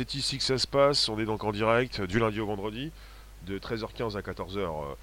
c'est 0.00 0.14
ici 0.14 0.38
que 0.38 0.44
ça 0.44 0.56
se 0.56 0.66
passe. 0.66 1.10
On 1.10 1.18
est 1.18 1.26
donc 1.26 1.44
en 1.44 1.52
direct 1.52 2.00
du 2.00 2.18
lundi 2.20 2.40
au 2.40 2.46
vendredi, 2.46 2.90
de 3.46 3.58
13h15 3.58 4.16
à 4.16 4.22
14h. 4.22 4.56
Euh, 4.56 4.94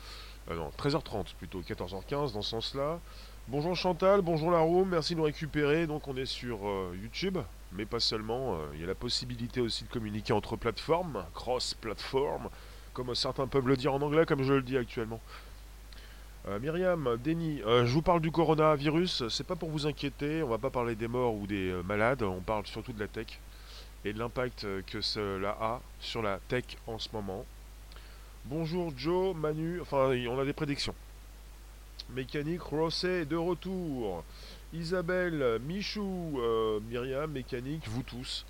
euh, 0.50 0.56
non, 0.56 0.72
13h30 0.76 1.36
plutôt, 1.38 1.62
14h15 1.62 2.34
dans 2.34 2.42
ce 2.42 2.50
sens-là. 2.50 3.00
Bonjour 3.48 3.76
Chantal, 3.76 4.22
bonjour 4.22 4.50
la 4.50 4.66
merci 4.88 5.14
de 5.14 5.20
nous 5.20 5.26
récupérer. 5.26 5.86
Donc 5.86 6.08
on 6.08 6.18
est 6.18 6.26
sur 6.26 6.68
euh, 6.68 6.98
YouTube, 7.00 7.38
mais 7.74 7.86
pas 7.86 8.00
seulement. 8.00 8.58
Il 8.74 8.82
y 8.82 8.84
a 8.84 8.88
la 8.88 8.96
possibilité 8.96 9.62
aussi 9.62 9.84
de 9.84 9.90
communiquer 9.90 10.34
entre 10.34 10.56
plateformes, 10.56 11.24
cross-platform, 11.36 12.50
comme 12.94 13.14
certains 13.14 13.46
peuvent 13.46 13.68
le 13.68 13.78
dire 13.78 13.94
en 13.94 14.02
anglais, 14.02 14.26
comme 14.26 14.42
je 14.42 14.54
le 14.54 14.64
dis 14.64 14.78
actuellement. 14.78 15.22
Euh, 16.50 16.60
Myriam, 16.60 17.18
Denis, 17.24 17.62
euh, 17.66 17.86
je 17.86 17.92
vous 17.92 18.02
parle 18.02 18.22
du 18.22 18.32
coronavirus, 18.32 19.28
c'est 19.28 19.46
pas 19.46 19.58
pour 19.58 19.70
vous 19.70 19.86
inquiéter, 19.86 20.42
on 20.44 20.48
va 20.48 20.58
pas 20.58 20.70
parler 20.70 20.96
des 20.96 21.10
morts 21.10 21.36
ou 21.36 21.46
des 21.46 21.72
euh, 21.72 21.84
malades, 21.84 22.24
on 22.24 22.40
parle 22.40 22.66
surtout 22.66 22.94
de 22.94 23.00
la 23.02 23.08
tech 23.08 23.28
et 24.06 24.14
l'impact 24.14 24.66
que 24.88 25.02
cela 25.02 25.58
a 25.60 25.82
sur 26.00 26.22
la 26.22 26.40
tech 26.48 26.66
en 26.88 27.00
ce 27.00 27.10
moment. 27.14 27.46
Bonjour 28.46 28.94
Joe, 28.96 29.36
Manu, 29.36 29.82
enfin 29.82 30.16
on 30.30 30.40
a 30.40 30.46
des 30.46 30.54
prédictions. 30.54 30.96
Mécanique, 32.10 32.62
Rosset 32.62 33.26
de 33.26 33.36
retour. 33.36 34.24
Isabelle, 34.74 35.60
Michou, 35.66 36.40
Myriam, 36.90 37.32
Mécanique, 37.32 37.88
vous 37.88 38.04
tous. 38.04 38.46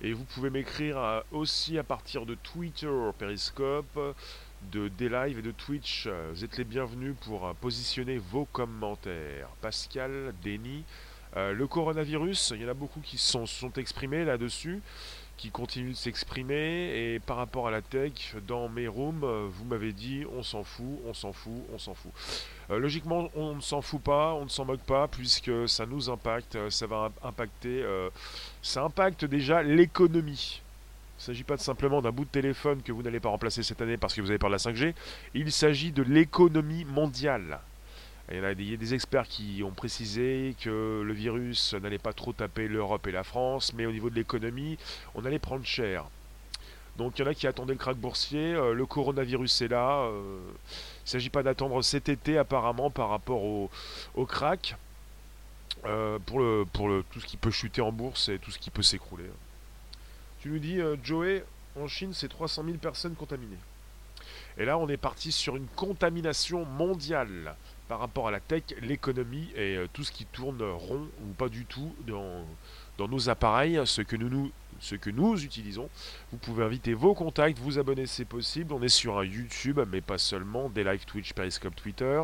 Et 0.00 0.12
vous 0.12 0.24
pouvez 0.24 0.50
m'écrire 0.50 1.22
aussi 1.30 1.78
à 1.78 1.82
partir 1.82 2.26
de 2.26 2.34
Twitter, 2.34 2.90
Periscope, 3.18 4.16
de 4.70 4.88
des 4.88 5.08
lives 5.08 5.38
et 5.38 5.42
de 5.42 5.50
Twitch. 5.50 6.08
Vous 6.32 6.44
êtes 6.44 6.56
les 6.56 6.64
bienvenus 6.64 7.14
pour 7.22 7.46
euh, 7.46 7.52
positionner 7.54 8.18
vos 8.18 8.44
commentaires. 8.44 9.48
Pascal, 9.60 10.34
Denis, 10.44 10.84
euh, 11.36 11.52
le 11.52 11.66
coronavirus, 11.66 12.52
il 12.56 12.62
y 12.62 12.64
en 12.64 12.68
a 12.68 12.74
beaucoup 12.74 13.00
qui 13.00 13.18
sont, 13.18 13.46
sont 13.46 13.72
exprimés 13.74 14.24
là-dessus, 14.24 14.80
qui 15.36 15.50
continuent 15.50 15.92
de 15.92 15.96
s'exprimer. 15.96 17.14
Et 17.14 17.20
par 17.20 17.36
rapport 17.36 17.68
à 17.68 17.70
la 17.70 17.82
tech, 17.82 18.34
dans 18.46 18.68
mes 18.68 18.88
rooms, 18.88 19.24
euh, 19.24 19.48
vous 19.50 19.64
m'avez 19.64 19.92
dit 19.92 20.24
on 20.36 20.42
s'en 20.42 20.62
fout, 20.62 20.98
on 21.06 21.14
s'en 21.14 21.32
fout, 21.32 21.62
on 21.72 21.78
s'en 21.78 21.94
fout. 21.94 22.12
logiquement, 22.70 23.30
on 23.34 23.54
ne 23.54 23.60
s'en 23.60 23.80
fout 23.80 24.02
pas, 24.02 24.34
on 24.34 24.44
ne 24.44 24.50
s'en 24.50 24.64
moque 24.64 24.82
pas, 24.82 25.08
puisque 25.08 25.68
ça 25.68 25.86
nous 25.86 26.10
impacte, 26.10 26.58
ça 26.70 26.86
va 26.86 27.10
impacter, 27.22 27.84
ça 28.62 28.82
impacte 28.82 29.24
déjà 29.24 29.62
l'économie. 29.62 30.60
Il 31.18 31.30
ne 31.30 31.34
s'agit 31.34 31.44
pas 31.44 31.56
simplement 31.56 32.02
d'un 32.02 32.10
bout 32.10 32.24
de 32.24 32.30
téléphone 32.30 32.82
que 32.82 32.90
vous 32.90 33.02
n'allez 33.02 33.20
pas 33.20 33.28
remplacer 33.28 33.62
cette 33.62 33.80
année 33.80 33.96
parce 33.96 34.12
que 34.12 34.20
vous 34.20 34.30
avez 34.30 34.38
peur 34.38 34.50
de 34.50 34.54
la 34.54 34.58
5G. 34.58 34.92
Il 35.34 35.52
s'agit 35.52 35.92
de 35.92 36.02
l'économie 36.02 36.84
mondiale. 36.84 37.60
Il 38.32 38.40
y, 38.40 38.44
a 38.44 38.54
des, 38.54 38.76
des 38.78 38.94
experts 38.94 39.28
qui 39.28 39.62
ont 39.62 39.72
précisé 39.72 40.56
que 40.60 41.02
le 41.04 41.12
virus 41.12 41.74
n'allait 41.74 41.98
pas 41.98 42.14
trop 42.14 42.32
taper 42.32 42.66
l'Europe 42.66 43.06
et 43.06 43.12
la 43.12 43.24
France, 43.24 43.74
mais 43.74 43.84
au 43.84 43.92
niveau 43.92 44.08
de 44.08 44.14
l'économie, 44.14 44.78
on 45.14 45.24
allait 45.26 45.38
prendre 45.38 45.66
cher. 45.66 46.06
Donc 46.96 47.18
il 47.18 47.22
y 47.22 47.24
en 47.24 47.30
a 47.30 47.34
qui 47.34 47.46
attendaient 47.46 47.72
le 47.72 47.78
krach 47.78 47.96
boursier, 47.96 48.54
euh, 48.54 48.74
le 48.74 48.86
coronavirus 48.86 49.62
est 49.62 49.68
là. 49.68 50.02
Euh, 50.02 50.38
il 50.48 51.04
ne 51.04 51.08
s'agit 51.08 51.30
pas 51.30 51.42
d'attendre 51.42 51.80
cet 51.82 52.08
été 52.08 52.36
apparemment 52.36 52.90
par 52.90 53.08
rapport 53.08 53.42
au, 53.42 53.70
au 54.14 54.26
crack 54.26 54.76
euh, 55.84 56.18
pour, 56.26 56.40
le, 56.40 56.66
tout 57.10 57.20
ce 57.20 57.26
qui 57.26 57.36
peut 57.36 57.50
chuter 57.50 57.80
en 57.80 57.92
bourse 57.92 58.28
et 58.28 58.38
tout 58.38 58.50
ce 58.50 58.58
qui 58.58 58.70
peut 58.70 58.82
s'écrouler. 58.82 59.24
Tu 60.40 60.48
nous 60.48 60.58
dis, 60.58 60.80
Joey, 61.04 61.44
en 61.80 61.86
Chine, 61.86 62.12
c'est 62.12 62.28
300 62.28 62.64
000 62.64 62.76
personnes 62.78 63.14
contaminées. 63.14 63.58
Et 64.58 64.64
là, 64.64 64.76
on 64.76 64.88
est 64.88 64.96
parti 64.96 65.32
sur 65.32 65.56
une 65.56 65.68
contamination 65.68 66.64
mondiale 66.64 67.54
par 67.92 68.00
rapport 68.00 68.26
à 68.26 68.30
la 68.30 68.40
tech, 68.40 68.62
l'économie 68.80 69.50
et 69.54 69.76
euh, 69.76 69.86
tout 69.92 70.02
ce 70.02 70.12
qui 70.12 70.24
tourne 70.24 70.62
rond 70.62 71.06
ou 71.20 71.34
pas 71.36 71.50
du 71.50 71.66
tout 71.66 71.94
dans, 72.06 72.42
dans 72.96 73.06
nos 73.06 73.28
appareils, 73.28 73.78
ce 73.84 74.00
que 74.00 74.16
nous, 74.16 74.30
nous, 74.30 74.50
ce 74.80 74.94
que 74.94 75.10
nous 75.10 75.44
utilisons. 75.44 75.90
Vous 76.30 76.38
pouvez 76.38 76.64
inviter 76.64 76.94
vos 76.94 77.12
contacts, 77.12 77.58
vous 77.58 77.78
abonner, 77.78 78.06
c'est 78.06 78.24
possible. 78.24 78.72
On 78.72 78.80
est 78.80 78.88
sur 78.88 79.18
un 79.18 79.24
YouTube, 79.24 79.78
mais 79.92 80.00
pas 80.00 80.16
seulement, 80.16 80.70
des 80.70 80.84
live 80.84 81.04
Twitch, 81.04 81.34
Periscope, 81.34 81.76
Twitter 81.76 82.22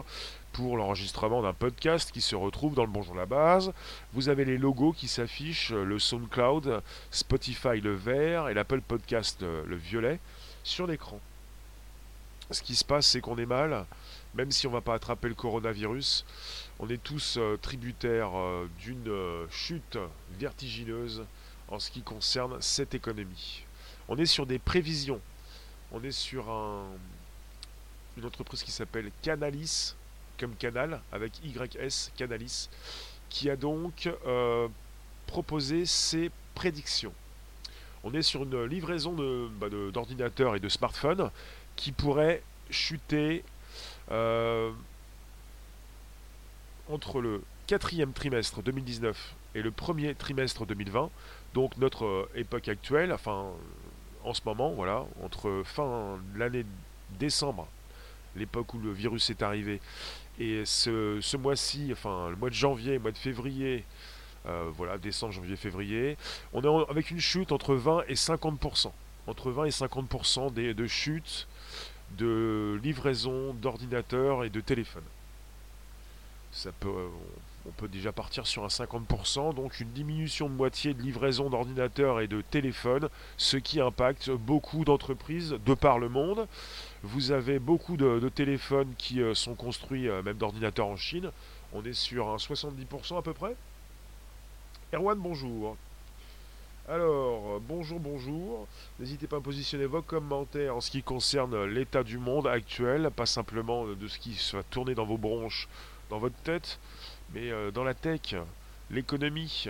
pour 0.55 0.78
l'enregistrement 0.78 1.43
d'un 1.43 1.53
podcast 1.53 2.12
qui 2.12 2.23
se 2.23 2.34
retrouve 2.34 2.75
dans 2.75 2.84
le 2.84 2.91
Bonjour 2.91 3.15
la 3.15 3.27
base. 3.27 3.75
Vous 4.15 4.31
avez 4.31 4.47
les 4.47 4.57
logos 4.57 4.95
qui 4.95 5.07
s'affichent, 5.07 5.73
le 5.73 5.99
SoundCloud, 5.99 6.83
Spotify 7.11 7.78
le 7.83 7.95
vert 7.95 8.49
et 8.49 8.55
l'Apple 8.55 8.81
Podcast 8.81 9.43
le 9.43 9.77
violet 9.77 10.19
sur 10.65 10.87
l'écran. 10.87 11.21
Ce 12.51 12.62
qui 12.62 12.75
se 12.75 12.84
passe, 12.87 13.07
c'est 13.07 13.21
qu'on 13.21 13.37
est 13.37 13.45
mal, 13.45 13.84
même 14.34 14.50
si 14.50 14.66
on 14.66 14.71
ne 14.71 14.77
va 14.77 14.81
pas 14.81 14.94
attraper 14.94 15.28
le 15.28 15.34
coronavirus. 15.34 16.25
On 16.78 16.89
est 16.89 17.03
tous 17.03 17.37
euh, 17.39 17.56
tributaires 17.61 18.37
euh, 18.37 18.69
d'une 18.81 19.09
euh, 19.09 19.47
chute 19.50 19.99
vertigineuse 20.39 21.25
en 21.69 21.78
ce 21.78 21.91
qui 21.91 22.03
concerne 22.03 22.56
cette 22.61 22.94
économie. 22.94 23.65
On 24.09 24.16
est 24.16 24.27
sur 24.27 24.47
des 24.47 24.59
prévisions. 24.59 25.21
On 25.93 26.03
est 26.03 26.12
sur 26.12 26.44
une 28.16 28.25
entreprise 28.25 28.62
qui 28.62 28.71
s'appelle 28.71 29.11
Canalis, 29.22 29.94
comme 30.39 30.55
canal, 30.55 31.00
avec 31.12 31.33
YS, 31.45 32.10
Canalis, 32.16 32.69
qui 33.28 33.49
a 33.50 33.56
donc 33.56 34.09
proposé 35.27 35.87
ses 35.87 36.31
prédictions. 36.55 37.12
On 38.05 38.12
est 38.15 38.22
sur 38.22 38.45
une 38.45 38.65
livraison 38.65 39.15
bah, 39.59 39.69
d'ordinateurs 39.93 40.56
et 40.56 40.60
de 40.60 40.69
smartphones 40.69 41.31
qui 41.77 41.93
pourrait 41.93 42.43
chuter 42.71 43.45
euh, 44.11 44.71
entre 46.91 47.21
le 47.21 47.43
quatrième 47.67 48.13
trimestre 48.13 48.63
2019 48.63 49.35
et 49.55 49.63
le 49.63 49.71
premier 49.71 50.15
trimestre 50.15 50.67
2020, 50.67 51.11
donc 51.55 51.77
notre 51.77 52.05
euh, 52.05 52.31
époque 52.35 52.69
actuelle, 52.69 53.13
enfin 53.13 53.47
en 54.25 54.35
ce 54.35 54.41
moment, 54.45 54.71
voilà, 54.71 55.05
entre 55.23 55.63
fin 55.65 56.19
l'année 56.37 56.65
décembre, 57.19 57.69
l'époque 58.37 58.75
où 58.75 58.79
le 58.79 58.93
virus 58.93 59.31
est 59.31 59.43
arrivé, 59.43 59.81
et 60.39 60.65
ce, 60.65 61.37
mois-ci, 61.37 61.91
enfin 61.93 62.31
le 62.31 62.37
mois 62.37 62.51
de 62.51 62.55
janvier, 62.55 62.99
mois 62.99 63.13
de 63.13 63.19
février, 63.19 63.85
euh, 64.47 64.71
voilà, 64.77 64.99
décembre, 64.99 65.33
janvier, 65.33 65.57
février, 65.57 66.17
on 66.53 66.63
est 66.63 66.91
avec 66.91 67.11
une 67.11 67.21
chute 67.21 67.53
entre 67.53 67.75
20 67.75 68.05
et 68.09 68.15
50%. 68.15 68.93
Entre 69.27 69.51
20 69.51 69.65
et 69.67 69.71
50% 69.71 70.53
des, 70.55 70.73
de 70.73 70.87
chute 70.87 71.47
de 72.17 72.81
livraison 72.83 73.55
d'ordinateurs 73.55 74.45
et 74.45 74.51
de 74.51 74.61
téléphones. 74.61 75.03
Ça 76.53 76.73
peut, 76.73 77.09
on 77.69 77.73
peut 77.73 77.89
déjà 77.89 78.13
partir 78.13 78.47
sur 78.47 78.65
un 78.65 78.69
50%, 78.69 79.55
donc 79.55 79.81
une 79.81 79.91
diminution 79.91 80.49
de 80.49 80.55
moitié 80.55 80.95
de 80.95 81.03
livraison 81.03 81.51
d'ordinateurs 81.51 82.21
et 82.21 82.27
de 82.27 82.41
téléphones, 82.41 83.09
ce 83.37 83.57
qui 83.57 83.81
impacte 83.81 84.31
beaucoup 84.31 84.84
d'entreprises 84.84 85.57
de 85.65 85.75
par 85.75 85.99
le 85.99 86.09
monde. 86.09 86.47
Vous 87.03 87.31
avez 87.31 87.59
beaucoup 87.59 87.97
de, 87.97 88.28
téléphones 88.28 88.95
qui 88.97 89.21
euh, 89.21 89.34
sont 89.34 89.54
construits, 89.54 90.09
euh, 90.09 90.22
même 90.22 90.39
d'ordinateurs 90.39 90.87
en 90.87 90.97
Chine. 90.97 91.31
On 91.72 91.84
est 91.84 91.93
sur 91.93 92.28
un 92.28 92.37
70% 92.37 93.19
à 93.19 93.22
peu 93.22 93.34
près. 93.34 93.54
Erwan, 94.93 95.19
bonjour. 95.19 95.77
Alors, 96.91 97.61
bonjour, 97.61 98.01
bonjour. 98.01 98.67
N'hésitez 98.99 99.27
pas 99.27 99.37
à 99.37 99.41
positionner 99.43 99.85
vos 99.85 100.01
commentaires 100.01 100.75
en 100.75 100.81
ce 100.81 100.91
qui 100.91 101.03
concerne 101.03 101.67
l'état 101.67 102.03
du 102.03 102.17
monde 102.17 102.47
actuel, 102.47 103.11
pas 103.15 103.27
simplement 103.27 103.85
de 103.87 104.09
ce 104.09 104.19
qui 104.19 104.33
se 104.33 104.57
va 104.57 104.63
tourner 104.63 104.95
dans 104.95 105.05
vos 105.05 105.19
bronches, 105.19 105.69
dans 106.09 106.19
votre 106.19 106.37
tête, 106.37 106.79
mais 107.35 107.51
euh, 107.51 107.71
dans 107.71 107.85
la 107.85 107.93
tech, 107.93 108.37
l'économie, 108.91 109.67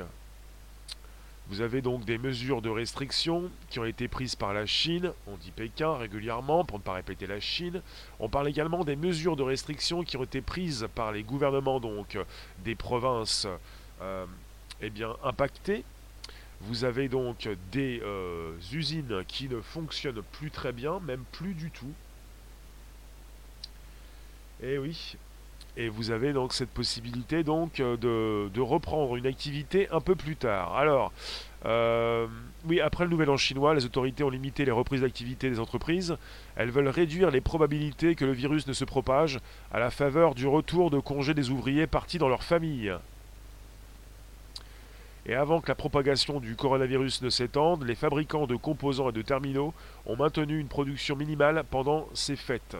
vous 1.48 1.60
avez 1.60 1.82
donc 1.82 2.04
des 2.04 2.18
mesures 2.18 2.62
de 2.62 2.68
restriction 2.68 3.50
qui 3.68 3.80
ont 3.80 3.84
été 3.84 4.06
prises 4.06 4.36
par 4.36 4.54
la 4.54 4.64
Chine, 4.64 5.12
on 5.26 5.34
dit 5.38 5.50
Pékin 5.50 5.96
régulièrement 5.96 6.64
pour 6.64 6.78
ne 6.78 6.84
pas 6.84 6.92
répéter 6.92 7.26
la 7.26 7.40
Chine. 7.40 7.82
On 8.20 8.28
parle 8.28 8.46
également 8.46 8.84
des 8.84 8.94
mesures 8.94 9.34
de 9.34 9.42
restriction 9.42 10.04
qui 10.04 10.16
ont 10.16 10.22
été 10.22 10.40
prises 10.40 10.86
par 10.94 11.10
les 11.10 11.24
gouvernements 11.24 11.80
donc 11.80 12.16
des 12.60 12.76
provinces 12.76 13.48
euh, 14.02 14.24
eh 14.80 14.90
bien, 14.90 15.16
impactées. 15.24 15.82
Vous 16.62 16.84
avez 16.84 17.08
donc 17.08 17.48
des 17.72 18.00
euh, 18.02 18.52
usines 18.72 19.24
qui 19.28 19.48
ne 19.48 19.60
fonctionnent 19.60 20.22
plus 20.32 20.50
très 20.50 20.72
bien, 20.72 21.00
même 21.00 21.24
plus 21.32 21.54
du 21.54 21.70
tout. 21.70 21.92
Et 24.60 24.74
eh 24.74 24.78
oui, 24.78 25.16
et 25.78 25.88
vous 25.88 26.10
avez 26.10 26.32
donc 26.32 26.52
cette 26.52 26.70
possibilité 26.70 27.44
donc 27.44 27.78
euh, 27.78 27.96
de, 28.48 28.60
reprendre 28.60 29.14
une 29.14 29.26
activité 29.26 29.88
un 29.90 30.00
peu 30.00 30.16
plus 30.16 30.34
tard. 30.34 30.76
Alors, 30.76 31.12
euh, 31.64 32.26
oui, 32.66 32.80
après 32.80 33.04
le 33.04 33.10
nouvel 33.10 33.30
an 33.30 33.36
chinois, 33.36 33.74
les 33.74 33.84
autorités 33.84 34.24
ont 34.24 34.30
limité 34.30 34.64
les 34.64 34.72
reprises 34.72 35.02
d'activité 35.02 35.48
des 35.48 35.60
entreprises. 35.60 36.16
Elles 36.56 36.70
veulent 36.70 36.88
réduire 36.88 37.30
les 37.30 37.40
probabilités 37.40 38.16
que 38.16 38.24
le 38.24 38.32
virus 38.32 38.66
ne 38.66 38.72
se 38.72 38.84
propage 38.84 39.38
à 39.70 39.78
la 39.78 39.92
faveur 39.92 40.34
du 40.34 40.48
retour 40.48 40.90
de 40.90 40.98
congés 40.98 41.34
des 41.34 41.50
ouvriers 41.50 41.86
partis 41.86 42.18
dans 42.18 42.28
leur 42.28 42.42
famille. 42.42 42.92
Et 45.28 45.34
avant 45.34 45.60
que 45.60 45.68
la 45.68 45.74
propagation 45.74 46.40
du 46.40 46.56
coronavirus 46.56 47.22
ne 47.22 47.30
s'étende, 47.30 47.84
les 47.84 47.94
fabricants 47.94 48.46
de 48.46 48.56
composants 48.56 49.10
et 49.10 49.12
de 49.12 49.22
terminaux 49.22 49.74
ont 50.06 50.16
maintenu 50.16 50.58
une 50.58 50.68
production 50.68 51.14
minimale 51.14 51.64
pendant 51.70 52.08
ces 52.14 52.34
fêtes 52.34 52.76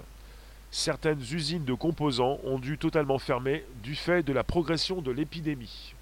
certaines 0.70 1.20
usines 1.20 1.64
de 1.64 1.74
composants 1.74 2.38
ont 2.44 2.58
dû 2.58 2.78
totalement 2.78 3.18
fermer 3.18 3.64
du 3.82 3.94
fait 3.94 4.22
de 4.22 4.32
la 4.32 4.44
progression 4.44 5.00
de 5.00 5.10
l'épidémie. 5.10 5.94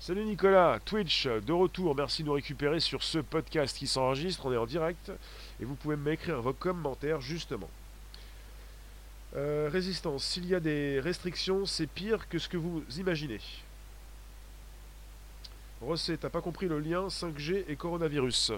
Salut 0.00 0.24
Nicolas, 0.24 0.78
Twitch, 0.84 1.26
de 1.26 1.52
retour, 1.52 1.94
merci 1.94 2.22
de 2.22 2.28
nous 2.28 2.34
récupérer 2.34 2.80
sur 2.80 3.02
ce 3.02 3.18
podcast 3.18 3.76
qui 3.76 3.86
s'enregistre, 3.86 4.46
on 4.46 4.52
est 4.52 4.58
en 4.58 4.66
direct, 4.66 5.10
et 5.60 5.64
vous 5.64 5.74
pouvez 5.74 5.96
m'écrire 5.96 6.42
vos 6.42 6.52
commentaires 6.52 7.20
justement. 7.20 7.70
Euh, 9.36 9.68
résistance, 9.72 10.24
s'il 10.24 10.46
y 10.46 10.54
a 10.54 10.60
des 10.60 11.00
restrictions, 11.00 11.66
c'est 11.66 11.86
pire 11.86 12.28
que 12.28 12.38
ce 12.38 12.48
que 12.48 12.56
vous 12.56 12.82
imaginez. 12.98 13.40
Rosset, 15.86 16.16
t'as 16.16 16.30
pas 16.30 16.40
compris 16.40 16.66
le 16.66 16.80
lien 16.80 17.06
5G 17.06 17.64
et 17.68 17.76
coronavirus 17.76 18.52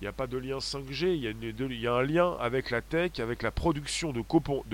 il 0.00 0.04
n'y 0.04 0.08
a 0.08 0.12
pas 0.12 0.26
de 0.26 0.38
lien 0.38 0.58
5G, 0.58 1.08
il 1.08 1.78
y, 1.78 1.86
a 1.86 1.92
un 1.92 2.02
lien 2.02 2.34
avec 2.40 2.70
la 2.70 2.80
tech, 2.80 3.20
avec 3.20 3.42
la 3.42 3.50
production 3.50 4.14
de, 4.14 4.22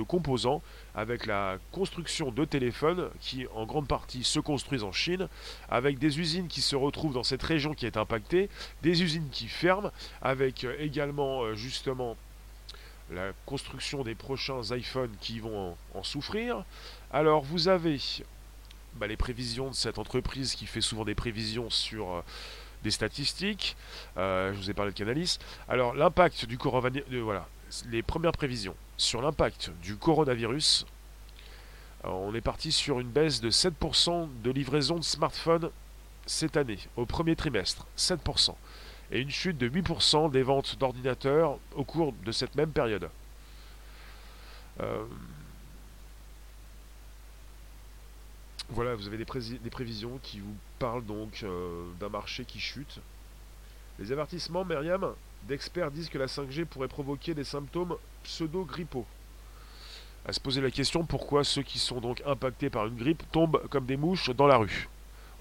composants, 0.05 0.63
avec 0.95 1.27
la 1.27 1.59
construction 1.73 2.31
de 2.31 2.45
téléphones 2.45 3.11
qui 3.19 3.45
en 3.57 3.67
grande 3.67 3.89
partie 3.89 4.23
se 4.23 4.39
construisent 4.39 4.85
en 4.85 4.93
Chine, 4.93 5.29
avec 5.69 5.99
des 5.99 6.21
usines 6.21 6.47
qui 6.47 6.61
se 6.61 6.77
retrouvent 6.77 7.15
dans 7.15 7.25
cette 7.25 7.43
région 7.43 7.75
qui 7.75 7.87
est 7.87 7.97
impactée, 7.97 8.49
des 8.83 9.03
usines 9.03 9.29
qui 9.33 9.49
ferment, 9.49 9.91
avec 10.23 10.63
euh, 10.63 10.77
également 10.79 11.43
euh, 11.43 11.55
justement 11.57 12.17
la 13.11 13.33
construction 13.47 14.05
des 14.05 14.15
prochains 14.15 14.63
iPhones 14.77 15.15
qui 15.21 15.41
vont 15.41 15.77
en, 15.95 16.03
souffrir. 16.05 16.65
Alors 17.13 17.43
vous 17.43 17.67
avez 17.67 17.99
bah, 18.97 19.07
les 19.07 19.17
prévisions 19.17 19.71
de 19.71 19.75
cette 19.75 19.99
entreprise 19.99 20.55
qui 20.55 20.67
fait 20.67 20.81
souvent 20.81 21.05
des 21.05 21.15
prévisions 21.15 21.71
sur... 21.71 22.11
Euh, 22.11 22.23
des 22.83 22.91
statistiques. 22.93 23.77
Euh, 24.17 24.53
je 24.53 24.59
vous 24.59 24.71
ai 24.71 24.75
parlé 24.75 24.93
de 24.93 24.97
Canalis. 24.97 25.39
Alors, 25.69 25.95
l'impact 25.95 26.47
du 26.47 26.57
coronavirus. 26.57 27.21
voilà, 27.21 27.49
les 27.91 28.03
premières 28.03 28.33
prévisions 28.33 28.77
sur 28.97 29.21
l'impact 29.21 29.71
du 29.83 29.97
coronavirus. 29.97 30.87
Euh, 32.05 32.09
on 32.09 32.35
est 32.35 32.41
parti 32.41 32.73
sur 32.73 33.01
une 33.01 33.11
baisse 33.11 33.41
de 33.41 33.51
7% 33.51 34.29
de 34.43 34.51
livraison 34.51 34.97
de 34.97 35.05
smartphones 35.05 35.71
cette 36.27 36.57
année, 36.57 36.79
au 36.97 37.07
premier 37.07 37.37
trimestre. 37.37 37.87
7%. 37.99 38.55
Et 39.13 39.21
une 39.21 39.31
chute 39.31 39.59
de 39.59 39.69
8% 39.69 40.31
des 40.31 40.43
ventes 40.43 40.79
d'ordinateurs 40.79 41.59
au 41.75 41.85
cours 41.85 42.13
de 42.25 42.33
cette 42.33 42.57
même 42.57 42.71
période. 42.71 43.09
Euh, 44.81 45.05
Voilà, 48.71 48.97
vous 48.97 49.07
avez 49.07 49.17
des, 49.17 49.71
prévisions 49.71 50.19
qui 50.23 50.41
vous 50.41 50.55
parlent 50.79 51.05
donc 51.05 51.43
euh, 51.45 51.85
d'un 52.01 52.09
marché 52.09 52.45
qui 52.45 52.59
chute. 52.59 52.99
Les 53.99 54.11
avertissements, 54.11 54.65
Myriam, 54.65 55.13
d'experts 55.45 55.93
disent 55.93 56.09
que 56.09 56.19
la 56.19 56.27
5G 56.27 56.65
pourrait 56.65 56.89
provoquer 56.89 57.33
des 57.33 57.45
symptômes 57.45 57.97
pseudo-grippaux. 58.25 59.07
À 60.27 60.33
se 60.33 60.41
poser 60.41 60.61
la 60.61 60.73
question 60.73 61.05
pourquoi 61.07 61.45
ceux 61.45 61.63
qui 61.63 61.79
sont 61.79 62.01
donc 62.01 62.21
impactés 62.27 62.69
par 62.69 62.87
une 62.87 62.97
grippe 62.97 63.23
tombent 63.31 63.63
comme 63.71 63.87
des 63.87 63.97
mouches 63.97 64.31
dans 64.31 64.49
la 64.49 64.57
rue? 64.57 64.89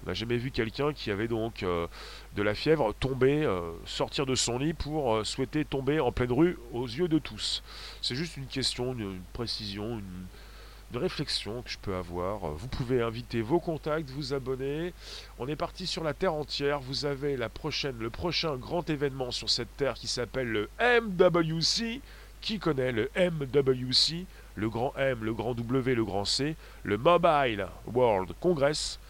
On 0.04 0.08
n'a 0.08 0.14
jamais 0.14 0.36
vu 0.36 0.52
quelqu'un 0.52 0.92
qui 0.92 1.10
avait 1.10 1.26
donc 1.26 1.64
euh, 1.64 1.88
de 2.36 2.42
la 2.44 2.54
fièvre 2.54 2.94
tomber, 3.00 3.42
euh, 3.42 3.72
sortir 3.86 4.24
de 4.24 4.36
son 4.36 4.56
lit 4.58 4.72
pour 4.72 5.26
souhaiter 5.26 5.64
tomber 5.64 5.98
en 5.98 6.12
pleine 6.12 6.30
rue 6.30 6.58
aux 6.72 6.86
yeux 6.86 7.08
de 7.08 7.18
tous. 7.18 7.64
C'est 8.02 8.14
juste 8.14 8.36
une 8.36 8.46
question, 8.46 8.92
une 8.92 9.20
précision, 9.32 9.98
une, 9.98 10.26
de 10.92 10.98
réflexion 10.98 11.62
que 11.62 11.70
je 11.70 11.78
peux 11.78 11.94
avoir. 11.94 12.52
Vous 12.52 12.68
pouvez 12.68 13.02
inviter 13.02 13.42
vos 13.42 13.60
contacts, 13.60 14.10
vous 14.10 14.34
abonner. 14.34 14.92
On 15.38 15.48
est 15.48 15.56
parti 15.56 15.86
sur 15.86 16.04
la 16.04 16.14
Terre 16.14 16.34
entière. 16.34 16.80
Vous 16.80 17.04
avez 17.04 17.36
la 17.36 17.48
prochaine, 17.48 17.96
le 17.98 18.10
prochain 18.10 18.56
grand 18.56 18.88
événement 18.88 19.30
sur 19.30 19.50
cette 19.50 19.76
Terre 19.76 19.94
qui 19.94 20.08
s'appelle 20.08 20.48
le 20.48 20.68
MWC. 20.80 22.00
Qui 22.40 22.58
connaît 22.58 22.92
le 22.92 23.10
MWC 23.16 24.26
Le 24.54 24.68
grand 24.68 24.94
M, 24.96 25.18
le 25.22 25.34
grand 25.34 25.54
W, 25.54 25.94
le 25.94 26.04
grand 26.04 26.24
C. 26.24 26.54
Le 26.84 26.96
Mobile 26.98 27.66
World 27.92 28.32
Congress 28.40 29.00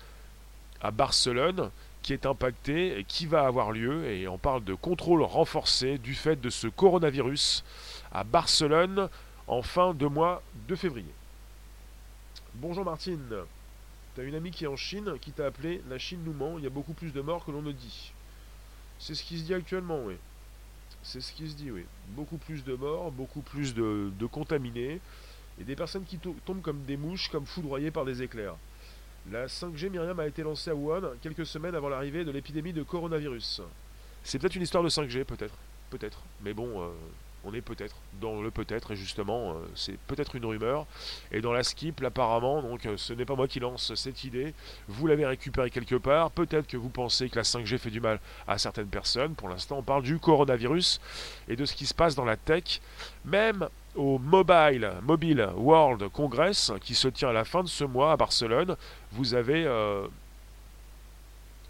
à 0.81 0.91
Barcelone 0.91 1.71
qui 2.07 2.13
est 2.13 2.25
impacté 2.25 3.01
et 3.01 3.05
qui 3.05 3.27
va 3.27 3.47
avoir 3.47 3.73
lieu. 3.73 4.07
Et 4.07 4.29
on 4.29 4.39
parle 4.39 4.63
de 4.63 4.75
contrôle 4.75 5.23
renforcé 5.23 5.99
du 5.99 6.15
fait 6.15 6.41
de 6.41 6.51
ce 6.51 6.69
coronavirus 6.69 7.65
à 8.13 8.23
Barcelone 8.23 9.09
en 9.49 9.63
fin 9.63 9.93
de 9.93 10.07
mois 10.07 10.41
de 10.69 10.77
février. 10.77 11.16
Bonjour 12.59 12.87
Martine. 12.87 13.21
T'as 14.15 14.23
une 14.23 14.35
amie 14.35 14.51
qui 14.51 14.65
est 14.65 14.67
en 14.67 14.77
Chine 14.77 15.19
qui 15.21 15.31
t'a 15.31 15.45
appelé 15.45 15.83
La 15.91 15.99
Chine 15.99 16.21
nous 16.25 16.33
ment, 16.33 16.57
il 16.57 16.65
y 16.65 16.67
a 16.67 16.71
beaucoup 16.71 16.95
plus 16.95 17.13
de 17.13 17.21
morts 17.21 17.45
que 17.45 17.51
l'on 17.51 17.61
ne 17.61 17.71
dit. 17.71 18.15
C'est 18.99 19.15
ce 19.15 19.23
qui 19.23 19.39
se 19.39 19.45
dit 19.45 19.53
actuellement, 19.53 20.03
oui. 20.05 20.15
C'est 21.03 21.21
ce 21.21 21.35
qui 21.35 21.51
se 21.51 21.55
dit, 21.55 21.71
oui. 21.71 21.85
Beaucoup 22.09 22.39
plus 22.39 22.65
de 22.65 22.75
morts, 22.75 23.13
beaucoup 23.13 23.43
plus 23.43 23.75
de, 23.75 24.11
contaminés, 24.33 25.03
et 25.61 25.65
des 25.65 25.77
personnes 25.77 26.05
qui 26.05 26.17
tombent 26.17 26.63
comme 26.63 26.83
des 26.85 26.97
mouches, 26.97 27.29
comme 27.29 27.45
foudroyées 27.45 27.91
par 27.91 28.07
des 28.07 28.23
éclairs. 28.23 28.57
La 29.31 29.49
5G 29.49 29.91
Myriam 29.91 30.19
a 30.19 30.27
été 30.27 30.43
lancée 30.43 30.71
à 30.71 30.75
Wuhan 30.75 31.03
quelques 31.21 31.45
semaines 31.45 31.75
avant 31.75 31.91
l'arrivée 31.91 32.25
de 32.25 32.31
l'épidémie 32.31 32.73
de 32.73 32.83
coronavirus. 32.83 33.61
C'est 34.25 34.39
peut-être 34.39 34.57
une 34.57 34.63
histoire 34.63 34.83
de 34.83 34.89
5G, 34.89 35.25
peut-être. 35.25 35.55
Peut-être. 35.91 36.23
Mais 36.43 36.55
bon, 36.55 36.83
euh, 36.83 36.89
on 37.47 37.55
est 37.55 37.61
peut-être 37.61 37.97
dans 38.21 38.43
le 38.43 38.51
peut-être, 38.51 38.93
et 38.93 38.97
justement, 38.97 39.53
euh, 39.53 39.55
c'est 39.75 39.99
peut-être 40.09 40.35
une 40.35 40.45
rumeur. 40.45 40.87
Et 41.31 41.41
dans 41.41 41.53
la 41.53 41.63
skip, 41.63 42.03
apparemment, 42.03 42.61
donc 42.61 42.85
euh, 42.87 42.97
ce 42.97 43.13
n'est 43.13 43.25
pas 43.25 43.37
moi 43.37 43.47
qui 43.47 43.61
lance 43.61 43.95
cette 43.95 44.25
idée, 44.25 44.53
vous 44.89 45.07
l'avez 45.07 45.25
récupérée 45.25 45.71
quelque 45.71 45.95
part, 45.95 46.31
peut-être 46.33 46.67
que 46.67 46.77
vous 46.77 46.89
pensez 46.89 47.29
que 47.29 47.37
la 47.37 47.43
5G 47.43 47.79
fait 47.79 47.91
du 47.91 48.01
mal 48.01 48.19
à 48.49 48.59
certaines 48.59 48.89
personnes, 48.89 49.35
pour 49.35 49.49
l'instant 49.49 49.79
on 49.79 49.83
parle 49.83 50.03
du 50.03 50.19
coronavirus 50.19 51.01
et 51.49 51.57
de 51.57 51.65
ce 51.65 51.75
qui 51.75 51.87
se 51.87 51.95
passe 51.95 52.15
dans 52.15 52.25
la 52.25 52.37
tech, 52.37 52.81
même 53.25 53.69
au 53.95 54.19
Mobile, 54.19 54.91
World 55.57 56.09
Congress, 56.11 56.73
qui 56.83 56.95
se 56.95 57.09
tient 57.09 57.29
à 57.29 57.33
la 57.33 57.45
fin 57.45 57.63
de 57.63 57.69
ce 57.69 57.85
mois 57.85 58.13
à 58.13 58.17
Barcelone, 58.17 58.77
vous 59.13 59.35
avez 59.35 59.65
euh, 59.67 60.07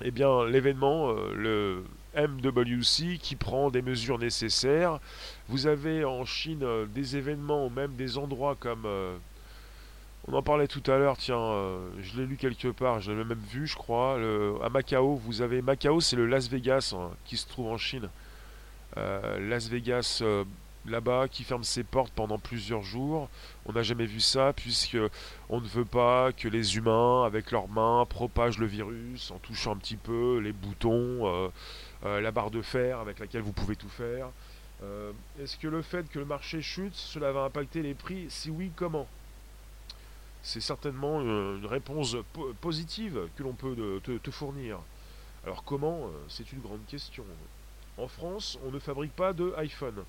eh 0.00 0.11
bien 0.11 0.45
l'événement, 0.47 1.12
le 1.35 1.85
MWC 2.16 3.18
qui 3.18 3.37
prend 3.37 3.70
des 3.70 3.82
mesures 3.82 4.18
nécessaires. 4.18 4.99
Vous 5.49 5.66
avez 5.66 6.04
en 6.04 6.25
Chine 6.25 6.62
euh, 6.62 6.87
des 6.87 7.16
événements, 7.16 7.70
même 7.70 7.94
des 7.94 8.18
endroits 8.18 8.56
comme... 8.58 8.85
Euh, 8.87 9.16
on 10.28 10.35
en 10.35 10.42
parlait 10.42 10.66
tout 10.66 10.82
à 10.90 10.99
l'heure, 10.99 11.16
tiens, 11.18 11.38
euh, 11.38 11.88
je 12.02 12.16
l'ai 12.16 12.26
lu 12.26 12.37
quelque 12.37 12.66
part, 12.66 13.00
je 13.00 13.12
l'avais 13.12 13.25
même 13.25 13.44
vu, 13.49 13.68
je 13.68 13.76
crois. 13.76 14.18
à 14.64 14.68
Macao, 14.70 15.14
vous 15.14 15.40
avez 15.40 15.62
Macao, 15.62 16.00
c'est 16.00 16.16
le 16.16 16.26
Las 16.26 16.49
Vegas 16.49 16.94
hein, 16.96 17.11
qui 17.25 17.37
se 17.37 17.46
trouve 17.46 17.68
en 17.68 17.78
Chine. 17.78 18.08
Las 18.96 19.68
Vegas, 19.68 20.25
là-bas, 20.87 21.28
qui 21.28 21.44
ferme 21.44 21.62
ses 21.62 21.85
portes 21.85 22.12
pendant 22.12 22.38
plusieurs 22.38 22.82
jours. 22.82 23.28
On 23.66 23.73
n'a 23.75 23.82
jamais 23.82 24.06
vu 24.06 24.18
ça, 24.18 24.52
puisque 24.52 24.96
on 25.49 25.61
ne 25.61 25.66
veut 25.66 25.85
pas 25.85 26.32
que 26.32 26.49
les 26.49 26.76
humains, 26.76 27.25
avec 27.25 27.52
leurs 27.52 27.68
mains, 27.68 28.04
propagent 28.08 28.58
le 28.58 28.66
virus 28.66 29.30
en 29.30 29.38
touchant 29.38 29.73
un 29.73 29.76
petit 29.76 29.96
peu 29.96 30.38
les 30.38 30.52
boutons. 30.52 31.52
La 32.05 32.31
barre 32.31 32.50
de 32.50 32.62
fer 32.62 32.99
avec 33.00 33.19
laquelle 33.19 33.43
vous 33.43 33.53
pouvez 33.53 33.76
tout 33.76 33.88
faire. 33.88 34.29
Euh, 34.83 35.12
est-ce 35.41 35.57
que 35.57 35.69
le 35.69 35.83
fait 35.83 36.09
que 36.09 36.19
le 36.19 36.25
marché 36.25 36.61
chute, 36.61 36.95
cela 36.95 37.33
va 37.33 37.45
impacter 37.45 37.83
les 37.83 37.95
prix? 37.95 38.26
Si 38.29 38.50
oui, 38.50 38.71
comment? 38.76 39.07
C'est 40.43 40.61
certainement 40.61 41.21
une 41.23 41.67
réponse 41.67 42.17
positive 42.61 43.29
que 43.37 43.43
l'on 43.43 43.55
peut 43.55 44.00
te, 44.03 44.31
fournir. 44.31 44.79
Alors 45.45 45.65
comment? 45.65 46.05
Euh, 46.05 46.11
C'est 46.29 46.53
une 46.53 46.61
grande 46.61 46.85
question. 46.87 47.25
En 47.99 48.07
France, 48.07 48.59
on 48.65 48.71
ne 48.71 48.79
fabrique 48.79 49.17
pas 49.17 49.33
de 49.33 49.55
iPhone. 49.57 50.05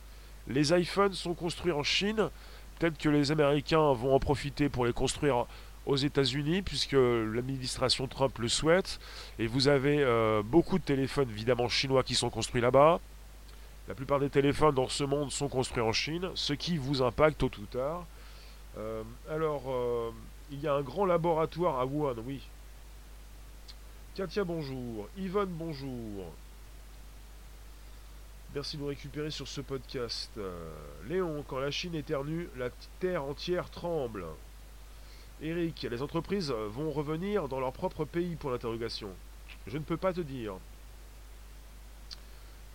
Les 0.48 0.77
iPhones 0.77 1.13
sont 1.13 1.34
construits 1.34 1.72
en 1.72 1.84
Chine. 1.84 2.29
Peut-être 2.77 2.98
que 2.98 3.10
les 3.10 3.32
Américains 3.32 3.94
vont 3.94 4.13
en 4.13 4.20
profiter 4.20 4.70
pour 4.70 4.86
les 4.86 4.94
construire 4.94 5.48
aux 5.88 5.96
États-Unis, 5.96 6.62
puisque 6.62 6.91
l'administration 6.91 8.08
Trump 8.08 8.38
le 8.39 8.50
souhaite. 8.50 9.00
Et 9.39 9.48
vous 9.48 9.70
avez 9.70 10.03
euh, 10.03 10.44
beaucoup 10.44 10.77
de 10.77 10.84
téléphones, 10.84 11.29
évidemment, 11.29 11.70
chinois 11.70 12.03
qui 12.03 12.13
sont 12.13 12.29
construits 12.29 12.62
là-bas. 12.62 13.00
La 13.88 13.96
plupart 13.96 14.20
des 14.20 14.29
téléphones 14.29 14.75
dans 14.75 14.89
ce 14.89 15.06
monde 15.06 15.32
sont 15.32 15.48
construits 15.48 15.82
en 15.82 15.94
Chine, 15.94 16.29
ce 16.36 16.51
qui 16.51 16.77
vous 16.77 17.01
impacte 17.01 17.38
tôt 17.38 17.51
ou 17.58 17.65
tard. 17.65 18.06
Euh, 18.77 19.01
alors, 19.32 19.63
euh, 19.70 20.12
il 20.51 20.60
y 20.60 20.67
a 20.67 20.74
un 20.74 20.82
grand 20.82 21.06
laboratoire 21.06 21.79
à 21.79 21.86
Wuhan, 21.86 22.15
oui. 22.25 22.41
Katia, 24.13 24.44
bonjour. 24.44 25.08
Yvonne, 25.17 25.51
bonjour. 25.51 26.25
Merci 28.53 28.75
de 28.75 28.82
nous 28.82 28.88
récupérer 28.89 29.32
sur 29.32 29.48
ce 29.48 29.62
podcast. 29.62 30.32
Léon, 31.08 31.46
quand 31.48 31.60
la 31.60 31.72
Chine 31.72 31.96
éternue, 31.96 32.50
la 32.58 32.70
terre 33.00 33.24
entière 33.24 33.70
tremble. 33.70 34.25
Eric, 35.41 35.86
les 35.89 36.01
entreprises 36.01 36.51
vont 36.51 36.89
revenir 36.89 37.48
dans 37.48 37.60
leur 37.60 37.72
propre 37.72 38.06
pays 38.06 38.36
pour 38.36 38.50
l'interrogation. 38.50 39.10
Je 39.67 39.77
ne 39.77 39.84
peux 39.84 39.98
pas 39.98 40.13
te 40.13 40.22
dire. 40.22 40.56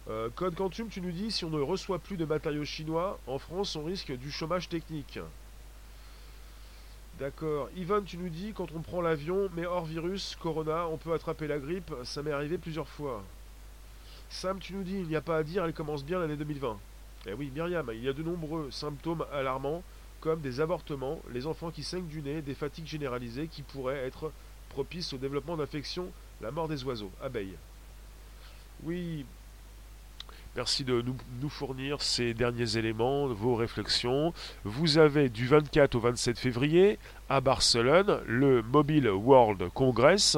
Euh, 0.09 0.29
Code 0.35 0.55
Quantum, 0.55 0.89
tu 0.89 1.01
nous 1.01 1.11
dis, 1.11 1.31
si 1.31 1.45
on 1.45 1.51
ne 1.51 1.61
reçoit 1.61 1.99
plus 1.99 2.17
de 2.17 2.25
matériaux 2.25 2.65
chinois, 2.65 3.19
en 3.27 3.39
France, 3.39 3.75
on 3.77 3.85
risque 3.85 4.13
du 4.13 4.31
chômage 4.31 4.69
technique. 4.69 5.19
D'accord. 7.19 7.69
Yvonne, 7.77 8.05
tu 8.05 8.17
nous 8.17 8.29
dis, 8.29 8.53
quand 8.53 8.71
on 8.73 8.81
prend 8.81 9.01
l'avion, 9.01 9.49
mais 9.55 9.67
hors 9.67 9.85
virus, 9.85 10.37
corona, 10.41 10.87
on 10.89 10.97
peut 10.97 11.13
attraper 11.13 11.47
la 11.47 11.59
grippe, 11.59 11.93
ça 12.05 12.23
m'est 12.23 12.33
arrivé 12.33 12.59
plusieurs 12.59 12.89
fois. 12.89 13.23
Sam, 14.31 14.59
tu 14.59 14.73
nous 14.75 14.83
dis, 14.83 14.99
il 14.99 15.09
n'y 15.09 15.17
a 15.17 15.21
pas 15.21 15.37
à 15.37 15.43
dire, 15.43 15.65
elle 15.65 15.75
commence 15.75 16.05
bien 16.05 16.19
l'année 16.21 16.37
2020. 16.37 16.79
Eh 17.27 17.35
oui, 17.35 17.51
Myriam, 17.55 17.91
il 17.93 18.03
y 18.03 18.09
a 18.09 18.13
de 18.13 18.23
nombreux 18.23 18.71
symptômes 18.71 19.25
alarmants 19.33 19.83
comme 20.23 20.41
des 20.41 20.61
avortements, 20.61 21.21
les 21.33 21.47
enfants 21.47 21.71
qui 21.71 21.83
saignent 21.83 22.07
du 22.07 22.23
nez, 22.23 22.41
des 22.41 22.55
fatigues 22.55 22.87
généralisées 22.87 23.49
qui 23.49 23.63
pourraient 23.63 24.07
être 24.07 24.33
propices 24.71 25.13
au 25.13 25.19
développement 25.19 25.57
d'infections 25.57 26.09
La 26.41 26.51
mort 26.51 26.69
des 26.69 26.83
oiseaux, 26.85 27.11
abeilles. 27.23 27.57
Oui, 28.85 29.27
Merci 30.55 30.85
de 30.85 31.03
nous, 31.41 31.49
fournir 31.49 32.03
ces 32.03 32.35
derniers 32.35 32.77
éléments, 32.77 33.27
vos 33.29 33.55
réflexions. 33.55 34.35
Vous 34.65 34.99
avez 34.99 35.31
du 35.31 35.47
24 35.47 35.95
au 35.95 36.01
27 36.01 36.39
février 36.39 36.99
à 37.31 37.41
Barcelone 37.41 38.21
le 38.27 38.63
Mobile 38.63 39.09
World 39.09 39.71
Congress 39.73 40.37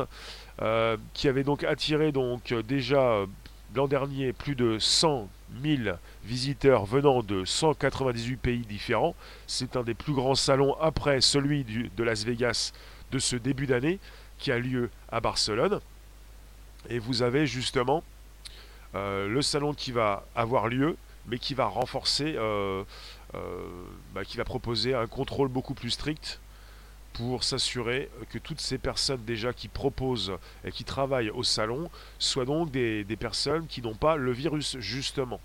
euh, 0.63 0.97
qui 1.15 1.27
avait 1.27 1.43
donc 1.43 1.65
attiré 1.65 2.13
donc 2.13 2.55
déjà 2.69 3.27
l'an 3.75 3.89
dernier 3.89 4.33
plus 4.33 4.55
de 4.55 4.79
100 4.79 5.29
000 5.63 5.97
visiteurs 6.25 6.85
venant 6.85 7.23
de 7.23 7.45
198 7.45 8.37
pays 8.37 8.67
différents. 8.67 9.15
C'est 9.47 9.77
un 9.77 9.83
des 9.83 9.95
plus 9.95 10.13
grands 10.13 10.35
salons 10.35 10.75
après 10.81 11.21
celui 11.21 11.65
de 11.65 12.03
Las 12.05 12.25
Vegas 12.25 12.73
de 13.13 13.19
ce 13.19 13.37
début 13.37 13.67
d'année 13.67 13.99
qui 14.39 14.53
a 14.53 14.59
lieu 14.59 14.91
à 15.11 15.21
Barcelone. 15.21 15.81
Et 16.91 16.99
vous 16.99 17.23
avez 17.23 17.47
justement 17.47 18.03
euh, 18.95 19.29
le 19.29 19.43
salon 19.43 19.75
qui 19.75 19.93
va 19.93 20.25
avoir 20.37 20.69
lieu, 20.69 20.97
mais 21.27 21.39
qui 21.39 21.55
va 21.55 21.67
renforcer, 21.67 22.35
euh, 22.37 22.85
euh, 23.35 23.67
bah, 24.15 24.25
qui 24.25 24.37
va 24.37 24.45
proposer 24.45 24.95
un 24.95 25.07
contrôle 25.07 25.49
beaucoup 25.49 25.75
plus 25.75 25.91
strict 25.91 26.41
pour 27.15 27.45
s'assurer 27.45 28.11
que 28.31 28.39
toutes 28.39 28.61
ces 28.61 28.77
personnes 28.77 29.25
déjà 29.25 29.53
qui 29.53 29.69
proposent 29.69 30.33
et 30.65 30.71
qui 30.71 30.85
travaillent 30.85 31.31
au 31.31 31.43
salon 31.43 31.91
soient 32.19 32.45
donc 32.45 32.71
des, 32.71 33.05
personnes 33.19 33.67
qui 33.67 33.81
n'ont 33.81 33.95
pas 33.95 34.17
le 34.17 34.33
virus 34.33 34.77
justement. 34.79 35.41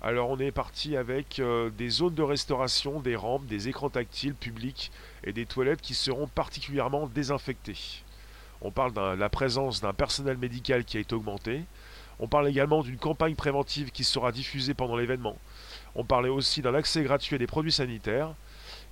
Alors 0.00 0.30
on 0.30 0.38
est 0.38 0.52
parti 0.52 0.96
avec 0.96 1.42
des 1.76 1.88
zones 1.90 2.14
de 2.14 2.22
restauration, 2.22 3.00
des 3.00 3.16
rampes, 3.16 3.46
des 3.46 3.68
écrans 3.68 3.90
tactiles 3.90 4.34
publics 4.34 4.90
et 5.24 5.32
des 5.32 5.46
toilettes 5.46 5.82
qui 5.82 5.94
seront 5.94 6.28
particulièrement 6.28 7.06
désinfectées. 7.06 8.02
On 8.62 8.70
parle 8.70 8.92
de 8.94 9.18
la 9.18 9.28
présence 9.28 9.80
d'un 9.80 9.92
personnel 9.92 10.38
médical 10.38 10.84
qui 10.84 10.96
a 10.96 11.00
été 11.00 11.14
augmenté, 11.14 11.64
on 12.18 12.28
parle 12.28 12.48
également 12.48 12.82
d'une 12.82 12.96
campagne 12.96 13.34
préventive 13.34 13.90
qui 13.90 14.04
sera 14.04 14.32
diffusée 14.32 14.74
pendant 14.74 14.96
l'événement. 14.96 15.36
On 15.94 16.04
parlait 16.04 16.30
aussi 16.30 16.62
d'un 16.62 16.74
accès 16.74 17.02
gratuit 17.02 17.34
à 17.34 17.38
des 17.38 17.46
produits 17.46 17.72
sanitaires. 17.72 18.34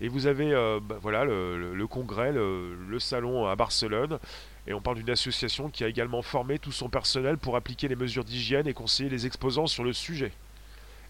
Et 0.01 0.09
vous 0.09 0.27
avez 0.27 0.53
euh, 0.53 0.81
bah, 0.83 0.97
voilà, 1.01 1.25
le, 1.25 1.87
congrès, 1.87 2.33
le, 2.33 2.99
salon 2.99 3.47
à 3.47 3.57
Barcelone. 3.57 4.19
Et 4.67 4.75
on 4.75 4.81
parle 4.81 4.97
d'une 4.97 5.11
association 5.11 5.69
qui 5.69 5.85
a 5.85 5.89
également 5.89 6.23
formé 6.23 6.59
tout 6.59 6.73
son 6.73 6.89
personnel 6.89 7.37
pour 7.37 7.57
appliquer 7.57 7.89
les 7.89 7.97
mesures 7.97 8.25
d'hygiène 8.25 8.67
et 8.67 8.75
conseiller 8.75 9.11
les 9.11 9.27
exposants 9.27 9.67
sur 9.67 9.85
le 9.85 9.93
sujet. 9.93 10.33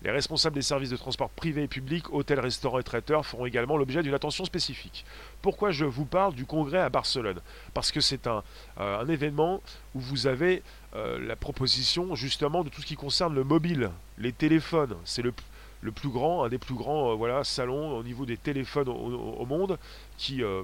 Les 0.03 0.11
responsables 0.11 0.55
des 0.55 0.63
services 0.63 0.91
de 0.91 0.99
transport 0.99 1.31
privés 1.31 1.63
et 1.63 1.69
publics, 1.69 2.13
hôtels, 2.13 2.41
restaurants 2.41 2.79
et 2.79 2.83
traiteurs 2.83 3.25
feront 3.25 3.47
également 3.47 3.79
l'objet 3.79 4.03
d'une 4.03 4.13
attention 4.13 4.45
spécifique. 4.45 5.07
Pourquoi 5.41 5.71
je 5.71 5.87
vous 5.87 6.05
parle 6.05 6.35
du 6.35 6.45
congrès 6.45 6.81
à 6.81 6.91
Barcelone? 6.91 7.41
Parce 7.73 7.91
que 7.91 8.03
c'est 8.03 8.27
un, 8.27 8.43
euh, 8.81 9.01
un, 9.01 9.09
événement 9.09 9.63
où 9.95 10.01
vous 10.01 10.27
avez 10.27 10.63
euh, 10.95 11.19
la 11.27 11.37
proposition 11.37 12.15
justement 12.15 12.65
de 12.65 12.69
tout 12.69 12.83
ce 12.83 12.87
qui 12.87 12.97
concerne 12.97 13.35
le 13.35 13.45
mobile, 13.45 13.91
les 14.19 14.33
téléphones. 14.33 14.95
C'est 15.07 15.23
le, 15.23 15.33
le, 15.85 15.93
plus 15.93 16.09
grand, 16.09 16.45
un 16.45 16.49
des 16.49 16.59
plus 16.59 16.75
grands 16.75 17.11
euh, 17.11 17.15
voilà, 17.15 17.45
salons 17.45 17.97
au 17.97 18.03
niveau 18.03 18.27
des 18.27 18.37
téléphones 18.37 18.89
au, 18.89 19.45
monde 19.47 19.79
qui 20.17 20.43
euh, 20.43 20.63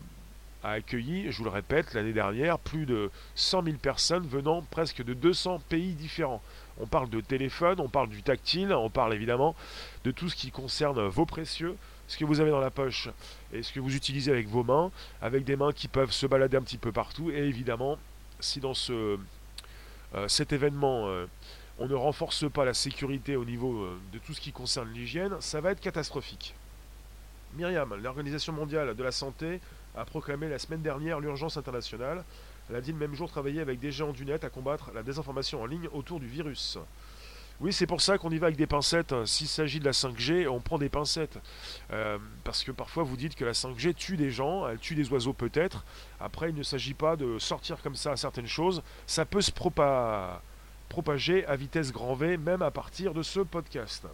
a 0.62 0.70
accueilli, 0.72 1.30
je 1.30 1.38
vous 1.38 1.44
le 1.44 1.50
répète, 1.50 1.94
l'année 1.94 2.12
dernière, 2.12 2.58
plus 2.58 2.86
de 2.86 3.10
100 3.34 3.64
000 3.64 3.76
personnes 3.76 4.26
venant 4.26 4.62
presque 4.70 5.02
de 5.02 5.14
200 5.14 5.60
pays 5.68 5.92
différents. 5.92 6.42
On 6.80 6.86
parle 6.86 7.10
de 7.10 7.20
téléphone, 7.20 7.80
on 7.80 7.88
parle 7.88 8.08
du 8.08 8.22
tactile, 8.22 8.72
on 8.72 8.90
parle 8.90 9.14
évidemment 9.14 9.54
de 10.04 10.10
tout 10.10 10.28
ce 10.28 10.36
qui 10.36 10.50
concerne 10.50 11.06
vos 11.08 11.26
précieux, 11.26 11.76
ce 12.08 12.16
que 12.16 12.24
vous 12.24 12.40
avez 12.40 12.50
dans 12.50 12.60
la 12.60 12.70
poche 12.70 13.08
et 13.52 13.62
ce 13.62 13.72
que 13.72 13.80
vous 13.80 13.94
utilisez 13.94 14.32
avec 14.32 14.48
vos 14.48 14.64
mains, 14.64 14.90
avec 15.22 15.44
des 15.44 15.56
mains 15.56 15.72
qui 15.72 15.88
peuvent 15.88 16.12
se 16.12 16.26
balader 16.26 16.56
un 16.56 16.62
petit 16.62 16.78
peu 16.78 16.92
partout. 16.92 17.30
Et 17.30 17.38
évidemment, 17.38 17.98
si 18.40 18.60
dans 18.60 18.74
ce 18.74 19.18
euh, 20.14 20.26
cet 20.26 20.52
événement, 20.52 21.08
on 21.80 21.88
ne 21.88 21.94
renforce 21.94 22.48
pas 22.48 22.66
la 22.66 22.74
sécurité 22.74 23.36
au 23.36 23.44
niveau 23.44 23.82
euh, 23.82 23.98
de 24.12 24.18
tout 24.18 24.34
ce 24.34 24.40
qui 24.40 24.52
concerne 24.52 24.92
l'hygiène, 24.92 25.36
ça 25.40 25.62
va 25.62 25.70
être 25.72 25.80
catastrophique. 25.80 26.54
Myriam, 27.56 27.94
l'Organisation 27.94 28.52
mondiale 28.52 28.94
de 28.94 29.02
la 29.02 29.10
santé, 29.10 29.60
a 29.96 30.04
proclamé 30.04 30.48
la 30.48 30.58
semaine 30.58 30.82
dernière 30.82 31.20
l'urgence 31.20 31.56
internationale. 31.56 32.22
Elle 32.68 32.76
a 32.76 32.80
dit 32.80 32.92
le 32.92 32.98
même 32.98 33.14
jour 33.14 33.28
travailler 33.28 33.60
avec 33.60 33.80
des 33.80 33.90
géants 33.90 34.12
du 34.12 34.24
net 34.24 34.44
à 34.44 34.50
combattre 34.50 34.92
la 34.94 35.02
désinformation 35.02 35.62
en 35.62 35.66
ligne 35.66 35.88
autour 35.92 36.20
du 36.20 36.26
virus. 36.26 36.78
Oui, 37.60 37.72
c'est 37.72 37.86
pour 37.86 38.00
ça 38.00 38.18
qu'on 38.18 38.30
y 38.30 38.38
va 38.38 38.46
avec 38.46 38.56
des 38.56 38.66
pincettes. 38.66 39.14
S'il 39.24 39.48
s'agit 39.48 39.80
de 39.80 39.84
la 39.84 39.90
5G, 39.90 40.48
on 40.48 40.60
prend 40.60 40.78
des 40.78 40.88
pincettes. 40.88 41.38
Euh, 41.92 42.18
parce 42.44 42.62
que 42.62 42.72
parfois 42.72 43.02
vous 43.02 43.16
dites 43.16 43.34
que 43.34 43.44
la 43.44 43.52
5G 43.52 43.94
tue 43.94 44.16
des 44.16 44.30
gens, 44.30 44.68
elle 44.68 44.78
tue 44.78 44.94
des 44.94 45.10
oiseaux 45.10 45.32
peut-être. 45.32 45.84
Après, 46.20 46.50
il 46.50 46.54
ne 46.54 46.62
s'agit 46.62 46.94
pas 46.94 47.16
de 47.16 47.38
sortir 47.38 47.82
comme 47.82 47.96
ça 47.96 48.12
à 48.12 48.16
certaines 48.16 48.46
choses. 48.46 48.82
Ça 49.06 49.24
peut 49.24 49.40
se 49.40 49.50
propager 49.50 50.38
à 51.46 51.56
vitesse 51.56 51.92
grand 51.92 52.14
V, 52.14 52.36
même 52.36 52.62
à 52.62 52.70
partir 52.70 53.14
de 53.14 53.22
ce 53.22 53.40
podcast. 53.40 54.06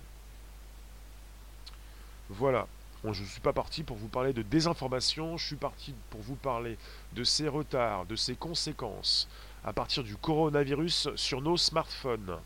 Voilà. 2.28 2.66
Je 3.04 3.22
ne 3.22 3.26
suis 3.26 3.40
pas 3.40 3.52
parti 3.52 3.84
pour 3.84 3.96
vous 3.96 4.08
parler 4.08 4.32
de 4.32 4.42
désinformation, 4.42 5.36
je 5.36 5.46
suis 5.46 5.56
parti 5.56 5.94
pour 6.10 6.20
vous 6.22 6.34
parler 6.34 6.76
de 7.12 7.22
ces 7.22 7.46
retards, 7.46 8.04
de 8.06 8.16
ces 8.16 8.34
conséquences 8.34 9.28
à 9.64 9.72
partir 9.72 10.02
du 10.02 10.16
coronavirus 10.16 11.10
sur 11.14 11.40
nos 11.40 11.56
smartphones. 11.56 12.36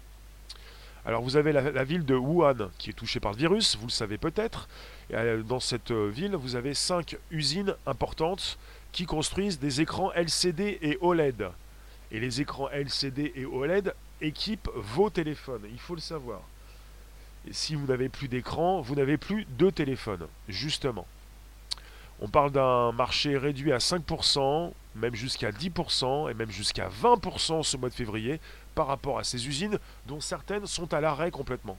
Alors 1.06 1.22
vous 1.22 1.36
avez 1.36 1.52
la, 1.52 1.84
ville 1.84 2.04
de 2.04 2.14
Wuhan 2.14 2.70
qui 2.76 2.90
est 2.90 2.94
touchée 2.94 3.20
par 3.20 3.32
le 3.32 3.38
virus, 3.38 3.76
vous 3.76 3.86
le 3.86 3.92
savez 3.92 4.18
peut-être. 4.18 4.68
Euh, 5.12 5.42
dans 5.42 5.60
cette 5.60 5.92
euh, 5.92 6.08
ville, 6.08 6.36
vous 6.36 6.56
avez 6.56 6.74
cinq 6.74 7.16
usines 7.30 7.74
importantes 7.86 8.58
qui 8.92 9.06
construisent 9.06 9.58
des 9.58 9.80
écrans 9.80 10.12
LCD 10.12 10.78
et 10.82 10.98
OLED. 11.00 11.48
Et 12.12 12.20
les 12.20 12.40
écrans 12.42 12.68
LCD 12.70 13.32
et 13.34 13.46
OLED 13.46 13.94
équipent 14.20 14.70
vos 14.74 15.10
téléphones, 15.10 15.62
il 15.70 15.78
faut 15.78 15.94
le 15.94 16.00
savoir. 16.00 16.40
Et 17.48 17.52
si 17.52 17.74
vous 17.74 17.86
n'avez 17.86 18.08
plus 18.08 18.28
d'écran, 18.28 18.80
vous 18.80 18.94
n'avez 18.94 19.16
plus 19.16 19.46
de 19.58 19.70
téléphone, 19.70 20.26
justement. 20.48 21.06
On 22.20 22.28
parle 22.28 22.52
d'un 22.52 22.92
marché 22.92 23.38
réduit 23.38 23.72
à 23.72 23.78
5%, 23.78 24.72
même 24.96 25.14
jusqu'à 25.14 25.50
10% 25.50 26.30
et 26.30 26.34
même 26.34 26.50
jusqu'à 26.50 26.88
20% 26.88 27.62
ce 27.62 27.76
mois 27.78 27.88
de 27.88 27.94
février 27.94 28.40
par 28.74 28.86
rapport 28.86 29.18
à 29.18 29.24
ces 29.24 29.48
usines 29.48 29.78
dont 30.06 30.20
certaines 30.20 30.66
sont 30.66 30.92
à 30.92 31.00
l'arrêt 31.00 31.30
complètement. 31.30 31.78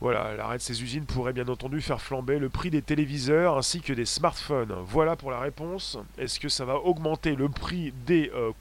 Voilà, 0.00 0.36
l'arrêt 0.36 0.58
de 0.58 0.62
ces 0.62 0.82
usines 0.82 1.06
pourrait 1.06 1.32
bien 1.32 1.48
entendu 1.48 1.80
faire 1.80 2.00
flamber 2.00 2.38
le 2.38 2.48
prix 2.48 2.70
des 2.70 2.82
téléviseurs 2.82 3.56
ainsi 3.56 3.80
que 3.80 3.92
des 3.92 4.04
smartphones. 4.04 4.76
Voilà 4.84 5.16
pour 5.16 5.30
la 5.30 5.40
réponse. 5.40 5.98
Est-ce 6.18 6.38
que 6.38 6.48
ça 6.48 6.64
va 6.64 6.76
augmenter 6.76 7.34
le 7.34 7.48
prix 7.48 7.92
des, 8.06 8.30
euh, 8.34 8.52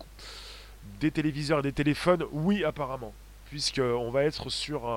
des 1.00 1.12
téléviseurs 1.12 1.60
et 1.60 1.64
des 1.64 1.74
téléphones 1.74 2.26
Oui, 2.32 2.64
apparemment. 2.64 3.14
Puisqu'on 3.50 4.12
va 4.12 4.24
être 4.24 4.50
sur 4.50 4.88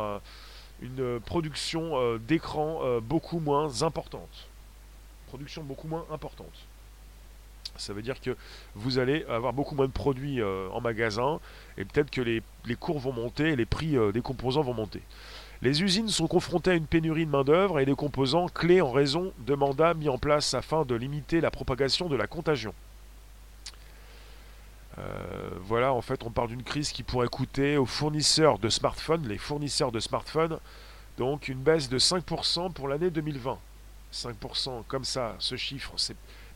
une 0.83 1.21
production 1.21 1.99
euh, 1.99 2.19
d'écran 2.19 2.81
euh, 2.83 3.01
beaucoup 3.01 3.39
moins 3.39 3.83
importante. 3.83 4.49
Production 5.29 5.63
beaucoup 5.63 5.89
moins 5.89 6.05
importante. 6.11 6.67
Ça 7.77 7.93
veut 7.93 8.03
dire 8.03 8.21
que 8.21 8.37
vous 8.75 8.99
allez 8.99 9.25
avoir 9.25 9.53
beaucoup 9.53 9.75
moins 9.75 9.87
de 9.87 9.93
produits 9.93 10.41
euh, 10.41 10.69
en 10.73 10.81
magasin 10.81 11.41
et 11.79 11.85
peut-être 11.85 12.11
que 12.11 12.21
les, 12.21 12.43
cours 12.77 12.99
vont 12.99 13.13
monter 13.13 13.51
et 13.51 13.57
les 13.57 13.67
prix 13.67 13.97
euh, 13.97 14.13
des 14.13 14.21
composants 14.21 14.63
vont 14.63 14.75
monter. 14.75 15.03
Les 15.63 15.83
usines 15.83 16.09
sont 16.09 16.27
confrontées 16.27 16.73
à 16.73 16.75
une 16.75 16.87
pénurie 16.87 17.27
de 17.27 17.31
main-d'œuvre 17.31 17.81
et 17.81 17.85
des 17.87 17.95
composants 17.95 18.49
clés 18.49 18.81
en 18.81 18.91
raison 18.91 19.33
de 19.47 19.55
mandats 19.55 19.95
mis 19.95 20.09
en 20.09 20.19
place 20.19 20.55
afin 20.55 20.85
de 20.85 20.95
limiter 20.95 21.41
la 21.41 21.51
propagation 21.51 22.09
de 22.09 22.17
la 22.17 22.27
contagion. 22.27 22.75
Euh, 24.99 25.51
voilà, 25.63 25.93
en 25.93 26.01
fait, 26.01 26.25
on 26.25 26.31
parle 26.31 26.49
d'une 26.49 26.63
crise 26.63 26.93
qui 26.93 27.03
pourrait 27.03 27.29
coûter 27.29 27.77
aux 27.77 27.87
fournisseurs 27.87 28.59
de 28.59 28.69
smartphones, 28.69 29.27
les 29.27 29.39
fournisseurs 29.39 29.93
de 29.93 30.01
smartphones, 30.01 30.59
donc 31.19 31.49
une 31.49 31.61
baisse 31.61 31.89
de 31.89 31.99
5% 31.99 32.73
pour 32.73 32.89
l'année 32.89 33.11
2020. 33.11 33.59
5% 34.13 34.85
comme 34.89 35.05
ça, 35.05 35.37
ce 35.39 35.57
chiffre, 35.57 35.95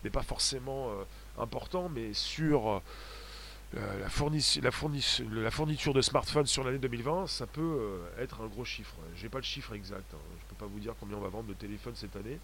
n'est 0.03 0.11
pas 0.11 0.23
forcément 0.23 0.89
euh, 0.91 1.05
important, 1.39 1.89
mais 1.89 2.13
sur 2.13 2.69
euh, 2.69 4.01
la, 4.01 4.09
fourniture 4.09 5.95
de 5.95 6.01
smartphones 6.01 6.47
sur 6.47 6.65
l'année 6.65 6.79
2020, 6.79 7.29
ça 7.29 7.47
peut 7.47 8.01
être 8.19 8.41
un 8.43 8.47
gros 8.47 8.65
chiffre. 8.65 8.97
J'ai 9.17 9.29
pas 9.29 9.39
le 9.39 9.45
chiffre 9.45 9.75
exact. 9.75 10.13
Hein. 10.13 10.19
Je 10.41 10.45
peux 10.49 10.65
pas 10.65 10.71
vous 10.71 10.81
dire 10.81 10.95
combien 10.99 11.17
on 11.17 11.21
va 11.21 11.29
vendre 11.29 11.49
de 11.49 11.55
téléphones 11.55 11.95
cette 11.95 12.17
année. 12.17 12.39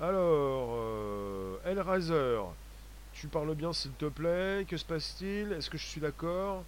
Alors, 0.00 0.70
euh, 0.72 1.56
tu 3.20 3.28
parles 3.28 3.54
bien 3.54 3.74
s'il 3.74 3.90
te 3.92 4.06
plaît. 4.06 4.64
Que 4.66 4.78
se 4.78 4.84
passe-t-il? 4.84 5.52
Est-ce 5.52 5.68
que 5.68 5.76
je 5.76 5.84
suis 5.84 6.00
d'accord? 6.00 6.64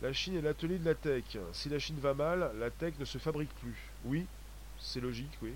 La 0.00 0.14
Chine 0.14 0.34
est 0.34 0.40
l'atelier 0.40 0.78
de 0.78 0.84
la 0.86 0.94
tech. 0.94 1.36
Si 1.52 1.68
la 1.68 1.78
Chine 1.78 1.98
va 2.00 2.14
mal, 2.14 2.52
la 2.58 2.70
tech 2.70 2.94
ne 2.98 3.04
se 3.04 3.18
fabrique 3.18 3.50
plus. 3.60 3.76
Oui, 4.06 4.24
c'est 4.78 5.00
logique, 5.00 5.36
oui. 5.42 5.52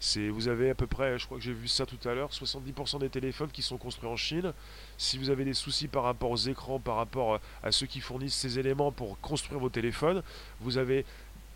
C'est, 0.00 0.28
vous 0.28 0.48
avez 0.48 0.70
à 0.70 0.74
peu 0.74 0.88
près, 0.88 1.20
je 1.20 1.26
crois 1.26 1.38
que 1.38 1.44
j'ai 1.44 1.52
vu 1.52 1.68
ça 1.68 1.86
tout 1.86 2.00
à 2.06 2.14
l'heure, 2.14 2.30
70% 2.30 2.98
des 2.98 3.08
téléphones 3.08 3.50
qui 3.50 3.62
sont 3.62 3.78
construits 3.78 4.08
en 4.08 4.16
Chine. 4.16 4.52
Si 4.98 5.18
vous 5.18 5.30
avez 5.30 5.44
des 5.44 5.54
soucis 5.54 5.86
par 5.86 6.02
rapport 6.02 6.32
aux 6.32 6.36
écrans, 6.36 6.80
par 6.80 6.96
rapport 6.96 7.40
à 7.62 7.70
ceux 7.70 7.86
qui 7.86 8.00
fournissent 8.00 8.34
ces 8.34 8.58
éléments 8.58 8.90
pour 8.90 9.20
construire 9.20 9.60
vos 9.60 9.70
téléphones, 9.70 10.22
vous 10.60 10.78
avez, 10.78 11.04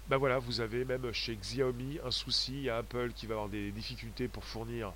ben 0.08 0.18
voilà, 0.18 0.38
vous 0.38 0.60
avez 0.60 0.84
même 0.84 1.12
chez 1.12 1.34
Xiaomi 1.34 1.98
un 2.06 2.12
souci. 2.12 2.52
Il 2.52 2.62
y 2.62 2.70
a 2.70 2.76
Apple 2.76 3.10
qui 3.12 3.26
va 3.26 3.34
avoir 3.34 3.48
des 3.48 3.72
difficultés 3.72 4.28
pour 4.28 4.44
fournir 4.44 4.92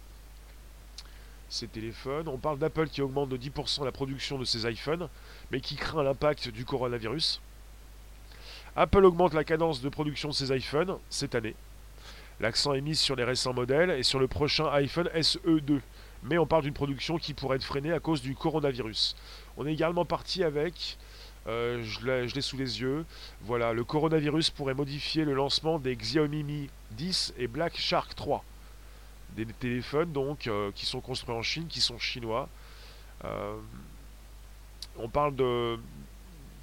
ces 1.55 1.69
téléphones. 1.69 2.29
On 2.29 2.37
parle 2.37 2.59
d'Apple 2.59 2.89
qui 2.89 3.01
augmente 3.01 3.29
de 3.29 3.37
10% 3.37 3.85
la 3.85 3.93
production 3.93 4.39
de 4.39 4.45
ses 4.45 4.69
iPhones, 4.69 5.09
mais 5.51 5.61
qui 5.61 5.77
craint 5.77 6.03
l'impact 6.03 6.49
du 6.49 6.65
coronavirus. 6.65 7.41
Apple 8.77 9.05
augmente 9.05 9.35
la 9.35 9.45
cadence 9.45 9.81
de 9.81 9.89
production 9.89 10.31
de 10.31 10.35
ses 10.35 10.55
iPhones 10.55 10.99
cette 11.09 11.37
année. 11.37 11.55
L'accent 12.41 12.75
est 12.75 12.81
mis 12.81 12.97
sur 12.97 13.15
les 13.15 13.23
récents 13.23 13.55
modèles 13.55 13.91
et 13.91 14.03
sur 14.03 14.19
le 14.19 14.27
prochain 14.27 14.67
iPhone 14.73 15.09
SE2. 15.15 15.81
Mais 16.25 16.39
on 16.39 16.47
parle 16.47 16.65
d'une 16.65 16.75
production 16.75 17.19
qui 17.19 17.35
pourrait 17.35 17.57
être 17.57 17.65
freinée 17.65 17.93
à 17.93 18.01
cause 18.01 18.21
du 18.21 18.35
coronavirus. 18.35 19.15
On 19.57 19.67
est 19.67 19.73
également 19.73 20.05
parti 20.05 20.43
avec, 20.43 20.99
euh, 21.47 21.85
je 21.85 22.35
l'ai 22.35 22.41
sous 22.41 22.57
les 22.57 22.81
yeux, 22.81 23.05
voilà, 23.43 23.73
le 23.73 23.85
coronavirus 23.85 24.51
pourrait 24.51 24.75
modifier 24.75 25.25
le 25.25 25.35
lancement 25.35 25.79
des 25.79 25.95
Xiaomi 25.95 26.43
Mi 26.43 26.71
10 26.93 27.35
et 27.39 27.47
Black 27.47 27.77
Shark 27.77 28.17
3. 28.17 28.43
Des 29.37 29.47
téléphones 29.47 30.13
donc 30.13 30.47
euh, 30.47 30.71
qui 30.75 30.87
sont 30.87 31.01
construits 31.01 31.35
en 31.35 31.43
Chine, 31.43 31.67
qui 31.69 31.81
sont 31.81 31.99
chinois. 31.99 32.49
Euh, 33.25 33.57
on 34.97 35.09
parle 35.09 35.35
de, 35.35 35.79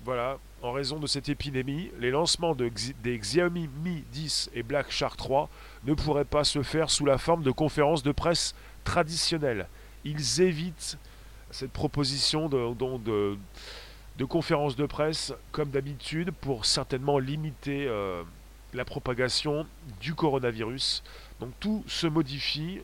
voilà, 0.06 0.38
en 0.62 0.72
raison 0.72 1.00
de 1.00 1.08
cette 1.08 1.30
épidémie, 1.30 1.92
les 2.00 2.12
lancements 2.12 2.56
de, 2.56 2.72
des 3.04 3.18
Xiaomi 3.18 3.70
Mi 3.84 4.04
10 4.12 4.52
et 4.54 4.64
Black 4.64 4.92
Shark 4.92 5.18
3 5.18 5.50
ne 5.86 5.94
pourraient 5.94 6.26
pas 6.26 6.44
se 6.44 6.64
faire 6.64 6.90
sous 6.90 7.06
la 7.06 7.18
forme 7.18 7.44
de 7.44 7.52
conférences 7.52 8.04
de 8.04 8.12
presse 8.12 8.56
traditionnelles. 8.84 9.68
Ils 10.04 10.42
évitent 10.42 10.98
cette 11.52 11.72
proposition 11.72 12.48
de, 12.50 13.36
conférences 14.30 14.76
de 14.76 14.86
presse 14.86 15.34
comme 15.52 15.70
d'habitude 15.70 16.32
pour 16.32 16.66
certainement 16.66 17.20
limiter 17.20 17.88
euh, 17.88 18.24
la 18.74 18.86
propagation 18.86 19.66
du 20.00 20.14
coronavirus. 20.14 21.04
Donc 21.42 21.52
tout 21.60 21.84
se 21.88 22.06
modifie, 22.06 22.82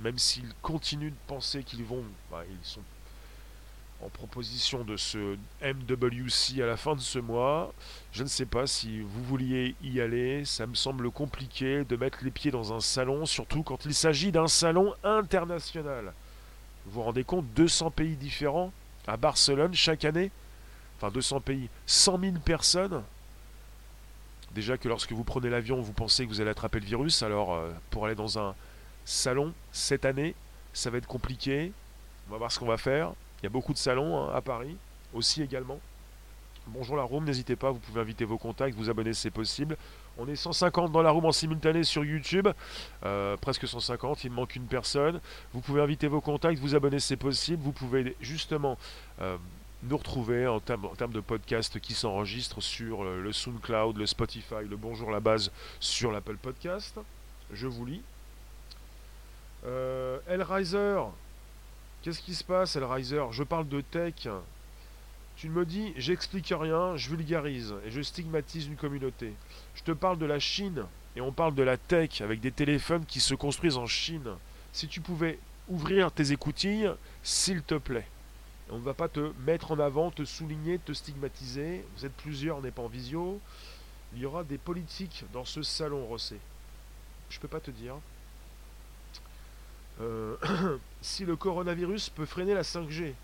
même 0.00 0.18
s'ils 0.18 0.52
continuent 0.62 1.12
de 1.12 1.26
penser 1.28 1.62
qu'ils 1.62 1.84
vont, 1.84 2.02
bah, 2.30 2.42
ils 2.50 2.66
sont 2.66 2.82
en 4.02 4.08
proposition 4.08 4.82
de 4.82 4.96
ce 4.96 5.36
MWC 5.62 6.60
à 6.60 6.66
la 6.66 6.76
fin 6.76 6.96
de 6.96 7.00
ce 7.00 7.20
mois. 7.20 7.72
Je 8.12 8.24
ne 8.24 8.28
sais 8.28 8.46
pas 8.46 8.66
si 8.66 9.00
vous 9.00 9.22
vouliez 9.22 9.76
y 9.82 10.00
aller, 10.00 10.44
ça 10.44 10.66
me 10.66 10.74
semble 10.74 11.10
compliqué 11.12 11.84
de 11.84 11.96
mettre 11.96 12.18
les 12.24 12.32
pieds 12.32 12.50
dans 12.50 12.72
un 12.72 12.80
salon, 12.80 13.26
surtout 13.26 13.62
quand 13.62 13.84
il 13.84 13.94
s'agit 13.94 14.32
d'un 14.32 14.48
salon 14.48 14.92
international. 15.04 16.12
Vous 16.86 16.92
vous 16.92 17.02
rendez 17.02 17.22
compte, 17.22 17.46
200 17.54 17.92
pays 17.92 18.16
différents 18.16 18.72
à 19.06 19.16
Barcelone 19.16 19.74
chaque 19.74 20.04
année? 20.04 20.32
Enfin 20.96 21.12
200 21.12 21.42
pays, 21.42 21.68
100 21.86 22.18
000 22.18 22.32
personnes? 22.44 23.04
Déjà 24.54 24.76
que 24.76 24.88
lorsque 24.88 25.12
vous 25.12 25.24
prenez 25.24 25.48
l'avion, 25.48 25.80
vous 25.80 25.92
pensez 25.92 26.24
que 26.24 26.30
vous 26.30 26.40
allez 26.40 26.50
attraper 26.50 26.80
le 26.80 26.86
virus, 26.86 27.22
alors 27.22 27.54
euh, 27.54 27.70
pour 27.90 28.06
aller 28.06 28.16
dans 28.16 28.38
un 28.38 28.54
salon 29.04 29.52
cette 29.72 30.04
année, 30.04 30.34
ça 30.72 30.90
va 30.90 30.98
être 30.98 31.06
compliqué. 31.06 31.72
On 32.28 32.32
va 32.32 32.38
voir 32.38 32.52
ce 32.52 32.58
qu'on 32.58 32.66
va 32.66 32.76
faire. 32.76 33.12
Il 33.40 33.44
y 33.44 33.46
a 33.46 33.50
beaucoup 33.50 33.72
de 33.72 33.78
salons 33.78 34.18
hein, 34.18 34.32
à 34.34 34.40
Paris, 34.40 34.76
aussi 35.14 35.42
également. 35.42 35.78
Bonjour 36.66 36.96
la 36.96 37.02
room, 37.02 37.24
n'hésitez 37.24 37.56
pas, 37.56 37.70
vous 37.70 37.78
pouvez 37.78 38.00
inviter 38.00 38.24
vos 38.24 38.38
contacts, 38.38 38.76
vous 38.76 38.90
abonner 38.90 39.12
si 39.12 39.22
c'est 39.22 39.30
possible. 39.30 39.76
On 40.18 40.28
est 40.28 40.36
150 40.36 40.92
dans 40.92 41.02
la 41.02 41.10
room 41.10 41.24
en 41.24 41.32
simultané 41.32 41.84
sur 41.84 42.04
YouTube, 42.04 42.48
euh, 43.04 43.36
presque 43.38 43.66
150, 43.66 44.24
il 44.24 44.30
manque 44.30 44.56
une 44.56 44.66
personne. 44.66 45.20
Vous 45.54 45.60
pouvez 45.60 45.80
inviter 45.80 46.06
vos 46.06 46.20
contacts, 46.20 46.60
vous 46.60 46.74
abonner 46.74 47.00
c'est 47.00 47.16
possible. 47.16 47.62
Vous 47.62 47.72
pouvez 47.72 48.14
justement 48.20 48.76
euh, 49.20 49.38
nous 49.82 49.96
retrouver 49.96 50.46
en 50.46 50.60
termes, 50.60 51.12
de 51.12 51.20
podcasts 51.20 51.80
qui 51.80 51.94
s'enregistrent 51.94 52.62
sur 52.62 53.02
le, 53.02 53.22
le 53.22 53.32
SoundCloud, 53.32 53.96
le 53.96 54.06
Spotify, 54.06 54.66
le 54.68 54.76
Bonjour 54.76 55.10
la 55.10 55.20
base 55.20 55.50
sur 55.80 56.12
l'Apple 56.12 56.36
Podcast. 56.36 56.98
Je 57.52 57.66
vous 57.66 57.86
lis. 57.86 58.02
Euh, 59.66 60.18
Riser, 60.28 61.00
Qu'est-ce 62.02 62.22
qui 62.22 62.34
se 62.34 62.44
passe, 62.44 62.76
Riser 62.76 63.22
Je 63.30 63.42
parle 63.42 63.68
de 63.68 63.80
tech. 63.80 64.28
Tu 65.36 65.48
me 65.48 65.64
dis, 65.64 65.92
j'explique 65.96 66.52
rien, 66.54 66.96
je 66.96 67.10
vulgarise 67.10 67.74
et 67.86 67.90
je 67.90 68.02
stigmatise 68.02 68.66
une 68.66 68.76
communauté. 68.76 69.32
Je 69.74 69.82
te 69.82 69.92
parle 69.92 70.18
de 70.18 70.26
la 70.26 70.38
Chine 70.38 70.84
et 71.16 71.20
on 71.22 71.32
parle 71.32 71.54
de 71.54 71.62
la 71.62 71.78
tech 71.78 72.20
avec 72.20 72.40
des 72.40 72.52
téléphones 72.52 73.06
qui 73.06 73.20
se 73.20 73.34
construisent 73.34 73.78
en 73.78 73.86
Chine. 73.86 74.36
Si 74.72 74.86
tu 74.86 75.00
pouvais 75.00 75.38
ouvrir 75.68 76.12
tes 76.12 76.32
écoutilles, 76.32 76.90
s'il 77.22 77.62
te 77.62 77.76
plaît. 77.76 78.06
On 78.72 78.78
ne 78.78 78.84
va 78.84 78.94
pas 78.94 79.08
te 79.08 79.32
mettre 79.46 79.72
en 79.72 79.80
avant, 79.80 80.10
te 80.10 80.24
souligner, 80.24 80.78
te 80.78 80.92
stigmatiser. 80.92 81.84
Vous 81.96 82.06
êtes 82.06 82.14
plusieurs, 82.14 82.58
on 82.58 82.60
n'est 82.60 82.70
pas 82.70 82.82
en 82.82 82.88
visio. 82.88 83.40
Il 84.14 84.20
y 84.20 84.26
aura 84.26 84.44
des 84.44 84.58
politiques 84.58 85.24
dans 85.32 85.44
ce 85.44 85.62
salon, 85.62 86.06
Rossé. 86.06 86.38
Je 87.30 87.38
peux 87.40 87.48
pas 87.48 87.60
te 87.60 87.70
dire. 87.70 87.96
Euh, 90.00 90.36
si 91.02 91.24
le 91.24 91.36
coronavirus 91.36 92.10
peut 92.10 92.26
freiner 92.26 92.54
la 92.54 92.62
5G. 92.62 93.14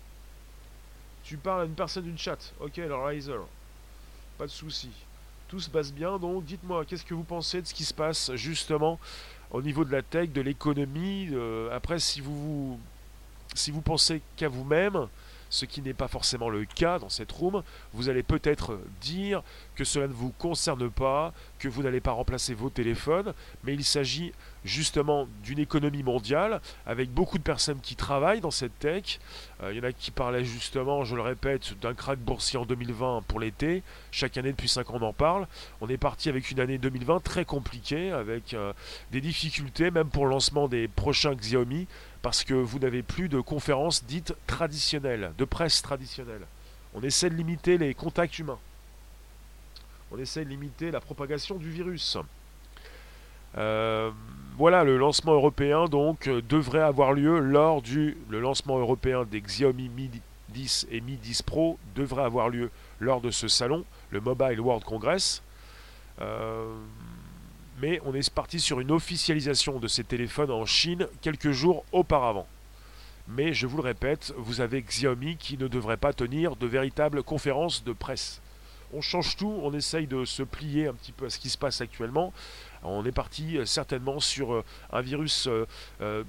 Tu 1.23 1.37
parles 1.37 1.61
à 1.61 1.65
une 1.65 1.75
personne 1.75 2.03
d'une 2.03 2.17
chat. 2.17 2.53
Ok, 2.59 2.77
le 2.77 2.95
Riser. 2.95 3.39
Pas 4.37 4.45
de 4.45 4.51
souci. 4.51 4.89
Tout 5.47 5.61
se 5.61 5.69
passe 5.69 5.93
bien, 5.93 6.19
donc 6.19 6.43
dites-moi, 6.43 6.83
qu'est-ce 6.85 7.05
que 7.05 7.13
vous 7.13 7.23
pensez 7.23 7.61
de 7.61 7.67
ce 7.67 7.73
qui 7.73 7.85
se 7.85 7.93
passe 7.93 8.35
justement 8.35 8.99
au 9.51 9.61
niveau 9.61 9.85
de 9.85 9.91
la 9.93 10.01
tech, 10.01 10.29
de 10.31 10.41
l'économie 10.41 11.29
Après, 11.71 11.99
si 11.99 12.19
vous, 12.19 12.77
si 13.53 13.71
vous 13.71 13.81
pensez 13.81 14.21
qu'à 14.35 14.49
vous-même, 14.49 15.07
ce 15.49 15.65
qui 15.65 15.81
n'est 15.81 15.93
pas 15.93 16.07
forcément 16.07 16.49
le 16.49 16.65
cas 16.65 16.99
dans 16.99 17.09
cette 17.09 17.31
room. 17.31 17.63
Vous 17.93 18.09
allez 18.09 18.23
peut-être 18.23 18.79
dire 19.01 19.43
que 19.75 19.83
cela 19.83 20.07
ne 20.07 20.13
vous 20.13 20.31
concerne 20.31 20.89
pas, 20.89 21.33
que 21.59 21.67
vous 21.67 21.83
n'allez 21.83 22.01
pas 22.01 22.11
remplacer 22.11 22.53
vos 22.53 22.69
téléphones, 22.69 23.33
mais 23.63 23.73
il 23.73 23.83
s'agit 23.83 24.33
justement 24.65 25.27
d'une 25.43 25.59
économie 25.59 26.03
mondiale 26.03 26.61
avec 26.85 27.09
beaucoup 27.11 27.37
de 27.37 27.43
personnes 27.43 27.79
qui 27.79 27.95
travaillent 27.95 28.41
dans 28.41 28.51
cette 28.51 28.77
tech. 28.79 29.19
Euh, 29.63 29.71
il 29.71 29.77
y 29.77 29.79
en 29.79 29.83
a 29.83 29.91
qui 29.91 30.11
parlaient 30.11 30.43
justement, 30.43 31.03
je 31.03 31.15
le 31.15 31.21
répète, 31.21 31.79
d'un 31.79 31.93
crack 31.93 32.19
boursier 32.19 32.59
en 32.59 32.65
2020 32.65 33.23
pour 33.27 33.39
l'été. 33.39 33.83
Chaque 34.11 34.37
année 34.37 34.51
depuis 34.51 34.69
5 34.69 34.89
ans 34.91 34.97
on 35.01 35.05
en 35.05 35.13
parle. 35.13 35.47
On 35.81 35.89
est 35.89 35.97
parti 35.97 36.29
avec 36.29 36.51
une 36.51 36.59
année 36.59 36.77
2020 36.77 37.23
très 37.23 37.45
compliquée 37.45 38.11
avec 38.11 38.53
euh, 38.53 38.73
des 39.11 39.21
difficultés 39.21 39.91
même 39.91 40.09
pour 40.09 40.25
le 40.25 40.31
lancement 40.31 40.67
des 40.67 40.87
prochains 40.87 41.33
Xiaomi 41.33 41.87
parce 42.21 42.43
que 42.43 42.53
vous 42.53 42.79
n'avez 42.79 43.03
plus 43.03 43.29
de 43.29 43.39
conférences 43.39 44.03
dites 44.05 44.33
traditionnelles, 44.47 45.31
de 45.37 45.45
presse 45.45 45.81
traditionnelle. 45.81 46.45
On 46.93 47.01
essaie 47.01 47.29
de 47.29 47.35
limiter 47.35 47.77
les 47.77 47.93
contacts 47.93 48.39
humains. 48.39 48.59
On 50.11 50.17
essaie 50.17 50.43
de 50.43 50.49
limiter 50.49 50.91
la 50.91 51.01
propagation 51.01 51.55
du 51.55 51.69
virus. 51.69 52.17
Euh, 53.57 54.11
voilà, 54.57 54.83
le 54.83 54.97
lancement 54.97 55.33
européen 55.33 55.85
donc 55.85 56.29
devrait 56.29 56.81
avoir 56.81 57.13
lieu 57.13 57.39
lors 57.39 57.81
du 57.81 58.17
le 58.29 58.39
lancement 58.39 58.77
européen 58.79 59.25
des 59.25 59.41
Xiaomi 59.41 59.89
Mi 59.89 60.09
10 60.49 60.87
et 60.91 61.01
Mi 61.01 61.17
10 61.17 61.41
Pro 61.43 61.77
devrait 61.95 62.23
avoir 62.23 62.49
lieu 62.49 62.71
lors 62.99 63.21
de 63.21 63.31
ce 63.31 63.47
salon, 63.47 63.85
le 64.11 64.21
Mobile 64.21 64.59
World 64.59 64.83
Congress. 64.83 65.43
Euh, 66.21 66.73
mais 67.77 68.01
on 68.05 68.13
est 68.13 68.29
parti 68.29 68.59
sur 68.59 68.79
une 68.79 68.91
officialisation 68.91 69.79
de 69.79 69.87
ces 69.87 70.03
téléphones 70.03 70.51
en 70.51 70.65
Chine 70.65 71.07
quelques 71.21 71.51
jours 71.51 71.85
auparavant. 71.91 72.47
Mais 73.27 73.53
je 73.53 73.67
vous 73.67 73.77
le 73.77 73.83
répète, 73.83 74.33
vous 74.37 74.61
avez 74.61 74.81
Xiaomi 74.81 75.37
qui 75.37 75.57
ne 75.57 75.67
devrait 75.67 75.97
pas 75.97 76.13
tenir 76.13 76.55
de 76.55 76.65
véritables 76.65 77.23
conférences 77.23 77.83
de 77.83 77.93
presse. 77.93 78.41
On 78.93 79.01
change 79.01 79.35
tout, 79.35 79.59
on 79.63 79.73
essaye 79.73 80.07
de 80.07 80.23
se 80.23 80.43
plier 80.43 80.87
un 80.87 80.93
petit 80.93 81.11
peu 81.11 81.25
à 81.25 81.29
ce 81.29 81.37
qui 81.37 81.49
se 81.49 81.57
passe 81.57 81.81
actuellement. 81.81 82.33
On 82.83 83.05
est 83.05 83.11
parti 83.11 83.57
euh, 83.57 83.65
certainement 83.65 84.21
sur 84.21 84.53
euh, 84.53 84.63
un 84.93 85.01
virus 85.01 85.49
euh, 85.49 86.23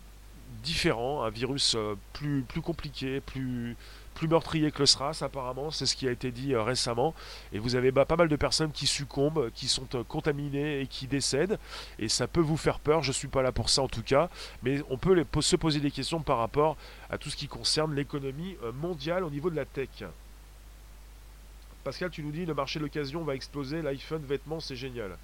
différent, 0.65 1.23
un 1.23 1.31
virus 1.31 1.77
plus, 2.15 2.43
plus 2.43 2.63
compliqué, 2.63 3.21
plus, 3.21 3.77
plus 4.19 4.29
meurtrier 4.29 4.73
que 4.73 4.81
le 4.81 4.87
SRAS 4.87 5.23
apparemment, 5.23 5.71
c'est 5.71 5.87
ce 5.87 5.95
qui 5.95 6.09
a 6.09 6.11
été 6.11 6.33
dit 6.33 6.53
euh, 6.53 6.63
récemment. 6.63 7.15
Et 7.53 7.61
vous 7.61 7.77
avez 7.77 7.93
bah, 7.93 8.05
pas 8.05 8.17
mal 8.17 8.29
de 8.29 8.37
personnes 8.37 8.73
qui 8.73 8.87
succombent, 8.87 9.51
qui 9.55 9.69
sont 9.69 9.87
euh, 9.95 10.03
contaminées 10.03 10.81
et 10.81 10.87
qui 10.89 11.07
décèdent. 11.07 11.59
Et 12.01 12.09
ça 12.09 12.27
peut 12.27 12.41
vous 12.41 12.57
faire 12.57 12.81
peur, 12.81 13.03
je 13.05 13.13
suis 13.13 13.29
pas 13.29 13.43
là 13.43 13.53
pour 13.53 13.71
ça 13.71 13.81
en 13.81 13.89
tout 13.89 14.03
cas. 14.03 14.29
Mais 14.65 14.83
on 14.91 14.99
peut 14.99 15.25
se 15.41 15.55
poser 15.55 15.79
des 15.79 15.93
questions 15.93 16.21
par 16.21 16.39
rapport 16.39 16.77
à 17.11 17.17
tout 17.17 17.31
ce 17.31 17.37
qui 17.37 17.47
concerne 17.47 17.95
l'économie 17.95 18.57
euh, 18.65 18.73
mondiale 18.73 19.23
au 19.23 19.31
niveau 19.31 19.51
de 19.51 19.57
la 19.57 19.65
tech. 19.65 19.89
Pascal, 21.85 22.11
tu 22.11 22.25
nous 22.25 22.33
dis 22.33 22.45
le 22.45 22.55
marché 22.55 22.81
de 22.81 22.85
l'occasion 22.85 23.23
va 23.23 23.37
exploser, 23.37 23.83
l'iPhone, 23.83 24.23
vêtements, 24.27 24.59
c'est 24.59 24.77
génial. 24.77 25.17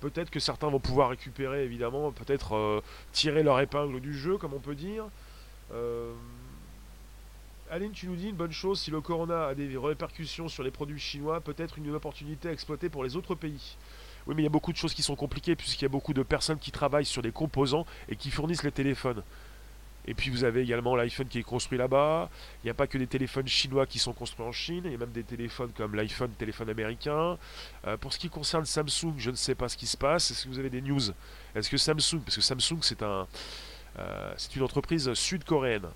Peut-être 0.00 0.30
que 0.30 0.40
certains 0.40 0.70
vont 0.70 0.80
pouvoir 0.80 1.10
récupérer, 1.10 1.62
évidemment, 1.62 2.10
peut-être 2.10 2.82
tirer 3.12 3.42
leur 3.42 3.60
épingle 3.60 4.00
du 4.00 4.16
jeu, 4.16 4.38
comme 4.38 4.54
on 4.54 4.58
peut 4.58 4.74
dire. 4.74 5.04
Aline, 7.70 7.92
tu 7.92 8.08
nous 8.08 8.16
dis 8.16 8.28
une 8.28 8.34
bonne 8.34 8.50
chose, 8.50 8.80
si 8.80 8.90
le 8.90 9.00
corona 9.00 9.46
a 9.46 9.54
des 9.54 9.76
répercussions 9.76 10.48
sur 10.48 10.64
les 10.64 10.72
produits 10.72 10.98
chinois, 10.98 11.40
peut-être 11.40 11.78
une 11.78 11.94
opportunité 11.94 12.48
à 12.48 12.52
exploiter 12.52 12.88
pour 12.88 13.04
les 13.04 13.14
autres 13.14 13.36
pays. 13.36 13.76
Oui, 14.26 14.34
mais 14.34 14.42
il 14.42 14.44
y 14.44 14.48
a 14.48 14.50
beaucoup 14.50 14.72
de 14.72 14.76
choses 14.76 14.92
qui 14.92 15.04
sont 15.04 15.14
compliquées, 15.14 15.54
puisqu'il 15.54 15.84
y 15.84 15.86
a 15.86 15.88
beaucoup 15.88 16.12
de 16.12 16.24
personnes 16.24 16.58
qui 16.58 16.72
travaillent 16.72 17.04
sur 17.04 17.22
des 17.22 17.30
composants 17.30 17.86
et 18.08 18.16
qui 18.16 18.32
fournissent 18.32 18.64
les 18.64 18.72
téléphones. 18.72 19.22
Et 20.08 20.14
puis 20.14 20.30
vous 20.30 20.42
avez 20.42 20.62
également 20.62 20.96
l'iPhone 20.96 21.28
qui 21.28 21.38
est 21.38 21.44
construit 21.44 21.78
là-bas. 21.78 22.28
Il 22.64 22.66
n'y 22.66 22.70
a 22.70 22.74
pas 22.74 22.88
que 22.88 22.98
des 22.98 23.06
téléphones 23.06 23.46
chinois 23.46 23.86
qui 23.86 24.00
sont 24.00 24.14
construits 24.14 24.44
en 24.44 24.50
Chine, 24.50 24.82
il 24.86 24.90
y 24.90 24.94
a 24.96 24.98
même 24.98 25.12
des 25.12 25.22
téléphones 25.22 25.70
comme 25.70 25.94
l'iPhone, 25.94 26.30
téléphone 26.32 26.70
américain. 26.70 27.38
Euh, 27.86 27.96
pour 27.98 28.12
ce 28.12 28.18
qui 28.18 28.30
concerne 28.30 28.64
Samsung, 28.64 29.14
je 29.18 29.30
ne 29.30 29.36
sais 29.36 29.54
pas 29.54 29.68
ce 29.68 29.76
qui 29.76 29.86
se 29.86 29.96
passe. 29.96 30.32
Est-ce 30.32 30.44
que 30.44 30.48
vous 30.48 30.58
avez 30.58 30.70
des 30.70 30.80
news? 30.80 31.12
Est-ce 31.54 31.70
que 31.70 31.76
Samsung, 31.76 32.20
parce 32.24 32.34
que 32.34 32.42
Samsung 32.42 32.78
c'est 32.82 33.00
euh, 33.02 33.24
c'est 34.36 34.56
une 34.56 34.62
entreprise 34.62 35.12
sud-coréenne, 35.14 35.86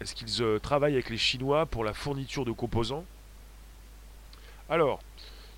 Est-ce 0.00 0.14
qu'ils 0.14 0.42
euh, 0.42 0.58
travaillent 0.58 0.94
avec 0.94 1.08
les 1.08 1.16
Chinois 1.16 1.64
pour 1.64 1.82
la 1.82 1.94
fourniture 1.94 2.44
de 2.44 2.52
composants? 2.52 3.04
Alors, 4.68 5.00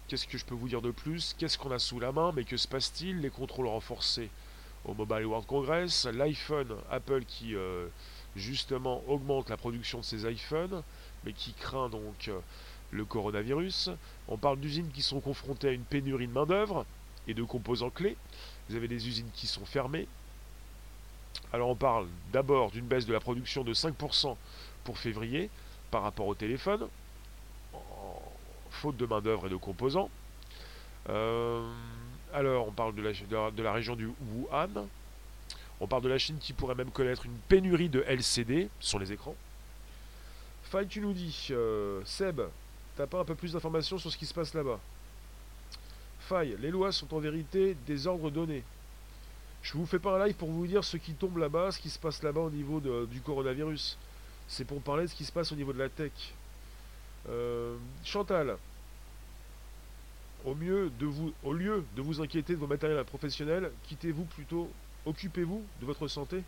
qu'est-ce 0.07 0.29
que 0.29 0.39
je 0.39 0.45
peux 0.45 0.55
vous 0.55 0.69
dire 0.69 0.81
de 0.81 0.93
plus? 0.93 1.35
Qu'est-ce 1.37 1.59
qu'on 1.59 1.73
a 1.73 1.81
sous 1.81 1.99
la 1.99 2.13
main 2.13 2.33
Mais 2.37 2.45
que 2.45 2.57
se 2.57 2.69
passe-t-il? 2.69 3.21
Les 3.21 3.31
contrôles 3.31 3.67
renforcés 3.67 4.31
au 4.85 4.95
Mobile 4.95 5.27
World 5.27 5.47
Congress, 5.47 6.07
l'iPhone, 6.07 6.77
Apple 6.89 7.25
qui 7.25 7.57
euh, 7.57 7.89
justement 8.37 9.03
augmente 9.09 9.51
la 9.51 9.57
production 9.57 9.99
de 9.99 10.05
ses 10.05 10.31
iPhones, 10.31 10.83
mais 11.25 11.33
qui 11.33 11.53
craint 11.53 11.89
donc 11.89 12.29
euh, 12.29 12.39
le 12.93 13.05
coronavirus. 13.05 13.91
On 14.29 14.37
parle 14.37 14.61
d'usines 14.61 14.91
qui 14.93 15.03
sont 15.03 15.21
confrontées 15.21 15.69
à 15.69 15.73
une 15.73 15.83
pénurie 15.83 16.29
de 16.29 16.33
main-d'œuvre 16.33 16.87
et 17.27 17.35
de 17.35 17.43
composants 17.43 17.91
clés. 17.91 18.17
Vous 18.69 18.77
avez 18.77 18.87
des 18.87 19.09
usines 19.09 19.31
qui 19.35 19.49
sont 19.49 19.67
fermées. 19.67 20.07
Alors 21.53 21.69
on 21.69 21.77
parle 21.77 22.07
d'abord 22.33 22.71
d'une 22.71 22.87
baisse 22.87 23.07
de 23.07 23.13
la 23.13 23.21
production 23.21 23.65
de 23.65 23.73
5% 23.73 24.37
pour 24.85 24.99
février 24.99 25.51
par 25.91 26.03
rapport 26.03 26.27
au 26.27 26.35
téléphone, 26.35 26.89
faute 28.71 28.97
de 28.97 29.07
main-d'œuvre 29.07 29.47
et 29.47 29.51
de 29.51 29.57
composants. 29.57 30.11
Euh, 31.09 31.67
alors 32.33 32.69
on 32.69 32.73
parle 32.73 32.95
de 32.95 33.03
la, 33.63 33.73
région 33.73 33.97
du 33.97 34.07
Wuhan. 34.07 34.87
On 35.81 35.87
parle 35.87 36.03
de 36.03 36.09
la 36.09 36.19
Chine 36.19 36.39
qui 36.39 36.53
pourrait 36.53 36.75
même 36.75 36.91
connaître 36.91 37.25
une 37.25 37.37
pénurie 37.49 37.89
de 37.89 38.05
LCD 38.07 38.69
sur 38.81 38.99
les 38.99 39.13
écrans. 39.13 39.37
Faille, 40.65 40.89
tu 40.89 41.01
nous 41.01 41.13
dis, 41.13 41.49
euh, 41.51 42.03
Seb, 42.05 42.43
t'as 42.97 43.07
pas 43.07 43.21
un 43.21 43.25
peu 43.25 43.35
plus 43.35 43.53
d'informations 43.53 43.97
sur 43.97 44.11
ce 44.11 44.19
qui 44.19 44.27
se 44.27 44.35
passe 44.35 44.53
là-bas? 44.53 44.79
Faille, 46.21 46.57
les 46.61 46.71
lois 46.71 46.93
sont 46.93 47.15
en 47.15 47.19
vérité 47.21 47.75
des 47.87 48.07
ordres 48.07 48.31
donnés. 48.31 48.65
Je 49.69 49.75
vous 49.75 49.85
fais 49.85 49.99
pas 49.99 50.19
un 50.19 50.25
live 50.25 50.35
pour 50.35 50.49
vous 50.49 50.67
dire 50.67 50.83
ce 50.83 50.97
qui 50.97 51.13
tombe 51.13 51.37
là-bas, 51.37 51.73
ce 51.73 51.79
qui 51.79 51.91
se 51.91 51.99
passe 51.99 52.23
là-bas 52.23 52.41
au 52.41 52.51
niveau 52.51 52.81
du 52.81 53.21
coronavirus. 53.21 53.99
C'est 54.49 54.65
pour 54.65 54.81
parler 54.81 55.03
de 55.03 55.09
ce 55.09 55.15
qui 55.15 55.27
se 55.27 55.33
passe 55.33 55.53
au 55.53 55.57
niveau 55.57 55.75
de 55.75 55.79
la 55.79 55.91
tech. 55.91 56.11
Euh, 57.29 57.77
Chantal, 58.03 58.57
au, 60.47 60.55
mieux 60.55 60.91
au 61.45 61.53
lieu 61.53 61.85
de 61.95 62.01
vous 62.01 62.23
inquiéter 62.23 62.55
de 62.55 62.59
vos 62.59 62.67
matériels 62.67 63.05
professionnels, 63.05 63.71
quittez-vous 63.83 64.25
plutôt, 64.25 64.71
occupez-vous 65.05 65.63
de 65.83 65.85
votre 65.85 66.09
santé 66.09 66.43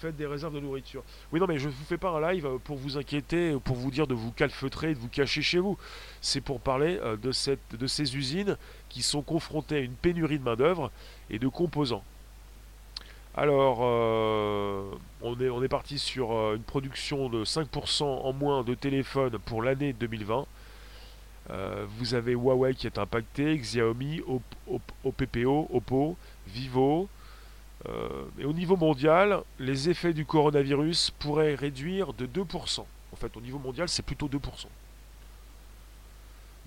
faites 0.00 0.14
des 0.14 0.26
réserves 0.26 0.54
de 0.54 0.60
nourriture. 0.60 1.02
Oui, 1.32 1.40
non, 1.40 1.46
mais 1.48 1.58
je 1.58 1.66
ne 1.66 1.72
vous 1.72 1.84
fais 1.84 1.98
pas 1.98 2.10
un 2.10 2.32
live 2.32 2.46
pour 2.62 2.76
vous 2.76 2.96
inquiéter, 2.96 3.58
pour 3.64 3.74
vous 3.74 3.90
dire 3.90 4.06
de 4.06 4.14
vous 4.14 4.30
calfeutrer, 4.30 4.94
de 4.94 5.00
vous 5.00 5.08
cacher 5.08 5.42
chez 5.42 5.58
vous. 5.58 5.78
C'est 6.20 6.42
pour 6.42 6.60
parler 6.60 7.00
euh, 7.02 7.16
de 7.16 7.86
ces 7.88 8.16
usines 8.16 8.56
qui 8.88 9.02
sont 9.02 9.22
confrontées 9.22 9.76
à 9.76 9.80
une 9.80 9.94
pénurie 9.94 10.38
de 10.38 10.44
main-d'œuvre 10.44 10.92
et 11.28 11.40
de 11.40 11.48
composants. 11.48 12.04
Alors, 13.36 13.80
euh, 13.82 14.90
on, 15.20 15.62
est, 15.62 15.68
parti 15.68 15.98
sur 15.98 16.32
euh, 16.32 16.56
une 16.56 16.62
production 16.62 17.28
de 17.28 17.44
5% 17.44 18.04
en 18.04 18.32
moins 18.32 18.64
de 18.64 18.74
téléphones 18.74 19.38
pour 19.38 19.62
l'année 19.62 19.92
2020. 19.92 20.46
vous 21.98 22.14
avez 22.14 22.32
Huawei 22.32 22.74
qui 22.74 22.86
est 22.86 22.98
impacté, 22.98 23.58
Xiaomi, 23.58 24.22
OPPO, 25.04 25.68
Oppo, 25.70 26.16
Vivo, 26.46 27.08
euh, 27.88 28.24
et 28.38 28.44
au 28.44 28.52
niveau 28.52 28.76
mondial, 28.76 29.42
les 29.58 29.90
effets 29.90 30.12
du 30.12 30.24
coronavirus 30.24 31.10
pourraient 31.18 31.54
réduire 31.54 32.12
de 32.14 32.26
2%. 32.26 32.80
En 33.12 33.16
fait, 33.16 33.36
au 33.36 33.40
niveau 33.40 33.58
mondial, 33.58 33.88
c'est 33.88 34.02
plutôt 34.02 34.28
2%. 34.28 34.66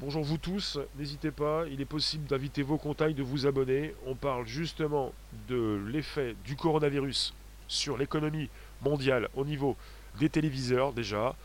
Bonjour 0.02 0.24
vous 0.24 0.38
tous, 0.38 0.80
n'hésitez 0.98 1.30
pas, 1.30 1.66
il 1.70 1.82
est 1.82 1.86
possible 1.86 2.26
d'inviter 2.26 2.64
vos 2.64 2.78
contacts, 2.78 3.18
de 3.18 3.22
vous 3.22 3.46
abonner. 3.46 3.94
On 4.06 4.16
parle 4.16 4.48
justement 4.48 5.12
de 5.50 5.78
l'effet 5.92 6.38
du 6.46 6.56
coronavirus 6.56 7.34
sur 7.68 7.98
l'économie 7.98 8.50
mondiale 8.82 9.28
au 9.36 9.44
niveau 9.44 9.76
des 10.18 10.30
téléviseurs 10.30 10.94
déjà, 10.94 11.36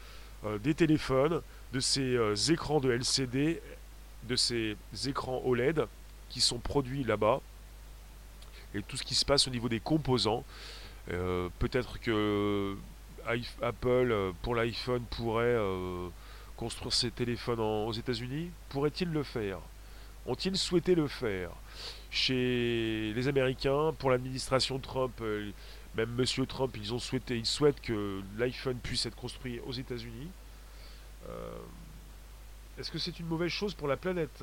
euh, 0.45 0.59
des 0.59 0.73
téléphones, 0.73 1.43
de 1.73 1.81
ces 1.81 2.15
euh, 2.15 2.37
écrans 2.49 2.79
de 2.79 2.93
LCD, 2.93 3.61
de 4.29 4.37
ces 4.37 4.77
écrans 5.05 5.43
OLED 5.45 5.87
qui 6.29 6.41
sont 6.41 6.59
produits 6.59 7.03
là-bas, 7.03 7.41
et 8.73 8.83
tout 8.83 8.97
ce 8.97 9.03
qui 9.03 9.17
se 9.17 9.25
passe 9.25 9.49
au 9.49 9.51
niveau 9.51 9.69
des 9.69 9.81
composants. 9.81 10.45
Euh, 11.11 11.49
peut-être 11.59 11.99
que 11.99 12.77
Apple, 13.63 14.33
pour 14.43 14.55
l'iPhone, 14.55 15.03
pourrait 15.11 15.59
construire 16.65 16.95
ses 16.95 17.11
téléphones 17.11 17.61
aux 17.61 17.93
États-Unis 17.93 18.51
Pourrait-il 18.71 19.13
le 19.13 19.23
faire? 19.23 19.59
Ont-ils 20.25 20.57
souhaité 20.57 20.95
le 20.95 21.07
faire? 21.07 21.51
Chez 22.11 23.13
les 23.15 23.29
Américains, 23.29 23.93
pour 23.99 24.11
l'administration 24.11 24.79
Trump, 24.79 25.13
même 25.95 26.11
Monsieur 26.15 26.47
Trump, 26.47 26.75
ils 26.81 26.95
ont 26.95 26.99
souhaité, 26.99 27.37
ils 27.37 27.45
souhaitent 27.45 27.83
que 27.83 28.23
l'iPhone 28.39 28.79
puisse 28.79 29.05
être 29.05 29.17
construit 29.17 29.61
aux 29.67 29.73
États-Unis. 29.73 30.31
Est-ce 32.79 32.91
que 32.91 32.99
c'est 32.99 33.21
une 33.21 33.27
mauvaise 33.27 33.51
chose 33.51 33.75
pour 33.75 33.87
la 33.87 33.99
planète? 33.99 34.43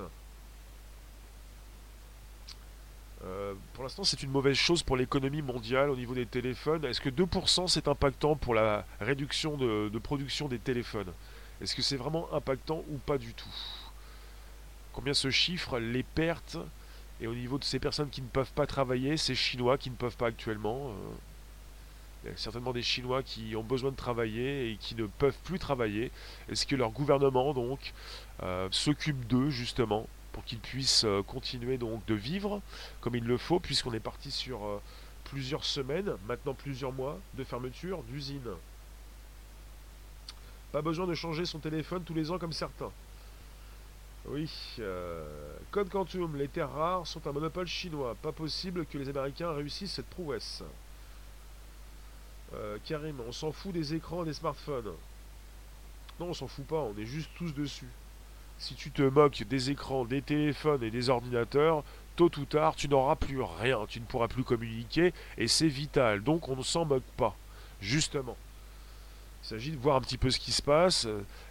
Euh, 3.24 3.54
pour 3.74 3.84
l'instant, 3.84 4.04
c'est 4.04 4.24
une 4.24 4.32
mauvaise 4.32 4.58
chose 4.58 4.82
pour 4.82 4.98
l'économie 4.98 5.42
mondiale 5.42 5.90
au 5.90 5.96
niveau 5.96 6.16
des 6.16 6.26
téléphones. 6.26 6.86
Est-ce 6.86 7.02
que 7.02 7.10
2% 7.10 7.68
c'est 7.68 7.88
impactant 7.88 8.36
pour 8.36 8.56
la 8.56 8.86
réduction 9.00 9.58
de, 9.58 10.00
production 10.00 10.48
des 10.48 10.60
téléphones? 10.60 11.12
Est-ce 11.62 11.76
que 11.76 11.84
c'est 11.84 11.96
vraiment 11.96 12.28
impactant 12.34 12.84
ou 12.90 12.98
pas 12.98 13.20
du 13.20 13.36
tout? 13.36 13.54
Combien 14.94 15.14
se 15.14 15.30
chiffrent 15.30 15.78
les 15.78 16.02
pertes 16.02 16.58
Et 17.22 17.28
au 17.28 17.36
niveau 17.36 17.60
de 17.60 17.64
ces 17.64 17.78
personnes 17.78 18.10
qui 18.10 18.24
ne 18.24 18.28
peuvent 18.28 18.52
pas 18.54 18.66
travailler, 18.66 19.16
ces 19.16 19.36
Chinois 19.36 19.78
qui 19.78 19.92
ne 19.92 19.96
peuvent 19.96 20.18
pas 20.18 20.28
actuellement 20.28 20.90
euh, 20.90 20.94
il 22.24 22.30
y 22.30 22.34
a 22.34 22.38
certainement 22.38 22.74
des 22.74 22.82
Chinois 22.82 23.24
qui 23.24 23.56
ont 23.56 23.64
besoin 23.64 23.92
de 23.92 23.96
travailler 23.96 24.72
et 24.72 24.78
qui 24.78 24.94
ne 24.96 25.06
peuvent 25.06 25.38
plus 25.44 25.58
travailler. 25.58 26.12
Est-ce 26.50 26.68
que 26.68 26.76
leur 26.76 26.92
gouvernement 26.92 27.54
donc 27.54 27.94
euh, 28.44 28.68
s'occupe 28.72 29.28
d'eux 29.28 29.50
justement 29.50 30.08
pour 30.32 30.44
qu'ils 30.46 30.60
puissent 30.60 31.04
euh, 31.04 31.24
continuer 31.24 31.78
donc 31.78 32.06
de 32.06 32.14
vivre 32.14 32.62
comme 33.02 33.16
il 33.16 33.24
le 33.24 33.38
faut, 33.38 33.60
puisqu'on 33.60 33.94
est 33.94 34.00
parti 34.00 34.32
sur 34.32 34.82
plusieurs 35.26 35.64
semaines, 35.64 36.14
maintenant 36.28 36.54
plusieurs 36.54 36.92
mois 36.92 37.20
de 37.36 37.44
fermeture 37.44 38.04
d'usine? 38.04 38.50
Pas 40.72 40.82
besoin 40.82 41.08
de 41.08 41.14
changer 41.14 41.46
son 41.46 41.60
téléphone 41.60 42.04
tous 42.04 42.14
les 42.14 42.32
ans 42.32 42.40
comme 42.40 42.54
certains. 42.54 42.92
Oui, 44.26 44.52
euh, 44.80 45.58
Code 45.72 45.90
Quantum, 45.90 46.36
les 46.38 46.48
terres 46.48 46.72
rares 46.72 47.08
sont 47.08 47.26
un 47.28 47.32
monopole 47.32 47.68
chinois. 47.68 48.16
Pas 48.22 48.32
possible 48.32 48.86
que 48.86 48.98
les 48.98 49.10
Américains 49.10 49.52
réussissent 49.52 49.94
cette 49.94 50.10
prouesse. 50.10 50.64
Karim, 52.84 53.16
on 53.26 53.32
s'en 53.32 53.54
fout 53.54 53.72
des 53.72 53.94
écrans 53.94 54.24
et 54.24 54.26
des 54.26 54.34
smartphones. 54.34 54.92
Non, 56.20 56.28
on 56.28 56.34
s'en 56.34 56.48
fout 56.48 56.68
pas, 56.68 56.82
on 56.82 56.98
est 56.98 57.06
juste 57.06 57.30
tous 57.38 57.54
dessus 57.54 57.88
si 58.62 58.76
tu 58.76 58.92
te 58.92 59.02
moques 59.02 59.44
des 59.44 59.72
écrans, 59.72 60.06
des 60.06 60.22
téléphones 60.22 60.84
et 60.84 60.92
des 60.92 61.10
ordinateurs, 61.10 61.84
tôt 62.16 62.30
ou 62.38 62.46
tard, 62.46 62.76
tu 62.76 62.88
n'auras 62.88 63.16
plus 63.16 63.42
rien, 63.42 63.80
tu 63.88 64.00
ne 64.00 64.06
pourras 64.06 64.28
plus 64.28 64.44
communiquer, 64.44 65.14
et 65.38 65.48
c'est 65.48 65.68
vital. 65.68 66.24
Donc 66.24 66.48
on 66.48 66.56
ne 66.56 66.62
s'en 66.62 66.86
moque 66.86 67.04
pas, 67.18 67.36
justement. 67.82 68.38
Il 69.44 69.48
s'agit 69.48 69.72
de 69.72 69.78
voir 69.78 69.96
un 69.96 70.02
petit 70.02 70.18
peu 70.18 70.30
ce 70.30 70.40
qui 70.40 70.52
se 70.52 70.62
passe. 70.62 71.08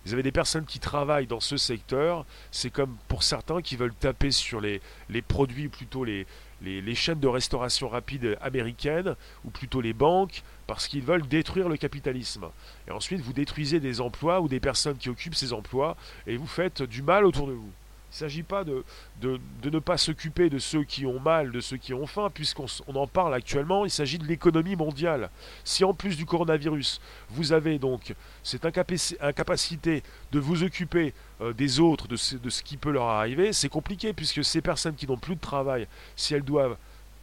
Vous 0.07 0.12
avez 0.12 0.22
des 0.22 0.33
personnes 0.33 0.64
qui 0.64 0.79
travaillent 0.79 1.26
dans 1.26 1.40
ce 1.40 1.57
secteur. 1.57 2.24
C'est 2.53 2.70
comme 2.70 2.96
pour 3.09 3.22
certains 3.22 3.62
qui 3.62 3.76
veulent 3.76 3.94
taper 3.94 4.31
sur 4.31 4.61
les, 4.61 4.81
les 5.09 5.22
produits, 5.22 5.68
plutôt 5.68 6.05
les, 6.05 6.26
les, 6.62 6.94
chaînes 6.94 7.20
de 7.20 7.29
restauration 7.29 7.88
rapide 7.88 8.37
américaines, 8.40 9.16
ou 9.44 9.50
plutôt 9.50 9.81
les 9.81 9.92
banques, 9.92 10.42
parce 10.66 10.88
qu'ils 10.88 11.03
veulent 11.03 11.26
détruire 11.26 11.68
le 11.68 11.76
capitalisme. 11.76 12.46
Et 12.88 12.90
ensuite, 12.90 13.20
vous 13.20 13.33
détruisez 13.33 13.81
des 13.81 14.00
emplois 14.00 14.40
ou 14.40 14.48
des 14.48 14.61
personnes 14.61 14.96
qui 14.96 15.09
occupent 15.09 15.35
ces 15.35 15.53
emplois, 15.53 15.96
et 16.26 16.37
vous 16.37 16.46
faites 16.46 16.83
du 16.83 17.03
mal 17.03 17.24
autour 17.24 17.46
de 17.46 17.53
vous. 17.53 17.72
Il 18.11 18.14
ne 18.14 18.18
s'agit 18.18 18.42
pas 18.42 18.64
de, 18.64 18.85
ne 19.23 19.79
pas 19.79 19.96
s'occuper 19.96 20.51
de 20.51 20.59
ceux 20.59 20.83
qui 20.83 21.07
ont 21.07 21.20
mal, 21.20 21.53
de 21.53 21.61
ceux 21.61 21.77
qui 21.77 21.94
ont 21.94 22.09
faim, 22.09 22.29
puisqu'on 22.35 22.66
en 22.96 23.07
parle 23.07 23.35
actuellement, 23.35 23.85
il 23.85 23.90
s'agit 23.90 24.18
de 24.18 24.27
l'économie 24.27 24.75
mondiale. 24.75 25.31
Si 25.62 25.85
en 25.85 25.94
plus 25.94 26.16
du 26.16 26.27
coronavirus, 26.27 27.01
vous 27.29 27.53
avez 27.53 27.79
donc 27.79 28.14
cette 28.42 28.66
incapacité 28.66 30.03
de 30.33 30.40
vous 30.40 30.64
occuper 30.64 31.14
euh, 31.40 31.53
des 31.53 31.79
autres, 31.79 32.09
de 32.09 32.16
ce, 32.16 32.35
de 32.35 32.51
ce 32.51 32.64
qui 32.64 32.77
peut 32.77 32.90
leur 32.90 33.07
arriver, 33.07 33.53
c'est 33.53 33.68
compliqué, 33.68 34.12
puisque 34.12 34.44
ces 34.44 34.61
personnes 34.61 34.96
qui 34.96 35.07
n'ont 35.07 35.16
plus 35.16 35.37
de 35.37 35.40
travail, 35.40 35.87
si 36.16 36.35
elles 36.35 36.42
doivent 36.42 36.77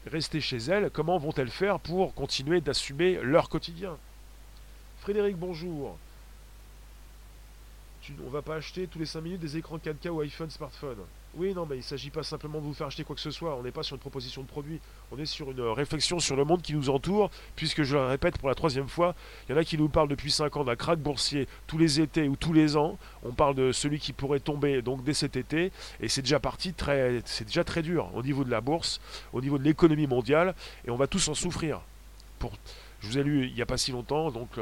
rester 0.05 0.39
chez 0.39 0.57
elles, 0.57 0.89
comment 0.89 1.17
vont-elles 1.17 1.49
faire 1.49 1.81
pour 1.81 2.13
continuer 2.13 2.61
d'assumer 2.61 3.19
leur 3.21 3.49
quotidien? 3.49 3.97
Frédéric, 5.01 5.35
bonjour 5.35 5.97
on 8.25 8.29
va 8.29 8.41
pas 8.41 8.55
acheter 8.55 8.87
tous 8.87 8.99
les 8.99 9.05
5 9.05 9.21
minutes 9.21 9.41
des 9.41 9.57
écrans 9.57 9.77
4K 9.77 10.09
ou 10.09 10.21
iPhone, 10.21 10.49
smartphone. 10.49 10.97
Oui, 11.35 11.53
non, 11.53 11.67
mais 11.67 11.75
il 11.75 11.79
ne 11.79 11.83
s'agit 11.83 12.09
pas 12.09 12.23
simplement 12.23 12.59
de 12.59 12.63
vous 12.63 12.73
faire 12.73 12.87
acheter 12.87 13.03
quoi 13.03 13.15
que 13.15 13.21
ce 13.21 13.29
soit. 13.29 13.55
On 13.55 13.61
n'est 13.61 13.71
pas 13.71 13.83
sur 13.83 13.95
une 13.95 13.99
proposition 13.99 14.41
de 14.41 14.47
produit. 14.47 14.79
On 15.11 15.19
est 15.19 15.25
sur 15.25 15.51
une 15.51 15.61
réflexion 15.61 16.19
sur 16.19 16.35
le 16.35 16.43
monde 16.45 16.61
qui 16.63 16.73
nous 16.73 16.89
entoure, 16.89 17.29
puisque 17.55 17.83
je 17.83 17.95
le 17.95 18.05
répète 18.05 18.39
pour 18.39 18.49
la 18.49 18.55
troisième 18.55 18.87
fois, 18.87 19.13
il 19.47 19.51
y 19.51 19.55
en 19.55 19.57
a 19.57 19.63
qui 19.63 19.77
nous 19.77 19.87
parlent 19.87 20.07
depuis 20.07 20.31
5 20.31 20.57
ans 20.57 20.63
d'un 20.63 20.75
krach 20.75 20.97
boursier 20.97 21.47
tous 21.67 21.77
les 21.77 22.01
étés 22.01 22.27
ou 22.27 22.35
tous 22.35 22.53
les 22.53 22.75
ans. 22.75 22.97
On 23.23 23.33
parle 23.33 23.53
de 23.53 23.71
celui 23.71 23.99
qui 23.99 24.13
pourrait 24.13 24.39
tomber 24.39 24.81
donc 24.81 25.03
dès 25.03 25.13
cet 25.13 25.35
été, 25.35 25.71
et 25.99 26.07
c'est 26.07 26.23
déjà 26.23 26.39
parti 26.39 26.73
très, 26.73 27.21
c'est 27.25 27.45
déjà 27.45 27.63
très 27.63 27.83
dur 27.83 28.09
au 28.15 28.23
niveau 28.23 28.43
de 28.43 28.49
la 28.49 28.61
bourse, 28.61 28.99
au 29.31 29.41
niveau 29.41 29.59
de 29.59 29.63
l'économie 29.63 30.07
mondiale, 30.07 30.55
et 30.87 30.89
on 30.89 30.95
va 30.95 31.07
tous 31.07 31.27
en 31.27 31.35
souffrir. 31.35 31.81
Je 32.99 33.07
vous 33.07 33.17
ai 33.19 33.23
lu 33.23 33.47
il 33.47 33.53
n'y 33.53 33.61
a 33.61 33.65
pas 33.65 33.77
si 33.77 33.91
longtemps 33.91 34.31
donc 34.31 34.59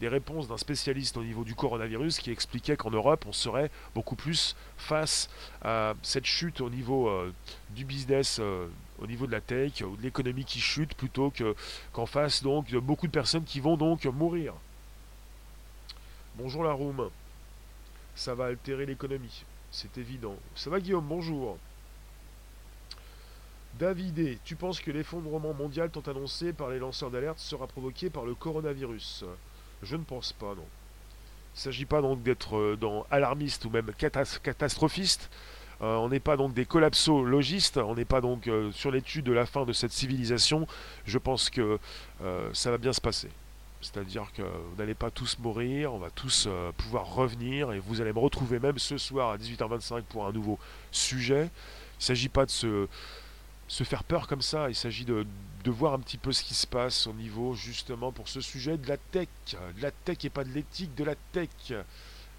des 0.00 0.08
réponses 0.08 0.48
d'un 0.48 0.56
spécialiste 0.56 1.16
au 1.16 1.22
niveau 1.22 1.44
du 1.44 1.54
coronavirus 1.54 2.18
qui 2.18 2.30
expliquait 2.30 2.76
qu'en 2.76 2.90
Europe 2.90 3.24
on 3.28 3.32
serait 3.32 3.70
beaucoup 3.94 4.16
plus 4.16 4.56
face 4.76 5.30
à 5.62 5.94
cette 6.02 6.26
chute 6.26 6.60
au 6.60 6.68
niveau 6.68 7.10
du 7.70 7.84
business, 7.84 8.40
au 8.98 9.06
niveau 9.06 9.26
de 9.26 9.32
la 9.32 9.40
tech, 9.40 9.82
ou 9.82 9.96
de 9.96 10.02
l'économie 10.02 10.44
qui 10.44 10.58
chute 10.58 10.94
plutôt 10.94 11.32
qu'en 11.92 12.06
face 12.06 12.42
de 12.42 12.78
beaucoup 12.80 13.06
de 13.06 13.12
personnes 13.12 13.44
qui 13.44 13.60
vont 13.60 13.76
donc 13.76 14.04
mourir. 14.06 14.52
Bonjour 16.34 16.64
la 16.64 16.72
room. 16.72 17.08
Ça 18.16 18.34
va 18.34 18.46
altérer 18.46 18.86
l'économie, 18.86 19.44
c'est 19.70 19.96
évident. 19.98 20.36
Ça 20.54 20.70
va 20.70 20.80
Guillaume, 20.80 21.06
bonjour. 21.06 21.56
David, 23.78 24.38
tu 24.42 24.56
penses 24.56 24.80
que 24.80 24.90
l'effondrement 24.90 25.52
mondial 25.52 25.90
tant 25.90 26.00
annoncé 26.10 26.54
par 26.54 26.70
les 26.70 26.78
lanceurs 26.78 27.10
d'alerte 27.10 27.38
sera 27.38 27.66
provoqué 27.66 28.08
par 28.08 28.24
le 28.24 28.34
coronavirus? 28.34 29.24
Je 29.82 29.96
ne 29.96 30.02
pense 30.02 30.32
pas, 30.32 30.54
non. 30.54 30.64
Il 31.54 31.58
ne 31.58 31.60
s'agit 31.60 31.84
pas 31.84 32.00
donc 32.00 32.22
d'être 32.22 32.56
euh, 32.56 32.76
dans 32.76 33.06
alarmiste 33.10 33.66
ou 33.66 33.70
même 33.70 33.90
catastrophiste. 33.98 35.30
Euh, 35.82 35.96
on 35.96 36.08
n'est 36.08 36.20
pas 36.20 36.38
donc 36.38 36.54
des 36.54 36.64
collapsologistes, 36.64 37.76
on 37.76 37.94
n'est 37.94 38.06
pas 38.06 38.22
donc 38.22 38.46
euh, 38.46 38.72
sur 38.72 38.90
l'étude 38.90 39.26
de 39.26 39.32
la 39.32 39.44
fin 39.44 39.66
de 39.66 39.74
cette 39.74 39.92
civilisation. 39.92 40.66
Je 41.04 41.18
pense 41.18 41.50
que 41.50 41.78
ça 42.54 42.70
va 42.70 42.78
bien 42.78 42.94
se 42.94 43.00
passer. 43.00 43.28
C'est-à-dire 43.82 44.32
que 44.34 44.42
vous 44.42 44.76
n'allez 44.78 44.94
pas 44.94 45.10
tous 45.10 45.38
mourir, 45.38 45.92
on 45.92 45.98
va 45.98 46.08
tous 46.08 46.48
pouvoir 46.78 47.14
revenir 47.14 47.72
et 47.72 47.78
vous 47.78 48.00
allez 48.00 48.14
me 48.14 48.18
retrouver 48.18 48.58
même 48.58 48.78
ce 48.78 48.96
soir 48.96 49.32
à 49.32 49.36
18h25 49.36 50.02
pour 50.04 50.26
un 50.26 50.32
nouveau 50.32 50.58
sujet. 50.90 51.42
Il 51.42 52.00
ne 52.00 52.04
s'agit 52.04 52.30
pas 52.30 52.46
de 52.46 52.50
se, 52.50 52.88
se, 53.68 53.84
faire 53.84 54.04
peur 54.04 54.26
comme 54.26 54.42
ça, 54.42 54.68
il 54.68 54.74
s'agit 54.74 55.04
de, 55.04 55.26
de, 55.64 55.70
voir 55.70 55.94
un 55.94 55.98
petit 55.98 56.18
peu 56.18 56.32
ce 56.32 56.42
qui 56.42 56.54
se 56.54 56.66
passe 56.66 57.06
au 57.06 57.12
niveau 57.12 57.54
justement 57.54 58.12
pour 58.12 58.28
ce 58.28 58.40
sujet 58.40 58.76
de 58.76 58.88
la 58.88 58.96
tech. 58.96 59.28
De 59.76 59.82
la 59.82 59.90
tech 59.90 60.24
et 60.24 60.30
pas 60.30 60.44
de 60.44 60.50
l'éthique, 60.50 60.94
de 60.94 61.04
la 61.04 61.14
tech. 61.32 61.50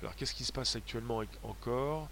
Alors 0.02 0.16
qu'est-ce 0.16 0.34
qui 0.34 0.44
se 0.44 0.54
passe 0.54 0.76
actuellement 0.76 1.24
encore? 1.44 2.08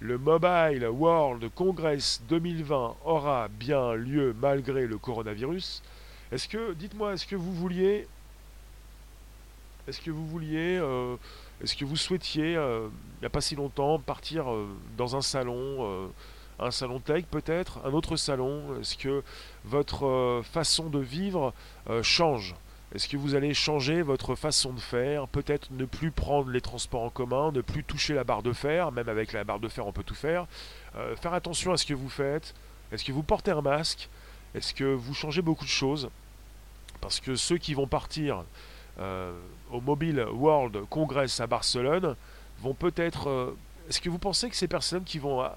Le 0.00 0.16
Mobile 0.16 0.86
World 0.88 1.50
Congress 1.54 2.22
2020 2.28 2.96
aura 3.04 3.48
bien 3.48 3.94
lieu 3.94 4.34
malgré 4.40 4.86
le 4.86 4.96
coronavirus. 4.96 5.82
Est-ce 6.32 6.48
que, 6.48 6.72
dites-moi, 6.72 7.14
est-ce 7.14 7.26
que 7.26 7.36
vous 7.36 7.52
vouliez 7.52 8.06
est-ce 9.90 10.00
que 10.00 10.10
vous 10.12 10.26
vouliez, 10.26 10.78
euh, 10.78 11.16
est-ce 11.62 11.74
que 11.74 11.84
vous 11.84 11.96
souhaitiez, 11.96 12.56
euh, 12.56 12.88
il 13.16 13.20
n'y 13.22 13.26
a 13.26 13.30
pas 13.30 13.40
si 13.40 13.56
longtemps, 13.56 13.98
partir 13.98 14.48
euh, 14.48 14.68
dans 14.96 15.16
un 15.16 15.20
salon, 15.20 16.10
un 16.60 16.70
salon 16.70 17.00
tech 17.00 17.24
peut-être, 17.30 17.78
un 17.84 17.92
autre 17.92 18.16
salon? 18.16 18.78
Est-ce 18.80 18.96
que 18.96 19.22
votre 19.64 20.42
façon 20.52 20.88
de 20.88 20.98
vivre 20.98 21.52
change? 22.02 22.54
Est-ce 22.94 23.08
que 23.08 23.16
vous 23.16 23.34
allez 23.34 23.54
changer 23.54 24.02
votre 24.02 24.34
façon 24.34 24.72
de 24.72 24.80
faire? 24.80 25.28
Peut-être 25.28 25.68
ne 25.70 25.84
plus 25.84 26.10
prendre 26.10 26.50
les 26.50 26.60
transports 26.60 27.02
en 27.02 27.10
commun, 27.10 27.52
ne 27.52 27.60
plus 27.60 27.84
toucher 27.84 28.14
la 28.14 28.24
barre 28.24 28.42
de 28.42 28.52
fer, 28.52 28.92
même 28.92 29.08
avec 29.08 29.32
la 29.32 29.44
barre 29.44 29.60
de 29.60 29.68
fer 29.68 29.86
on 29.86 29.92
peut 29.92 30.02
tout 30.02 30.14
faire. 30.14 30.46
faire 31.20 31.34
attention 31.34 31.72
à 31.72 31.76
ce 31.76 31.86
que 31.86 31.94
vous 31.94 32.08
faites. 32.08 32.54
Est-ce 32.92 33.04
que 33.04 33.12
vous 33.12 33.22
portez 33.22 33.52
un 33.52 33.60
masque? 33.60 34.08
Est-ce 34.54 34.74
que 34.74 34.84
vous 34.84 35.14
changez 35.14 35.42
beaucoup 35.42 35.64
de 35.64 35.70
choses? 35.70 36.10
Parce 37.00 37.20
que 37.20 37.36
ceux 37.36 37.58
qui 37.58 37.74
vont 37.74 37.86
partir 37.86 38.44
euh, 38.98 39.32
au 39.70 39.80
Mobile 39.80 40.26
World 40.32 40.84
Congress 40.90 41.40
à 41.40 41.46
Barcelone 41.46 42.16
vont 42.60 42.74
peut-être... 42.74 43.28
Euh, 43.28 43.56
est-ce 43.88 44.00
que 44.00 44.10
vous 44.10 44.18
pensez 44.18 44.50
que 44.50 44.56
ces 44.56 44.68
personnes 44.68 45.04
qui 45.04 45.18
vont 45.18 45.42
euh, 45.42 45.48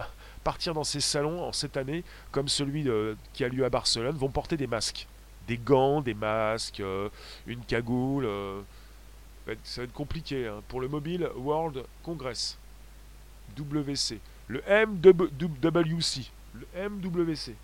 partir 0.44 0.74
dans 0.74 0.84
ces 0.84 1.00
salons 1.00 1.44
en 1.44 1.52
cette 1.52 1.78
année, 1.78 2.04
comme 2.32 2.48
celui 2.48 2.88
qui 3.34 3.44
a 3.44 3.48
lieu 3.48 3.66
à 3.66 3.70
Barcelone, 3.70 4.16
vont 4.16 4.30
porter 4.30 4.58
des 4.58 4.68
masques 4.68 5.08
Des 5.48 5.58
gants, 5.58 6.02
des 6.02 6.14
masques, 6.14 6.82
une 7.48 7.64
cagoule 7.66 8.28
Ça 9.64 9.82
va 9.82 9.86
être 9.86 9.94
compliqué 9.94 10.48
hein, 10.48 10.62
pour 10.68 10.82
le 10.82 10.88
Mobile 10.88 11.30
World 11.36 11.84
Congress. 12.04 12.58
WC. 13.58 14.20
Le 14.48 14.62
MWC. 14.68 16.32
Le 16.54 16.90
MWC 16.90 17.56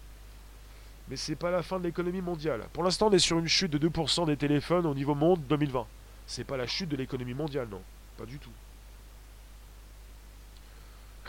mais 1.09 1.15
c'est 1.15 1.35
pas 1.35 1.49
la 1.49 1.63
fin 1.63 1.79
de 1.79 1.85
l'économie 1.85 2.21
mondiale. 2.21 2.61
Pour 2.71 2.83
l'instant, 2.83 3.07
on 3.07 3.11
est 3.11 3.19
sur 3.19 3.39
une 3.39 3.47
chute 3.47 3.71
de 3.71 3.89
2% 3.89 4.27
des 4.27 4.37
téléphones 4.37 4.85
au 4.85 4.93
niveau 4.93 5.15
monde 5.15 5.41
2020. 5.49 5.85
C'est 6.27 6.43
pas 6.43 6.57
la 6.57 6.67
chute 6.67 6.89
de 6.89 6.95
l'économie 6.95 7.33
mondiale, 7.33 7.67
non. 7.69 7.81
Pas 8.15 8.25
du 8.25 8.37
tout. 8.37 8.51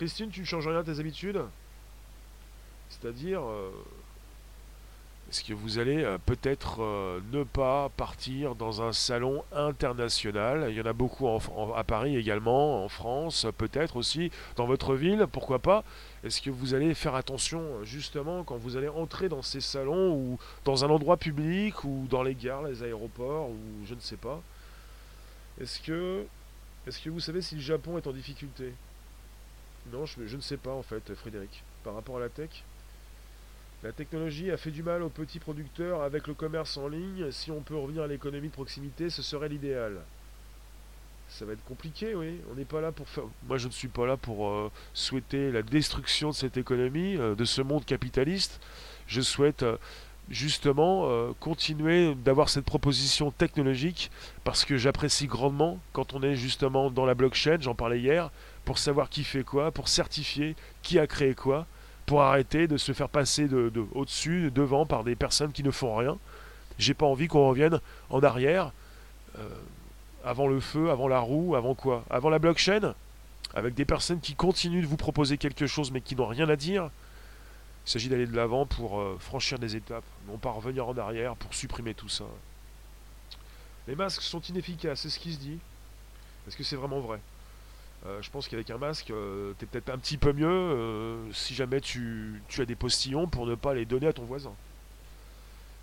Christine, 0.01 0.31
tu 0.31 0.41
ne 0.41 0.47
changes 0.47 0.67
rien 0.67 0.79
à 0.79 0.83
tes 0.83 0.99
habitudes? 0.99 1.43
C'est-à-dire, 2.89 3.43
euh, 3.43 3.71
est-ce 5.29 5.45
que 5.45 5.53
vous 5.53 5.79
allez 5.79 6.03
euh, 6.03 6.17
peut-être 6.17 6.83
euh, 6.83 7.21
ne 7.33 7.45
pas 7.45 7.91
partir 7.99 8.55
dans 8.55 8.81
un 8.81 8.95
salon 8.95 9.45
international? 9.53 10.69
Il 10.71 10.75
y 10.75 10.81
en 10.81 10.87
a 10.87 10.95
beaucoup 10.95 11.29
à 11.29 11.85
Paris 11.85 12.17
également, 12.17 12.83
en 12.83 12.89
France, 12.89 13.47
peut-être 13.59 13.97
aussi, 13.97 14.31
dans 14.57 14.65
votre 14.65 14.95
ville, 14.95 15.27
pourquoi 15.31 15.59
pas? 15.59 15.85
Est-ce 16.25 16.41
que 16.41 16.49
vous 16.49 16.73
allez 16.73 16.95
faire 16.95 17.15
attention 17.15 17.85
justement 17.85 18.43
quand 18.43 18.57
vous 18.57 18.79
allez 18.79 18.89
entrer 18.89 19.29
dans 19.29 19.43
ces 19.43 19.61
salons 19.61 20.15
ou 20.15 20.39
dans 20.65 20.83
un 20.83 20.89
endroit 20.89 21.19
public 21.19 21.85
ou 21.85 22.07
dans 22.09 22.23
les 22.23 22.35
gares, 22.35 22.63
les 22.63 22.83
aéroports 22.83 23.51
ou 23.51 23.85
je 23.85 23.95
ne 23.95 24.01
sais 24.01 24.17
pas? 24.17 24.41
Est-ce 25.61 25.79
que, 25.79 26.25
est 26.87 27.05
que 27.05 27.11
vous 27.11 27.21
savez 27.21 27.43
si 27.43 27.55
le 27.55 27.61
Japon 27.61 27.99
est 27.99 28.07
en 28.07 28.13
difficulté? 28.13 28.73
Non, 29.93 30.07
je, 30.07 30.37
ne 30.37 30.41
sais 30.41 30.57
pas 30.57 30.73
en 30.73 30.83
fait, 30.83 31.15
Frédéric, 31.15 31.63
par 31.85 31.95
rapport 31.95 32.17
à 32.17 32.21
la 32.21 32.29
tech. 32.29 32.65
La 33.83 33.93
technologie 33.93 34.51
a 34.51 34.57
fait 34.57 34.71
du 34.71 34.83
mal 34.83 35.03
aux 35.03 35.09
petits 35.09 35.39
producteurs 35.39 36.03
avec 36.03 36.27
le 36.27 36.35
commerce 36.35 36.77
en 36.77 36.89
ligne. 36.89 37.31
Si 37.33 37.51
on 37.51 37.61
peut 37.61 37.77
revenir 37.77 38.03
à 38.03 38.07
l'économie 38.07 38.49
de 38.49 38.53
proximité, 38.53 39.09
ce 39.09 39.23
serait 39.23 39.49
l'idéal. 39.49 40.01
Ça 41.29 41.45
va 41.45 41.53
être 41.53 41.65
compliqué, 41.65 42.15
oui. 42.15 42.41
On 42.51 42.57
n'est 42.57 42.65
pas 42.65 42.81
là 42.81 42.93
pour 42.93 43.09
faire. 43.09 43.25
Moi, 43.47 43.57
je 43.57 43.69
ne 43.69 43.73
suis 43.73 43.89
pas 43.89 44.05
là 44.05 44.17
pour 44.17 44.49
euh, 44.49 44.71
souhaiter 44.93 45.51
la 45.51 45.63
destruction 45.63 46.31
de 46.31 46.35
cette 46.35 46.57
économie, 46.57 47.17
euh, 47.17 47.35
de 47.35 47.45
ce 47.45 47.63
monde 47.63 47.85
capitaliste. 47.85 48.61
Je 49.07 49.23
souhaite 49.23 49.65
euh, 50.31 50.35
justement 50.35 51.35
continuer 51.41 52.15
d'avoir 52.15 52.49
cette 52.49 52.65
proposition 52.65 53.31
technologique 53.31 54.11
parce 54.45 54.65
que 54.65 54.77
j'apprécie 54.77 55.27
grandement 55.27 55.79
quand 55.93 56.15
on 56.15 56.23
est 56.23 56.37
justement 56.37 56.91
dans 56.91 57.05
la 57.05 57.15
blockchain, 57.15 57.59
j'en 57.61 57.75
parlais 57.75 58.01
hier, 58.01 58.31
pour 58.65 58.79
savoir 58.79 59.09
qui 59.09 59.25
fait 59.25 59.45
quoi, 59.45 59.71
pour 59.71 59.89
certifier 59.89 60.55
qui 60.83 60.99
a 60.99 61.07
créé 61.07 61.35
quoi 61.35 61.67
pour 62.11 62.23
arrêter 62.23 62.67
de 62.67 62.77
se 62.77 62.91
faire 62.91 63.09
passer 63.09 63.47
de, 63.47 63.73
au-dessus, 63.95 64.51
devant 64.51 64.85
par 64.85 65.05
des 65.05 65.15
personnes 65.15 65.53
qui 65.53 65.63
ne 65.63 65.71
font 65.71 65.95
rien. 65.95 66.19
J'ai 66.77 66.93
pas 66.93 67.07
envie 67.07 67.29
qu'on 67.29 67.49
revienne 67.49 67.79
en 68.09 68.21
arrière, 68.25 68.73
euh, 69.39 69.43
avant 70.25 70.49
le 70.49 70.59
feu, 70.59 70.91
avant 70.91 71.07
la 71.07 71.21
roue, 71.21 71.55
avant 71.55 71.77
quoi? 71.77 72.05
Avant 72.11 72.29
la 72.29 72.41
blockchain? 72.41 72.97
Avec 73.55 73.75
des 73.75 73.85
personnes 73.85 74.19
qui 74.19 74.35
continuent 74.35 74.83
de 74.83 74.89
vous 74.89 74.97
proposer 74.97 75.39
quelque 75.39 75.69
chose 75.69 75.93
mais 75.93 76.01
qui 76.01 76.17
n'ont 76.17 76.27
rien 76.27 76.49
à 76.49 76.57
dire. 76.57 76.91
Il 77.91 77.95
s'agit 77.95 78.09
d'aller 78.09 78.29
de 78.29 78.37
l'avant 78.37 78.67
pour 78.67 79.01
euh, 79.01 79.17
franchir 79.19 79.59
des 79.59 79.75
étapes, 79.75 80.05
non 80.29 80.39
pas 80.39 80.53
revenir 80.53 80.87
en 80.87 80.97
arrière 80.97 81.35
pour 81.35 81.53
supprimer 81.53 81.93
tout 81.93 82.09
ça. 82.09 82.25
Les 83.89 83.97
masques 83.97 84.23
sont 84.23 84.41
inefficaces, 84.43 85.01
c'est 85.01 85.11
ce 85.11 85.19
qui 85.19 85.33
se 85.33 85.41
dit. 85.41 85.59
Est-ce 86.47 86.57
que 86.57 86.63
c'est 86.63 86.77
vraiment 86.77 87.01
vrai? 87.01 87.19
Euh, 88.07 88.23
je 88.23 88.31
pense 88.31 88.47
qu'avec 88.47 88.71
un 88.71 88.79
masque, 88.79 89.11
euh, 89.11 89.55
t'es 89.59 89.67
peut-être 89.67 89.89
un 89.91 89.99
petit 89.99 90.19
peu 90.19 90.33
mieux 90.33 90.47
euh, 90.47 91.33
si 91.33 91.53
jamais 91.53 91.81
tu, 91.81 92.41
as 92.59 92.65
des 92.65 92.77
postillons 92.77 93.27
pour 93.27 93.45
ne 93.45 93.57
pas 93.57 93.75
les 93.75 93.87
donner 93.87 94.07
à 94.07 94.13
ton 94.13 94.23
voisin. 94.23 94.53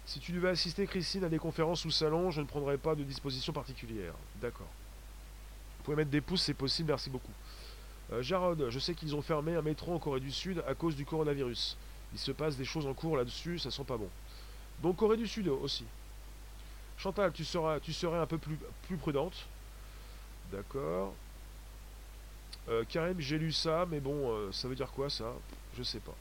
Si 0.06 0.22
tu 0.22 0.32
devais 0.32 0.48
assister, 0.48 0.88
Christine, 0.88 1.26
à 1.26 1.30
des 1.30 1.40
conférences 1.40 1.84
ou 1.84 1.92
salons, 1.92 2.32
je 2.32 2.40
ne 2.40 2.46
prendrais 2.46 2.78
pas 2.78 2.96
de 2.96 3.04
disposition 3.04 3.52
particulière. 3.52 4.14
D'accord. 4.42 4.70
Vous 5.80 5.84
pouvez 5.84 5.98
mettre 5.98 6.10
des 6.10 6.22
pouces, 6.22 6.44
c'est 6.44 6.54
possible, 6.54 6.88
merci 6.88 7.10
beaucoup. 7.10 7.34
Jarod, 8.22 8.70
je 8.70 8.80
sais 8.80 8.94
qu'ils 8.94 9.14
ont 9.14 9.22
fermé 9.22 9.56
un 9.56 9.62
métro 9.62 9.94
en 9.94 10.00
Corée 10.00 10.22
du 10.22 10.32
Sud 10.32 10.64
à 10.66 10.74
cause 10.74 10.96
du 10.96 11.04
coronavirus. 11.04 11.76
Il 12.14 12.20
se 12.20 12.32
passe 12.32 12.56
des 12.56 12.66
choses 12.66 12.86
en 12.86 12.94
cours 12.94 13.18
là-dessus, 13.18 13.60
ça 13.60 13.72
sent 13.72 13.84
pas 13.84 13.98
bon. 13.98 14.10
Donc 14.82 14.98
Corée 14.98 15.18
du 15.18 15.28
Sud 15.28 15.48
aussi. 15.48 15.86
Chantal, 16.98 17.32
tu, 17.32 17.46
seras, 17.46 17.80
tu 17.80 17.94
serais 17.94 18.18
un 18.18 18.26
peu 18.26 18.38
plus, 18.38 18.58
prudente. 18.98 19.46
D'accord. 20.52 21.14
Euh, 22.70 22.84
Karim, 22.90 23.20
j'ai 23.20 23.38
lu 23.38 23.52
ça, 23.52 23.86
mais 23.90 24.00
bon, 24.00 24.32
euh, 24.32 24.52
ça 24.52 24.68
veut 24.68 24.76
dire 24.76 24.92
quoi 24.92 25.10
ça? 25.10 25.34
Je 25.78 25.84
sais 25.84 26.00
pas. 26.00 26.16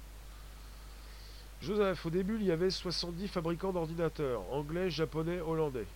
Joseph, 1.63 2.05
au 2.05 2.11
début, 2.11 2.37
il 2.37 2.45
y 2.45 2.53
avait 2.53 2.71
70 2.71 3.29
fabricants 3.29 3.73
d'ordinateurs, 3.73 4.43
anglais, 4.53 4.91
japonais, 4.91 5.41
hollandais. 5.41 5.87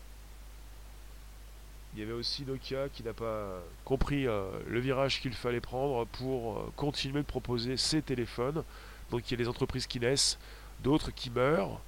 Il 1.93 2.01
y 2.01 2.03
avait 2.03 2.13
aussi 2.13 2.45
Nokia 2.45 2.89
qui 2.89 3.03
n'a 3.03 3.13
pas 3.13 3.61
compris 3.85 4.27
euh, 4.27 4.49
le 4.67 4.81
virage 4.81 5.21
qu'il 5.21 5.35
fallait 5.35 5.61
prendre 5.61 6.07
pour 6.07 6.73
continuer 6.77 7.21
de 7.21 7.27
proposer 7.27 7.77
ses 7.77 8.01
téléphones. 8.01 8.65
Donc 9.11 9.29
il 9.29 9.33
y 9.33 9.35
a 9.35 9.39
des 9.45 9.49
entreprises 9.49 9.87
qui 9.87 10.01
naissent, 10.01 10.39
d'autres 10.83 11.11
qui 11.11 11.31
meurent, 11.31 11.81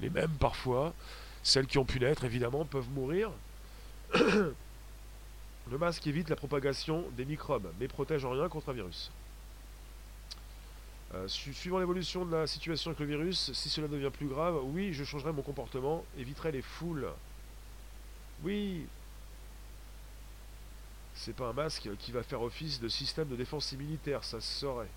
les 0.00 0.10
mêmes 0.10 0.36
parfois. 0.38 0.94
Celles 1.42 1.66
qui 1.66 1.78
ont 1.78 1.84
pu 1.84 2.00
naître, 2.00 2.24
évidemment, 2.24 2.64
peuvent 2.64 2.90
mourir. 2.90 3.30
Le 4.14 5.78
masque 5.78 6.06
évite 6.06 6.30
la 6.30 6.36
propagation 6.36 7.04
des 7.16 7.24
microbes, 7.24 7.70
mais 7.78 7.88
protège 7.88 8.24
en 8.24 8.30
rien 8.30 8.48
contre 8.48 8.70
un 8.70 8.72
virus. 8.72 9.10
Euh, 11.14 11.26
suivant 11.26 11.78
l'évolution 11.78 12.26
de 12.26 12.36
la 12.36 12.46
situation 12.46 12.90
avec 12.90 13.00
le 13.00 13.06
virus, 13.06 13.52
si 13.52 13.70
cela 13.70 13.88
devient 13.88 14.10
plus 14.10 14.26
grave, 14.26 14.58
oui, 14.62 14.92
je 14.92 15.04
changerai 15.04 15.32
mon 15.32 15.42
comportement, 15.42 16.04
éviterai 16.18 16.52
les 16.52 16.62
foules. 16.62 17.08
Oui. 18.42 18.86
C'est 21.14 21.34
pas 21.34 21.48
un 21.48 21.52
masque 21.52 21.88
qui 21.98 22.12
va 22.12 22.22
faire 22.22 22.42
office 22.42 22.80
de 22.80 22.88
système 22.88 23.28
de 23.28 23.36
défense 23.36 23.72
immunitaire, 23.72 24.22
ça 24.22 24.40
se 24.40 24.60
saurait. 24.60 24.88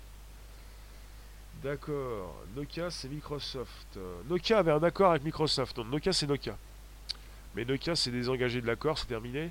D'accord. 1.62 2.34
Nokia, 2.56 2.90
c'est 2.90 3.08
Microsoft. 3.08 3.98
Nokia 4.28 4.58
avait 4.58 4.72
un 4.72 4.82
accord 4.82 5.10
avec 5.10 5.24
Microsoft. 5.24 5.78
Non, 5.78 5.84
Nokia, 5.84 6.12
c'est 6.12 6.26
Nokia. 6.26 6.56
Mais 7.54 7.64
Nokia 7.64 7.94
s'est 7.94 8.10
désengagé 8.10 8.60
de 8.60 8.66
l'accord, 8.66 8.98
c'est 8.98 9.06
terminé. 9.06 9.50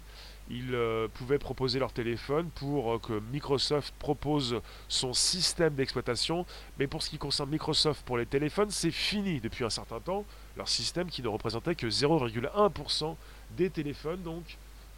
Ils 0.49 0.73
euh, 0.73 1.07
pouvaient 1.07 1.37
proposer 1.37 1.79
leur 1.79 1.93
téléphone 1.93 2.49
pour 2.55 2.93
euh, 2.93 2.99
que 2.99 3.21
Microsoft 3.31 3.93
propose 3.99 4.61
son 4.89 5.13
système 5.13 5.75
d'exploitation. 5.75 6.45
Mais 6.79 6.87
pour 6.87 7.03
ce 7.03 7.09
qui 7.09 7.17
concerne 7.17 7.49
Microsoft 7.49 8.03
pour 8.05 8.17
les 8.17 8.25
téléphones, 8.25 8.71
c'est 8.71 8.91
fini 8.91 9.39
depuis 9.39 9.63
un 9.63 9.69
certain 9.69 9.99
temps. 9.99 10.25
Leur 10.57 10.67
système 10.67 11.09
qui 11.09 11.21
ne 11.21 11.27
représentait 11.27 11.75
que 11.75 11.87
0,1% 11.87 13.15
des 13.51 13.69
téléphones, 13.69 14.21
donc, 14.23 14.57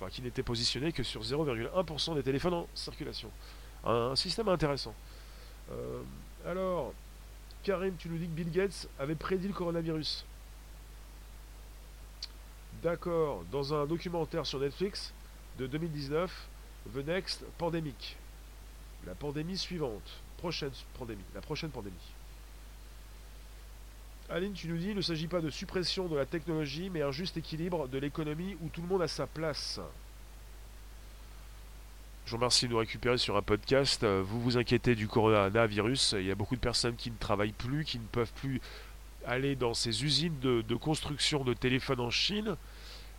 qui 0.10 0.22
n'était 0.22 0.44
positionné 0.44 0.92
que 0.92 1.04
sur 1.04 1.22
0,1% 1.22 2.16
des 2.16 2.24
téléphones 2.24 2.54
en 2.54 2.68
circulation. 2.74 3.30
Un, 3.86 4.16
système 4.16 4.48
intéressant. 4.48 4.94
Euh, 5.72 6.02
alors, 6.46 6.94
Karim, 7.64 7.96
tu 7.98 8.10
nous 8.10 8.18
dis 8.18 8.26
que 8.26 8.32
Bill 8.32 8.52
Gates 8.52 8.88
avait 9.00 9.16
prédit 9.16 9.48
le 9.48 9.54
coronavirus. 9.54 10.26
D'accord, 12.82 13.46
dans 13.52 13.74
un 13.74 13.86
documentaire 13.86 14.46
sur 14.46 14.60
Netflix 14.60 15.14
de 15.58 15.68
2019, 15.68 16.48
The 16.94 17.06
Next 17.06 17.46
Pandemic. 17.58 18.18
La 19.06 19.16
pandémie 19.16 19.58
suivante. 19.58 20.22
Prochaine 20.38 20.72
pandémie. 20.98 21.24
La 21.34 21.42
prochaine 21.42 21.70
pandémie. 21.70 21.96
Aline, 24.30 24.54
tu 24.54 24.68
nous 24.68 24.78
dis, 24.78 24.90
il 24.90 24.96
ne 24.96 25.02
s'agit 25.02 25.28
pas 25.28 25.42
de 25.42 25.50
suppression 25.50 26.08
de 26.08 26.16
la 26.16 26.26
technologie, 26.26 26.90
mais 26.90 27.02
un 27.02 27.12
juste 27.12 27.38
équilibre 27.38 27.88
de 27.88 27.98
l'économie 27.98 28.58
où 28.62 28.70
tout 28.70 28.82
le 28.82 28.88
monde 28.88 29.02
a 29.02 29.08
sa 29.08 29.28
place. 29.28 29.80
Je 32.26 32.32
vous 32.32 32.38
remercie 32.38 32.68
de 32.68 32.72
nous 32.72 32.78
récupérer 32.78 33.18
sur 33.18 33.36
un 33.36 33.42
podcast. 33.42 34.06
Vous 34.06 34.40
vous 34.40 34.58
inquiétez 34.58 34.96
du 34.96 35.10
coronavirus. 35.10 36.16
Il 36.18 36.26
y 36.26 36.32
a 36.32 36.36
beaucoup 36.36 36.56
de 36.56 36.62
personnes 36.62 36.96
qui 36.96 37.12
ne 37.12 37.18
travaillent 37.18 37.52
plus, 37.52 37.84
qui 37.84 38.00
ne 38.00 38.06
peuvent 38.06 38.32
plus 38.34 38.62
aller 39.26 39.56
dans 39.56 39.74
ces 39.74 40.06
usines 40.06 40.40
de, 40.40 40.76
construction 40.76 41.44
de 41.44 41.54
téléphones 41.54 42.00
en 42.00 42.10
Chine. 42.10 42.56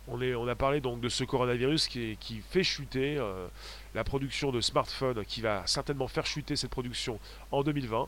On, 0.07 0.21
est, 0.21 0.33
on, 0.33 0.47
a 0.47 0.55
parlé 0.55 0.81
donc 0.81 1.01
de 1.01 1.09
ce 1.09 1.23
coronavirus 1.23 1.87
qui, 1.87 2.17
qui 2.19 2.41
fait 2.49 2.63
chuter 2.63 3.17
euh, 3.17 3.47
la 3.93 4.03
production 4.03 4.51
de 4.51 4.61
smartphones, 4.61 5.23
qui 5.25 5.41
va 5.41 5.63
certainement 5.65 6.07
faire 6.07 6.25
chuter 6.25 6.55
cette 6.55 6.69
production 6.71 7.19
en 7.51 7.63
2020. 7.63 8.07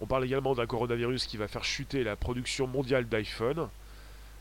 On 0.00 0.06
parle 0.06 0.24
également 0.24 0.54
d'un 0.54 0.66
coronavirus 0.66 1.26
qui 1.26 1.36
va 1.36 1.48
faire 1.48 1.64
chuter 1.64 2.04
la 2.04 2.16
production 2.16 2.66
mondiale 2.66 3.08
d'iPhone 3.08 3.68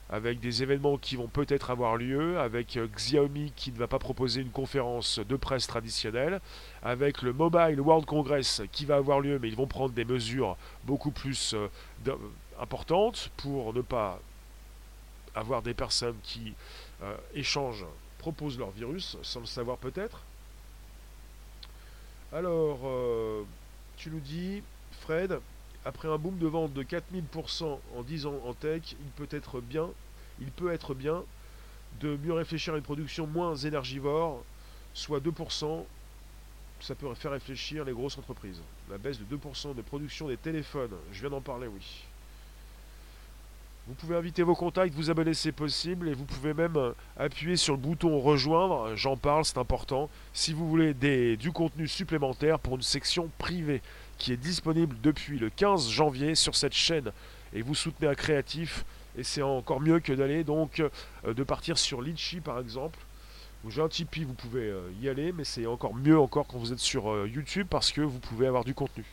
avec 0.09 0.39
des 0.39 0.61
événements 0.61 0.97
qui 0.97 1.15
vont 1.15 1.27
peut-être 1.27 1.71
avoir 1.71 1.97
lieu, 1.97 2.39
avec 2.39 2.77
euh, 2.77 2.87
Xiaomi 2.87 3.51
qui 3.55 3.71
ne 3.71 3.77
va 3.77 3.87
pas 3.87 3.99
proposer 3.99 4.41
une 4.41 4.51
conférence 4.51 5.19
de 5.19 5.35
presse 5.35 5.67
traditionnelle, 5.67 6.41
avec 6.83 7.21
le 7.21 7.33
Mobile 7.33 7.79
World 7.79 8.05
Congress 8.05 8.61
qui 8.71 8.85
va 8.85 8.97
avoir 8.97 9.21
lieu, 9.21 9.39
mais 9.39 9.47
ils 9.47 9.55
vont 9.55 9.67
prendre 9.67 9.93
des 9.93 10.05
mesures 10.05 10.57
beaucoup 10.83 11.11
plus 11.11 11.53
euh, 11.53 11.67
importantes 12.59 13.31
pour 13.37 13.73
ne 13.73 13.81
pas 13.81 14.19
avoir 15.35 15.61
des 15.61 15.73
personnes 15.73 16.17
qui 16.21 16.53
euh, 17.01 17.15
échangent, 17.33 17.85
proposent 18.19 18.59
leur 18.59 18.71
virus, 18.71 19.17
sans 19.23 19.39
le 19.39 19.45
savoir 19.45 19.77
peut-être. 19.77 20.21
Alors, 22.31 22.79
tu 23.95 24.09
nous 24.09 24.19
dis, 24.19 24.63
Fred, 25.01 25.39
après 25.85 26.07
un 26.07 26.17
boom 26.17 26.37
de 26.37 26.47
vente 26.47 26.73
de 26.73 26.83
4000% 26.83 27.79
en 27.95 28.03
10 28.03 28.25
ans 28.25 28.39
en 28.45 28.53
tech, 28.53 28.95
il 28.99 29.11
peut 29.15 29.35
être 29.35 29.61
bien, 29.61 29.89
il 30.39 30.51
peut 30.51 30.71
être 30.71 30.93
bien 30.93 31.23
de 31.99 32.17
mieux 32.23 32.33
réfléchir 32.33 32.73
à 32.73 32.77
une 32.77 32.83
production 32.83 33.27
moins 33.27 33.55
énergivore, 33.55 34.43
soit 34.93 35.19
2%. 35.19 35.85
Ça 36.79 36.95
peut 36.95 37.13
faire 37.13 37.31
réfléchir 37.31 37.85
les 37.85 37.93
grosses 37.93 38.17
entreprises. 38.17 38.61
La 38.89 38.97
baisse 38.97 39.17
de 39.19 39.37
2% 39.37 39.75
de 39.75 39.81
production 39.81 40.27
des 40.27 40.37
téléphones, 40.37 40.91
je 41.13 41.21
viens 41.21 41.29
d'en 41.29 41.41
parler, 41.41 41.67
oui. 41.67 42.03
Vous 43.85 43.95
pouvez 43.95 44.15
inviter 44.15 44.43
vos 44.43 44.55
contacts, 44.55 44.93
vous 44.93 45.09
abonner 45.09 45.33
c'est 45.33 45.51
possible 45.51 46.07
et 46.07 46.13
vous 46.13 46.23
pouvez 46.23 46.53
même 46.53 46.77
euh, 46.77 46.93
appuyer 47.17 47.57
sur 47.57 47.73
le 47.73 47.81
bouton 47.81 48.17
rejoindre, 48.21 48.95
j'en 48.95 49.17
parle, 49.17 49.43
c'est 49.43 49.57
important, 49.57 50.09
si 50.33 50.53
vous 50.53 50.69
voulez 50.69 50.93
du 51.35 51.51
contenu 51.51 51.89
supplémentaire 51.89 52.59
pour 52.59 52.75
une 52.75 52.81
section 52.81 53.29
privée 53.37 53.81
qui 54.23 54.31
est 54.31 54.37
disponible 54.37 54.95
depuis 55.03 55.37
le 55.37 55.49
15 55.49 55.89
janvier 55.89 56.33
sur 56.33 56.55
cette 56.55 56.71
chaîne 56.71 57.11
et 57.51 57.61
vous 57.61 57.75
soutenez 57.75 58.07
un 58.07 58.15
créatif 58.15 58.85
et 59.17 59.23
c'est 59.23 59.41
encore 59.41 59.81
mieux 59.81 59.99
que 59.99 60.13
d'aller 60.13 60.45
donc 60.45 60.79
euh, 60.79 61.33
de 61.33 61.43
partir 61.43 61.77
sur 61.77 62.01
Litchi 62.01 62.39
par 62.39 62.57
exemple. 62.57 62.97
J'ai 63.67 63.81
un 63.81 63.89
Tipeee, 63.89 64.23
vous 64.23 64.33
pouvez 64.33 64.69
euh, 64.69 64.89
y 65.01 65.09
aller, 65.09 65.33
mais 65.33 65.43
c'est 65.43 65.65
encore 65.65 65.93
mieux 65.93 66.17
encore 66.17 66.47
quand 66.47 66.57
vous 66.57 66.71
êtes 66.71 66.79
sur 66.79 67.27
YouTube 67.27 67.67
parce 67.69 67.91
que 67.91 67.99
vous 67.99 68.19
pouvez 68.19 68.47
avoir 68.47 68.63
du 68.63 68.73
contenu 68.73 69.03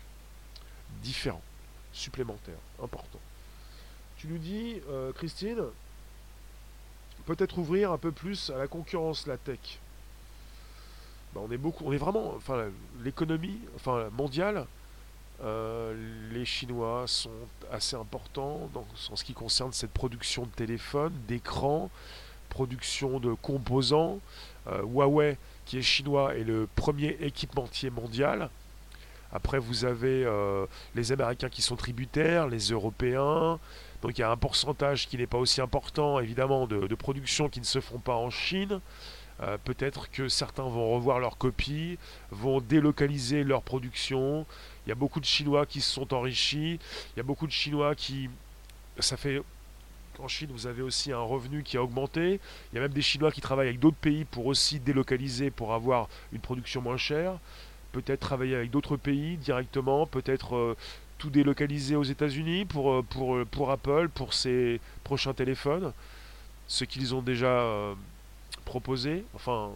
différent, 1.03 1.43
supplémentaire, 1.93 2.59
important. 2.81 3.19
Tu 4.17 4.29
nous 4.29 4.39
dis, 4.39 4.77
euh, 4.91 5.13
Christine, 5.13 5.61
peut-être 7.27 7.59
ouvrir 7.59 7.91
un 7.91 7.99
peu 7.99 8.13
plus 8.13 8.51
à 8.51 8.59
la 8.59 8.69
concurrence, 8.69 9.27
la 9.27 9.39
tech. 9.39 9.81
Bah, 11.35 11.41
on 11.45 11.51
est 11.51 11.59
beaucoup, 11.59 11.83
on 11.85 11.93
est 11.93 11.99
vraiment, 11.99 12.33
enfin, 12.37 12.67
l'économie, 13.03 13.59
enfin, 13.75 14.09
mondiale, 14.13 14.67
euh, 15.43 15.95
les 16.33 16.45
Chinois 16.45 17.05
sont 17.07 17.31
assez 17.73 17.97
importants 17.97 18.69
en 18.75 19.17
ce 19.17 19.25
qui 19.25 19.33
concerne 19.33 19.73
cette 19.73 19.93
production 19.93 20.45
de 20.45 20.51
téléphones, 20.51 21.15
d'écrans, 21.29 21.91
production 22.49 23.21
de 23.21 23.33
composants. 23.35 24.21
Euh, 24.67 24.83
Huawei, 24.83 25.39
qui 25.65 25.79
est 25.79 25.83
chinois, 25.83 26.37
est 26.37 26.45
le 26.45 26.69
premier 26.75 27.17
équipementier 27.21 27.91
mondial. 27.91 28.51
Après, 29.33 29.59
vous 29.59 29.85
avez 29.85 30.29
les 30.97 31.13
Américains 31.13 31.49
qui 31.49 31.63
sont 31.63 31.77
tributaires, 31.77 32.49
les 32.49 32.73
Européens, 32.73 33.61
donc 34.03 34.17
il 34.17 34.21
y 34.23 34.25
a 34.25 34.31
un 34.31 34.37
pourcentage 34.37 35.09
qui 35.09 35.19
n'est 35.19 35.27
pas 35.27 35.39
aussi 35.39 35.61
important, 35.61 36.21
évidemment, 36.21 36.67
de, 36.67 36.95
production 36.95 37.49
qui 37.49 37.61
ne 37.61 37.65
se 37.65 37.81
font 37.81 37.99
pas 37.99 38.15
en 38.15 38.31
Chine. 38.31 38.81
Euh, 39.43 39.57
peut-être 39.65 40.11
que 40.11 40.29
certains 40.29 40.65
vont 40.65 40.95
revoir 40.95 41.19
leurs 41.19 41.39
copies, 41.39 41.99
vont 42.31 42.61
délocaliser 42.61 43.43
leur 43.43 43.63
production. 43.63 44.45
Il 44.85 44.91
y 44.91 44.93
a 44.93 44.95
beaucoup 44.95 45.21
de 45.21 45.25
Chinois 45.25 45.65
qui 45.65 45.81
se 45.81 45.91
sont 45.91 46.13
enrichis. 46.13 46.79
Il 47.15 47.17
y 47.17 47.21
a 47.21 47.23
beaucoup 47.23 47.47
de 47.47 47.53
Chinois 47.53 47.95
qui... 47.95 48.29
Ça 48.99 49.17
fait... 49.17 49.43
En 50.19 50.29
Chine, 50.29 50.51
vous 50.53 50.67
avez 50.67 50.83
aussi 50.83 51.13
un 51.13 51.21
revenu 51.21 51.63
qui 51.63 51.79
a 51.79 51.83
augmenté. 51.83 52.41
Il 52.73 52.77
y 52.77 52.79
a 52.79 52.83
même 52.83 52.93
des 52.93 53.01
Chinois 53.01 53.33
qui 53.33 53.41
travaillent 53.41 53.69
avec 53.69 53.81
d'autres 53.81 53.97
pays 53.97 54.27
pour 54.27 54.45
aussi 54.47 54.79
délocaliser, 54.79 55.51
pour 55.51 55.73
avoir 55.73 56.11
une 56.33 56.41
production 56.41 56.83
moins 56.83 56.99
chère. 56.99 57.39
Peut-être 57.93 58.21
travailler 58.21 58.55
avec 58.55 58.71
d'autres 58.71 58.99
pays 58.99 59.39
directement, 59.39 60.07
peut-être 60.07 60.55
euh, 60.55 60.77
tout 61.17 61.31
délocalisé 61.31 61.97
aux 61.97 62.03
États-Unis 62.03 62.67
pour, 62.67 62.93
euh, 62.93 63.47
pour, 63.51 63.71
Apple, 63.71 64.11
pour 64.11 64.35
ses 64.35 64.79
prochains 65.05 65.33
téléphones, 65.33 65.95
ce 66.67 66.85
qu'ils 66.85 67.15
ont 67.15 67.23
déjà 67.23 67.95
proposé, 68.65 69.25
enfin 69.35 69.71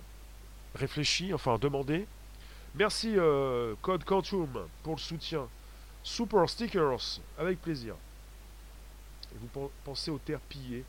réfléchi, 0.74 1.32
enfin 1.35 1.59
demandé. 1.59 2.07
Merci 2.74 3.16
Code 3.82 4.05
Quantum 4.05 4.66
pour 4.82 4.97
le 4.97 5.01
soutien. 5.01 5.47
Super 6.03 6.49
Stickers, 6.51 7.20
avec 7.39 7.62
plaisir. 7.62 7.95
Vous 9.41 9.70
pensez 9.85 10.11
aux 10.11 10.18
terres 10.18 10.41
pillées, 10.41 10.85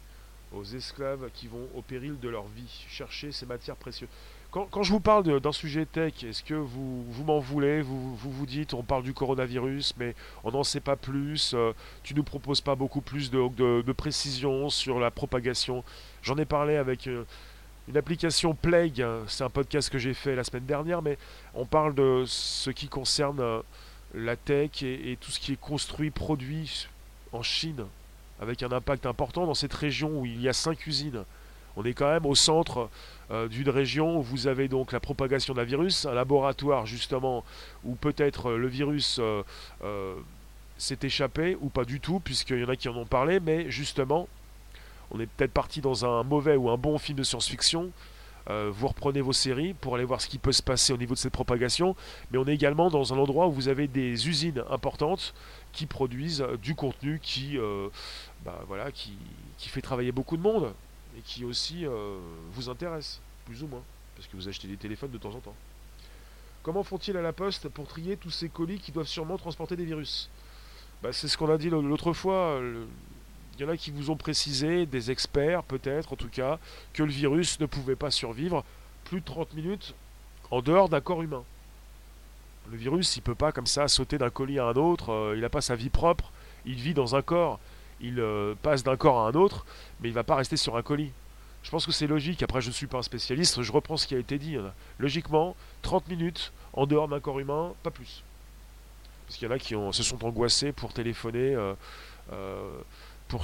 aux 0.54 0.64
esclaves 0.64 1.30
qui 1.34 1.48
vont 1.48 1.68
au 1.76 1.82
péril 1.82 2.20
de 2.20 2.30
leur 2.30 2.48
vie 2.48 2.86
chercher 2.90 3.32
ces 3.32 3.46
matières 3.46 3.76
précieuses. 3.76 4.10
Quand, 4.52 4.84
je 4.84 4.92
vous 4.92 5.02
parle 5.02 5.42
d'un 5.42 5.52
sujet 5.52 5.86
tech, 5.86 6.24
est-ce 6.24 6.42
que 6.42 6.54
vous, 6.54 7.04
vous 7.10 7.24
m'en 7.26 7.40
voulez? 7.40 7.82
Vous, 7.82 8.16
vous, 8.16 8.46
dites, 8.46 8.74
on 8.74 8.84
parle 8.84 9.04
du 9.04 9.14
coronavirus, 9.14 9.96
mais 9.98 10.16
on 10.46 10.52
n'en 10.52 10.64
sait 10.64 10.80
pas 10.80 10.96
plus, 10.96 11.54
euh, 11.54 11.74
tu 12.04 12.14
ne 12.14 12.20
nous 12.20 12.24
proposes 12.24 12.62
pas 12.62 12.76
beaucoup 12.76 13.02
plus 13.02 13.30
de, 13.30 13.82
de, 13.82 13.92
précision 13.92 14.70
sur 14.70 14.98
la 14.98 15.12
propagation. 15.12 15.84
J'en 16.22 16.38
ai 16.38 16.46
parlé 16.46 16.78
avec 16.78 17.08
euh, 17.08 17.26
une 17.88 17.98
application 17.98 18.54
Plague, 18.54 19.02
hein, 19.02 19.20
c'est 19.28 19.44
un 19.44 19.50
podcast 19.50 19.90
que 19.90 19.98
j'ai 19.98 20.14
fait 20.14 20.36
la 20.36 20.44
semaine 20.44 20.66
dernière, 20.66 21.02
mais 21.02 21.18
on 21.54 21.66
parle 21.66 21.94
de 21.94 22.24
ce 22.26 22.70
qui 22.70 22.88
concerne 22.88 23.40
euh, 23.40 23.62
la 24.14 24.36
tech 24.36 24.82
et, 24.82 25.18
tout 25.20 25.32
ce 25.32 25.40
qui 25.40 25.54
est 25.54 25.60
construit, 25.60 26.10
produit 26.10 26.88
en 27.32 27.44
Chine, 27.44 27.86
avec 28.42 28.64
un 28.64 28.72
impact 28.72 29.06
important 29.06 29.46
dans 29.46 29.54
cette 29.54 29.74
région 29.74 30.20
où 30.20 30.26
il 30.26 30.42
y 30.42 30.50
a 30.50 30.54
cinq 30.54 30.88
usines. 30.88 31.24
On 31.78 31.84
est 31.84 31.94
quand 31.94 32.10
même 32.10 32.26
au 32.26 32.36
centre 32.36 32.90
euh, 33.32 33.48
d'une 33.48 33.70
région 33.70 34.18
où 34.18 34.22
vous 34.22 34.48
avez 34.48 34.68
donc 34.68 34.92
la 34.92 35.00
propagation 35.00 35.54
d'un 35.54 35.64
virus, 35.64 36.06
un 36.06 36.14
laboratoire 36.14 36.86
justement 36.86 37.44
où 37.84 37.96
peut-être 37.96 38.52
euh, 38.52 38.58
le 38.58 38.68
virus 38.68 39.20
euh, 39.20 40.16
s'est 40.78 41.00
échappé 41.04 41.58
ou 41.60 41.70
pas 41.70 41.84
du 41.84 42.00
tout, 42.00 42.20
puisqu'il 42.20 42.60
y 42.60 42.64
en 42.64 42.70
a 42.70 42.76
qui 42.76 42.88
en 42.88 42.96
ont 42.96 43.06
parlé, 43.06 43.40
mais 43.40 43.70
justement, 43.70 44.28
on 45.12 45.20
est 45.20 45.28
peut-être 45.28 45.52
parti 45.52 45.82
dans 45.82 46.06
un 46.06 46.24
mauvais 46.24 46.56
ou 46.56 46.70
un 46.70 46.78
bon 46.78 46.98
film 46.98 47.18
de 47.18 47.24
science-fiction. 47.24 47.92
vous 48.48 48.88
reprenez 48.88 49.22
vos 49.22 49.34
séries 49.34 49.74
pour 49.74 49.96
aller 49.96 50.06
voir 50.06 50.22
ce 50.22 50.28
qui 50.28 50.38
peut 50.38 50.52
se 50.52 50.64
passer 50.64 50.94
au 50.94 50.98
niveau 50.98 51.14
de 51.14 51.20
cette 51.20 51.34
propagation, 51.34 51.96
mais 52.32 52.38
on 52.38 52.46
est 52.48 52.54
également 52.54 52.90
dans 52.90 53.14
un 53.14 53.18
endroit 53.18 53.48
où 53.48 53.52
vous 53.52 53.68
avez 53.68 53.88
des 53.88 54.28
usines 54.28 54.64
importantes 54.70 55.34
qui 55.74 55.86
produisent 55.86 56.46
du 56.62 56.76
contenu 56.76 57.20
qui, 57.22 57.58
bah, 58.44 58.64
qui, 58.94 59.14
qui 59.58 59.70
fait 59.70 59.82
travailler 59.82 60.12
beaucoup 60.12 60.38
de 60.38 60.42
monde 60.44 60.74
et 61.18 61.22
qui 61.22 61.46
aussi 61.46 61.86
euh, 61.86 62.18
vous 62.52 62.70
intéresse, 62.70 63.22
plus 63.46 63.64
ou 63.64 63.68
moins, 63.68 63.84
parce 64.16 64.28
que 64.28 64.36
vous 64.36 64.48
achetez 64.48 64.68
des 64.68 64.78
téléphones 64.78 65.12
de 65.12 65.18
temps 65.18 65.34
en 65.34 65.40
temps. 65.40 65.56
Comment 66.64 66.84
font-ils 66.84 67.16
à 67.16 67.22
la 67.22 67.34
poste 67.34 67.70
pour 67.70 67.88
trier 67.88 68.18
tous 68.18 68.32
ces 68.32 68.50
colis 68.50 68.80
qui 68.80 68.92
doivent 68.92 69.08
sûrement 69.08 69.38
transporter 69.38 69.76
des 69.76 69.86
virus? 69.86 70.30
Bah, 71.02 71.14
C'est 71.14 71.28
ce 71.28 71.38
qu'on 71.38 71.50
a 71.50 71.58
dit 71.58 71.70
l'autre 71.70 72.14
fois. 72.14 72.60
Il 73.58 73.64
y 73.64 73.66
en 73.66 73.70
a 73.70 73.78
qui 73.78 73.92
vous 73.92 74.10
ont 74.10 74.18
précisé, 74.18 74.86
des 74.86 75.12
experts 75.12 75.64
peut-être 75.64 76.14
en 76.14 76.16
tout 76.16 76.30
cas, 76.30 76.60
que 76.94 77.04
le 77.04 77.12
virus 77.12 77.60
ne 77.60 77.66
pouvait 77.66 77.96
pas 77.96 78.12
survivre 78.12 78.64
plus 79.06 79.22
de 79.22 79.26
30 79.26 79.54
minutes 79.54 79.96
en 80.52 80.62
dehors 80.62 80.90
d'un 80.90 81.02
corps 81.02 81.22
humain. 81.24 81.44
Le 82.72 82.78
virus, 82.78 83.16
il 83.16 83.22
peut 83.22 83.36
pas 83.36 83.52
comme 83.52 83.68
ça 83.68 83.88
sauter 83.88 84.18
d'un 84.18 84.30
colis 84.30 84.60
à 84.60 84.66
un 84.66 84.74
autre, 84.74 85.12
euh, 85.12 85.34
il 85.36 85.42
n'a 85.42 85.50
pas 85.50 85.62
sa 85.62 85.76
vie 85.76 85.90
propre, 85.90 86.32
il 86.66 86.76
vit 86.76 86.94
dans 86.94 87.16
un 87.16 87.22
corps, 87.22 87.60
il 88.02 88.20
euh, 88.20 88.56
passe 88.62 88.84
d'un 88.84 88.98
corps 88.98 89.20
à 89.20 89.28
un 89.28 89.34
autre, 89.34 89.66
mais 90.02 90.10
il 90.10 90.14
va 90.14 90.24
pas 90.24 90.36
rester 90.36 90.58
sur 90.58 90.76
un 90.76 90.82
colis. 90.82 91.12
Je 91.64 91.72
pense 91.72 91.86
que 91.86 91.92
c'est 91.92 92.08
logique, 92.08 92.44
après 92.44 92.62
je 92.62 92.68
ne 92.68 92.74
suis 92.74 92.88
pas 92.88 92.98
un 92.98 93.04
spécialiste, 93.04 93.62
je 93.62 93.72
reprends 93.72 93.98
ce 93.98 94.08
qui 94.08 94.16
a 94.16 94.20
été 94.20 94.38
dit. 94.38 94.56
Hein. 94.56 94.74
Logiquement, 95.00 95.56
30 95.84 96.08
minutes 96.10 96.52
en 96.74 96.86
dehors 96.86 97.08
d'un 97.08 97.20
corps 97.20 97.40
humain, 97.40 97.74
pas 97.84 97.92
plus. 97.92 98.24
Parce 99.26 99.38
qu'il 99.38 99.48
y 99.48 99.52
en 99.52 99.56
a 99.56 99.60
qui 99.60 99.76
se 99.92 100.04
sont 100.04 100.24
angoissés 100.26 100.72
pour 100.72 100.94
téléphoner, 100.94 101.56
euh, 101.56 102.82
pour, 103.28 103.44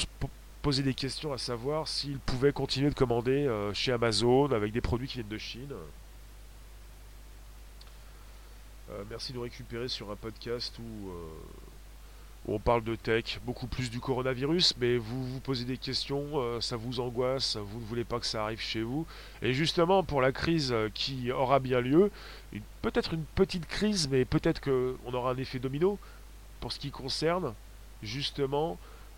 poser 0.62 0.84
des 0.84 0.94
questions 0.94 1.34
à 1.34 1.40
savoir 1.40 1.88
s'ils 1.88 2.20
pouvaient 2.20 2.54
continuer 2.54 2.90
de 2.90 2.96
commander 2.96 3.50
chez 3.74 3.92
Amazon 3.92 4.52
avec 4.52 4.72
des 4.72 4.82
produits 4.82 5.08
qui 5.08 5.16
viennent 5.16 5.28
de 5.28 5.38
Chine. 5.40 5.74
Euh, 8.92 9.04
merci 9.10 9.32
de 9.32 9.38
nous 9.38 9.44
récupérer 9.44 9.88
sur 9.88 10.12
un 10.12 10.16
podcast 10.16 10.78
où, 10.80 11.10
euh, 11.10 11.28
où, 12.46 12.56
on 12.56 12.60
parle 12.60 12.84
de 12.84 12.96
tech, 12.96 13.40
beaucoup 13.46 13.68
plus 13.68 13.90
du 13.90 14.02
coronavirus, 14.02 14.76
mais 14.80 14.98
vous 14.98 15.26
vous 15.26 15.40
posez 15.40 15.64
des 15.64 15.78
questions, 15.78 16.26
euh, 16.36 16.60
ça 16.60 16.76
vous 16.76 17.00
angoisse, 17.00 17.56
vous 17.56 17.80
ne 17.80 17.86
voulez 17.86 18.04
pas 18.04 18.20
que 18.20 18.26
ça 18.26 18.44
arrive 18.44 18.60
chez 18.60 18.82
vous. 18.82 19.06
Et 19.42 19.54
justement, 19.54 20.04
pour 20.04 20.22
la 20.22 20.34
crise 20.34 20.76
qui 20.94 21.32
aura 21.32 21.60
bien 21.60 21.80
lieu, 21.80 22.12
peut-être 22.82 23.14
une 23.14 23.24
petite 23.24 23.66
crise, 23.66 24.10
mais 24.10 24.26
peut-être 24.26 24.60
qu'on 24.60 25.14
aura 25.14 25.32
un 25.32 25.38
effet 25.38 25.60
domino 25.60 25.98
pour 26.60 26.74
ce 26.74 26.80
qui 26.80 26.92
concerne 26.92 27.54
justement 28.04 28.78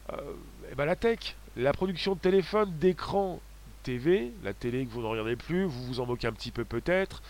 eh 0.10 0.76
ben 0.76 0.86
la 0.86 0.96
tech, 0.96 1.36
la 1.56 1.72
production 1.72 2.16
de 2.16 2.20
téléphones, 2.20 2.72
d'écrans, 2.80 3.40
TV, 3.84 4.32
la 4.44 4.54
télé 4.54 4.86
que 4.86 4.92
vous 4.92 5.02
ne 5.02 5.08
regardez 5.08 5.36
plus, 5.36 5.66
vous 5.66 5.84
vous 5.84 6.00
en 6.00 6.06
moquez 6.06 6.28
un 6.28 6.32
petit 6.32 6.52
peu 6.52 6.66
peut-être, 6.66 7.22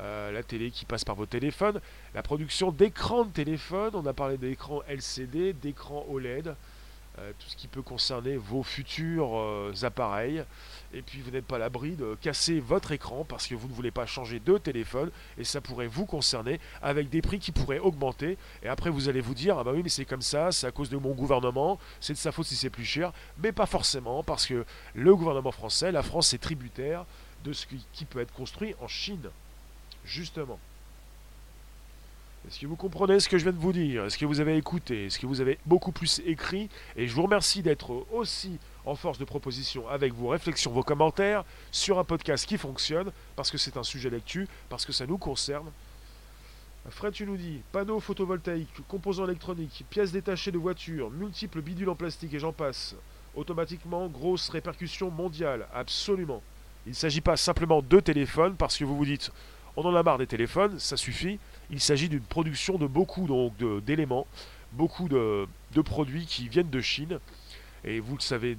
euh, 0.00 0.32
la 0.32 0.42
télé 0.42 0.70
qui 0.70 0.84
passe 0.84 1.04
par 1.04 1.14
vos 1.14 1.26
téléphones, 1.26 1.80
la 2.14 2.22
production 2.22 2.72
d'écrans 2.72 3.24
de 3.24 3.30
téléphone, 3.30 3.90
on 3.94 4.04
a 4.06 4.12
parlé 4.12 4.38
d'écrans 4.38 4.82
LCD, 4.88 5.52
d'écrans 5.52 6.06
OLED, 6.08 6.48
euh, 6.48 6.54
tout 7.38 7.48
ce 7.48 7.56
qui 7.56 7.68
peut 7.68 7.82
concerner 7.82 8.36
vos 8.36 8.62
futurs 8.62 9.36
euh, 9.36 9.72
appareils. 9.82 10.44
Et 10.92 11.02
puis 11.02 11.20
vous 11.20 11.30
n'êtes 11.30 11.44
pas 11.44 11.56
à 11.56 11.58
l'abri 11.58 11.92
de 11.92 12.16
casser 12.20 12.60
votre 12.60 12.92
écran 12.92 13.24
parce 13.28 13.46
que 13.46 13.54
vous 13.54 13.68
ne 13.68 13.72
voulez 13.72 13.90
pas 13.90 14.06
changer 14.06 14.40
de 14.40 14.56
téléphone 14.58 15.10
et 15.36 15.44
ça 15.44 15.60
pourrait 15.60 15.86
vous 15.86 16.06
concerner 16.06 16.60
avec 16.82 17.10
des 17.10 17.20
prix 17.20 17.38
qui 17.38 17.52
pourraient 17.52 17.78
augmenter. 17.78 18.38
Et 18.62 18.68
après 18.68 18.90
vous 18.90 19.08
allez 19.08 19.20
vous 19.20 19.34
dire 19.34 19.58
ah 19.58 19.64
bah 19.64 19.72
oui 19.74 19.82
mais 19.82 19.90
c'est 19.90 20.06
comme 20.06 20.22
ça, 20.22 20.50
c'est 20.52 20.66
à 20.66 20.70
cause 20.70 20.88
de 20.90 20.96
mon 20.96 21.12
gouvernement, 21.12 21.78
c'est 22.00 22.14
de 22.14 22.18
sa 22.18 22.32
faute 22.32 22.46
si 22.46 22.56
c'est 22.56 22.70
plus 22.70 22.84
cher, 22.84 23.12
mais 23.42 23.52
pas 23.52 23.66
forcément 23.66 24.22
parce 24.22 24.46
que 24.46 24.64
le 24.94 25.14
gouvernement 25.14 25.52
français, 25.52 25.92
la 25.92 26.02
France 26.02 26.32
est 26.32 26.38
tributaire 26.38 27.04
de 27.44 27.52
ce 27.52 27.66
qui 27.92 28.04
peut 28.04 28.20
être 28.20 28.32
construit 28.32 28.74
en 28.80 28.88
Chine, 28.88 29.30
justement. 30.04 30.58
Est-ce 32.46 32.60
que 32.60 32.66
vous 32.66 32.76
comprenez 32.76 33.20
ce 33.20 33.28
que 33.28 33.36
je 33.36 33.42
viens 33.42 33.52
de 33.52 33.58
vous 33.58 33.72
dire? 33.72 34.04
Est-ce 34.04 34.16
que 34.16 34.24
vous 34.24 34.40
avez 34.40 34.56
écouté? 34.56 35.06
Est-ce 35.06 35.18
que 35.18 35.26
vous 35.26 35.40
avez 35.40 35.58
beaucoup 35.66 35.92
plus 35.92 36.20
écrit? 36.24 36.70
Et 36.96 37.08
je 37.08 37.14
vous 37.14 37.22
remercie 37.22 37.62
d'être 37.62 38.06
aussi 38.12 38.58
en 38.86 38.94
force 38.94 39.18
de 39.18 39.24
proposition 39.24 39.86
avec 39.88 40.14
vos 40.14 40.28
réflexions, 40.28 40.70
vos 40.70 40.82
commentaires 40.82 41.44
sur 41.72 41.98
un 41.98 42.04
podcast 42.04 42.46
qui 42.46 42.56
fonctionne, 42.56 43.10
parce 43.36 43.50
que 43.50 43.58
c'est 43.58 43.76
un 43.76 43.82
sujet 43.82 44.08
d'actu, 44.08 44.48
parce 44.68 44.86
que 44.86 44.92
ça 44.92 45.06
nous 45.06 45.18
concerne. 45.18 45.70
Fred, 46.88 47.12
tu 47.12 47.26
nous 47.26 47.36
dis 47.36 47.60
panneaux 47.70 48.00
photovoltaïques, 48.00 48.86
composants 48.86 49.26
électroniques, 49.26 49.84
pièces 49.90 50.12
détachées 50.12 50.52
de 50.52 50.58
voitures, 50.58 51.10
multiples 51.10 51.60
bidules 51.60 51.90
en 51.90 51.96
plastique 51.96 52.32
et 52.32 52.38
j'en 52.38 52.52
passe. 52.52 52.94
Automatiquement, 53.34 54.08
grosse 54.08 54.48
répercussion 54.48 55.10
mondiale, 55.10 55.66
absolument. 55.74 56.42
Il 56.86 56.90
ne 56.90 56.94
s'agit 56.94 57.20
pas 57.20 57.36
simplement 57.36 57.82
de 57.82 58.00
téléphones, 58.00 58.54
parce 58.54 58.78
que 58.78 58.84
vous 58.84 58.96
vous 58.96 59.04
dites 59.04 59.30
on 59.76 59.84
en 59.84 59.94
a 59.94 60.02
marre 60.02 60.18
des 60.18 60.26
téléphones, 60.26 60.78
ça 60.80 60.96
suffit. 60.96 61.38
Il 61.70 61.80
s'agit 61.80 62.08
d'une 62.08 62.22
production 62.22 62.78
de 62.78 62.86
beaucoup 62.86 63.28
d'éléments, 63.80 64.26
beaucoup 64.72 65.08
de, 65.08 65.46
produits 65.84 66.26
qui 66.26 66.48
viennent 66.48 66.70
de 66.70 66.80
Chine. 66.80 67.20
Et 67.84 68.00
vous 68.00 68.16
le 68.16 68.22
savez 68.22 68.56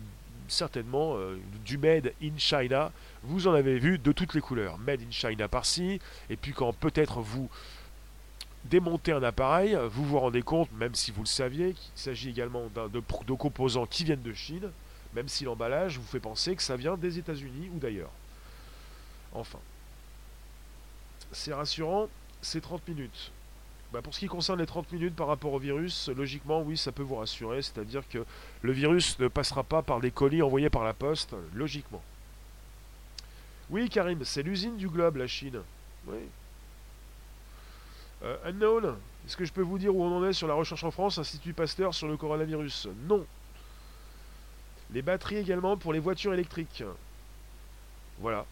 certainement, 0.48 1.16
euh, 1.16 1.38
du 1.64 1.78
Made 1.78 2.14
in 2.24 2.38
China, 2.38 2.92
vous 3.22 3.48
en 3.48 3.54
avez 3.54 3.78
vu 3.78 4.00
de 4.00 4.12
toutes 4.12 4.34
les 4.34 4.42
couleurs. 4.42 4.80
Made 4.80 5.02
in 5.02 5.12
China 5.12 5.48
par-ci, 5.48 6.00
et 6.30 6.38
puis 6.38 6.54
quand 6.54 6.74
peut-être 6.74 7.20
vous 7.20 7.50
démontez 8.66 9.12
un 9.12 9.22
appareil, 9.22 9.78
vous 9.92 10.04
vous 10.04 10.20
rendez 10.20 10.42
compte, 10.42 10.72
même 10.72 10.96
si 10.96 11.12
vous 11.12 11.22
le 11.22 11.28
saviez, 11.28 11.74
qu'il 11.74 11.92
s'agit 11.94 12.30
également 12.30 12.64
de, 12.74 13.00
de 13.00 13.34
composants 13.34 13.86
qui 13.86 14.06
viennent 14.06 14.24
de 14.24 14.34
Chine, 14.34 14.72
même 15.14 15.28
si 15.28 15.44
l'emballage 15.44 15.98
vous 15.98 16.08
fait 16.08 16.20
penser 16.20 16.56
que 16.56 16.64
ça 16.64 16.76
vient 16.76 16.98
des 16.98 17.20
États-Unis 17.20 17.70
ou 17.74 17.80
d'ailleurs. 17.80 18.12
Enfin. 19.34 19.60
C'est 21.32 21.54
rassurant, 21.54 22.08
c'est 22.42 22.62
30 22.62 22.88
minutes. 22.88 23.32
Bah, 23.92 24.02
pour 24.04 24.14
ce 24.14 24.20
qui 24.20 24.28
concerne 24.28 24.60
les 24.60 24.68
30 24.68 24.92
minutes 24.92 25.16
par 25.16 25.28
rapport 25.28 25.54
au 25.54 25.60
virus, 25.60 26.10
logiquement, 26.10 26.62
oui, 26.62 26.78
ça 26.78 26.92
peut 26.92 27.02
vous 27.02 27.16
rassurer. 27.16 27.62
C'est-à-dire 27.62 28.08
que 28.08 28.24
le 28.62 28.72
virus 28.72 29.18
ne 29.20 29.28
passera 29.28 29.64
pas 29.64 29.82
par 29.82 30.00
des 30.00 30.12
colis 30.12 30.44
envoyés 30.44 30.70
par 30.70 30.84
la 30.84 30.94
poste, 30.94 31.36
logiquement. 31.56 32.02
Oui, 33.72 33.90
Karim, 33.90 34.24
c'est 34.24 34.44
l'usine 34.44 34.78
du 34.78 34.88
globe, 34.88 35.18
la 35.18 35.28
Chine. 35.28 35.62
Oui. 36.08 36.20
Euh, 38.24 38.38
unknown, 38.46 38.96
est-ce 39.26 39.38
que 39.38 39.46
je 39.46 39.54
peux 39.54 39.62
vous 39.62 39.80
dire 39.80 39.96
où 39.96 40.04
on 40.04 40.18
en 40.18 40.28
est 40.28 40.34
sur 40.34 40.48
la 40.48 40.54
recherche 40.54 40.84
en 40.84 40.92
France, 40.92 41.18
Institut 41.18 41.54
Pasteur, 41.54 41.94
sur 41.94 42.08
le 42.08 42.18
coronavirus? 42.18 42.90
Non. 43.08 43.26
Les 44.92 45.02
batteries 45.02 45.38
également 45.38 45.78
pour 45.78 45.94
les 45.94 46.00
voitures 46.00 46.34
électriques. 46.34 46.84
Voilà. 48.20 48.46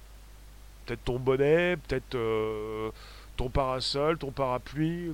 Peut-être 0.85 1.03
ton 1.03 1.19
bonnet, 1.19 1.77
peut-être 1.77 2.15
euh, 2.15 2.91
ton 3.37 3.49
parasol, 3.49 4.17
ton 4.17 4.31
parapluie, 4.31 5.13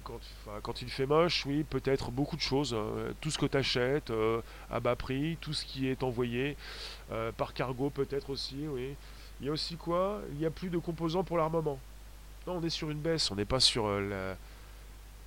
quand, 0.63 0.81
il 0.81 0.89
fait 0.89 1.05
moche, 1.05 1.45
oui, 1.45 1.63
peut-être 1.69 2.09
beaucoup 2.09 2.37
de 2.37 2.41
choses. 2.41 2.73
Hein. 2.73 3.13
Tout 3.21 3.29
ce 3.29 3.37
que 3.37 3.45
tu 3.45 3.57
achètes 3.57 4.09
euh, 4.09 4.41
à 4.71 4.79
bas 4.79 4.95
prix, 4.95 5.37
tout 5.41 5.53
ce 5.53 5.65
qui 5.65 5.87
est 5.87 6.01
envoyé 6.03 6.55
euh, 7.11 7.31
par 7.33 7.53
cargo 7.53 7.89
peut-être 7.89 8.29
aussi, 8.29 8.65
oui. 8.67 8.95
Il 9.41 9.47
y 9.47 9.49
a 9.49 9.51
aussi 9.51 9.75
quoi? 9.75 10.21
Il 10.31 10.37
n'y 10.37 10.45
a 10.45 10.49
plus 10.49 10.69
de 10.69 10.77
composants 10.77 11.23
pour 11.23 11.37
l'armement. 11.37 11.79
Non, 12.47 12.59
on 12.61 12.63
est 12.63 12.69
sur 12.69 12.89
une 12.89 12.99
baisse, 12.99 13.29
on 13.29 13.35
n'est 13.35 13.45
pas 13.45 13.59
sur 13.59 13.85
euh, 13.85 14.09
la... 14.09 14.37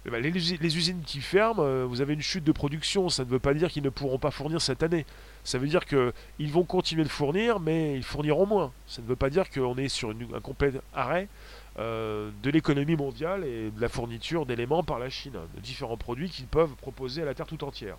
Eh 0.07 0.11
ben, 0.11 0.23
les, 0.23 0.31
les, 0.31 0.77
usines 0.77 1.03
qui 1.05 1.21
ferment, 1.21 1.85
vous 1.85 2.01
avez 2.01 2.15
une 2.15 2.23
chute 2.23 2.45
de 2.45 2.53
production, 2.53 3.09
ça 3.09 3.25
ne 3.25 3.29
veut 3.29 3.41
pas 3.41 3.53
dire 3.55 3.69
qu'ils 3.69 3.83
ne 3.83 3.91
pourront 3.91 4.21
pas 4.21 4.31
fournir 4.31 4.63
cette 4.63 4.85
année. 4.85 5.05
Ça 5.43 5.59
veut 5.59 5.67
dire 5.67 5.85
qu'ils 5.85 6.53
vont 6.53 6.63
continuer 6.63 7.03
de 7.03 7.09
fournir, 7.09 7.59
mais 7.59 7.97
ils 7.97 8.05
fourniront 8.05 8.47
moins. 8.47 8.73
Ça 8.87 9.03
ne 9.03 9.07
veut 9.09 9.17
pas 9.17 9.31
dire 9.31 9.51
qu'on 9.51 9.77
est 9.79 9.89
sur 9.89 10.11
un 10.11 10.41
complet 10.41 10.75
arrêt. 10.95 11.29
Euh, 11.79 12.31
de 12.43 12.51
l'économie 12.51 12.97
mondiale 12.97 13.45
et 13.45 13.71
de 13.71 13.81
la 13.83 13.91
fourniture 13.91 14.47
d'éléments 14.47 14.83
par 14.83 14.99
la 14.99 15.11
Chine, 15.11 15.37
de 15.55 15.61
différents 15.61 15.99
produits 15.99 16.31
qu'ils 16.31 16.47
peuvent 16.47 16.75
proposer 16.77 17.21
à 17.21 17.27
la 17.27 17.35
Terre 17.35 17.47
tout 17.47 17.63
entière. 17.65 17.99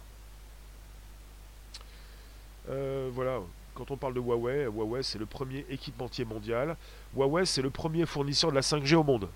Euh, 2.72 3.12
voilà, 3.14 3.40
quand 3.76 3.92
on 3.92 3.98
parle 3.98 4.16
de 4.16 4.20
Huawei, 4.20 4.64
Huawei 4.64 5.04
c'est 5.04 5.20
le 5.20 5.28
premier 5.28 5.64
équipementier 5.70 6.26
mondial. 6.26 6.76
Huawei 7.16 7.46
c'est 7.46 7.62
le 7.62 7.70
premier 7.70 8.08
fournisseur 8.08 8.50
de 8.50 8.56
la 8.56 8.62
5G 8.62 8.96
au 8.96 9.04
monde. 9.04 9.30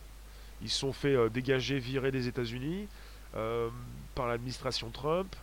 Ils 0.63 0.71
sont 0.71 0.91
fait 0.91 1.15
euh, 1.15 1.29
dégager, 1.29 1.77
virer 1.77 2.11
des 2.11 2.27
États-Unis 2.27 2.87
par 4.15 4.27
l'administration 4.27 4.89
Trump. 4.89 5.33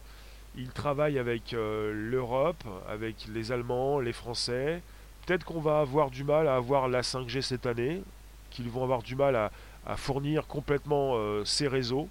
Ils 0.56 0.70
travaillent 0.70 1.18
avec 1.18 1.52
l'Europe, 1.52 2.62
avec 2.86 3.26
les 3.32 3.50
Allemands, 3.50 3.98
les 3.98 4.12
Français. 4.12 4.82
Peut-être 5.24 5.44
qu'on 5.44 5.60
va 5.60 5.80
avoir 5.80 6.10
du 6.10 6.22
mal 6.22 6.48
à 6.48 6.56
avoir 6.56 6.88
la 6.88 7.00
5G 7.00 7.40
cette 7.40 7.64
année 7.64 8.02
qu'ils 8.50 8.68
vont 8.68 8.82
avoir 8.82 9.02
du 9.02 9.16
mal 9.16 9.36
à, 9.36 9.50
fournir 9.96 10.46
complètement 10.46 11.12
euh, 11.14 11.44
ces 11.46 11.66
réseaux. 11.66 12.08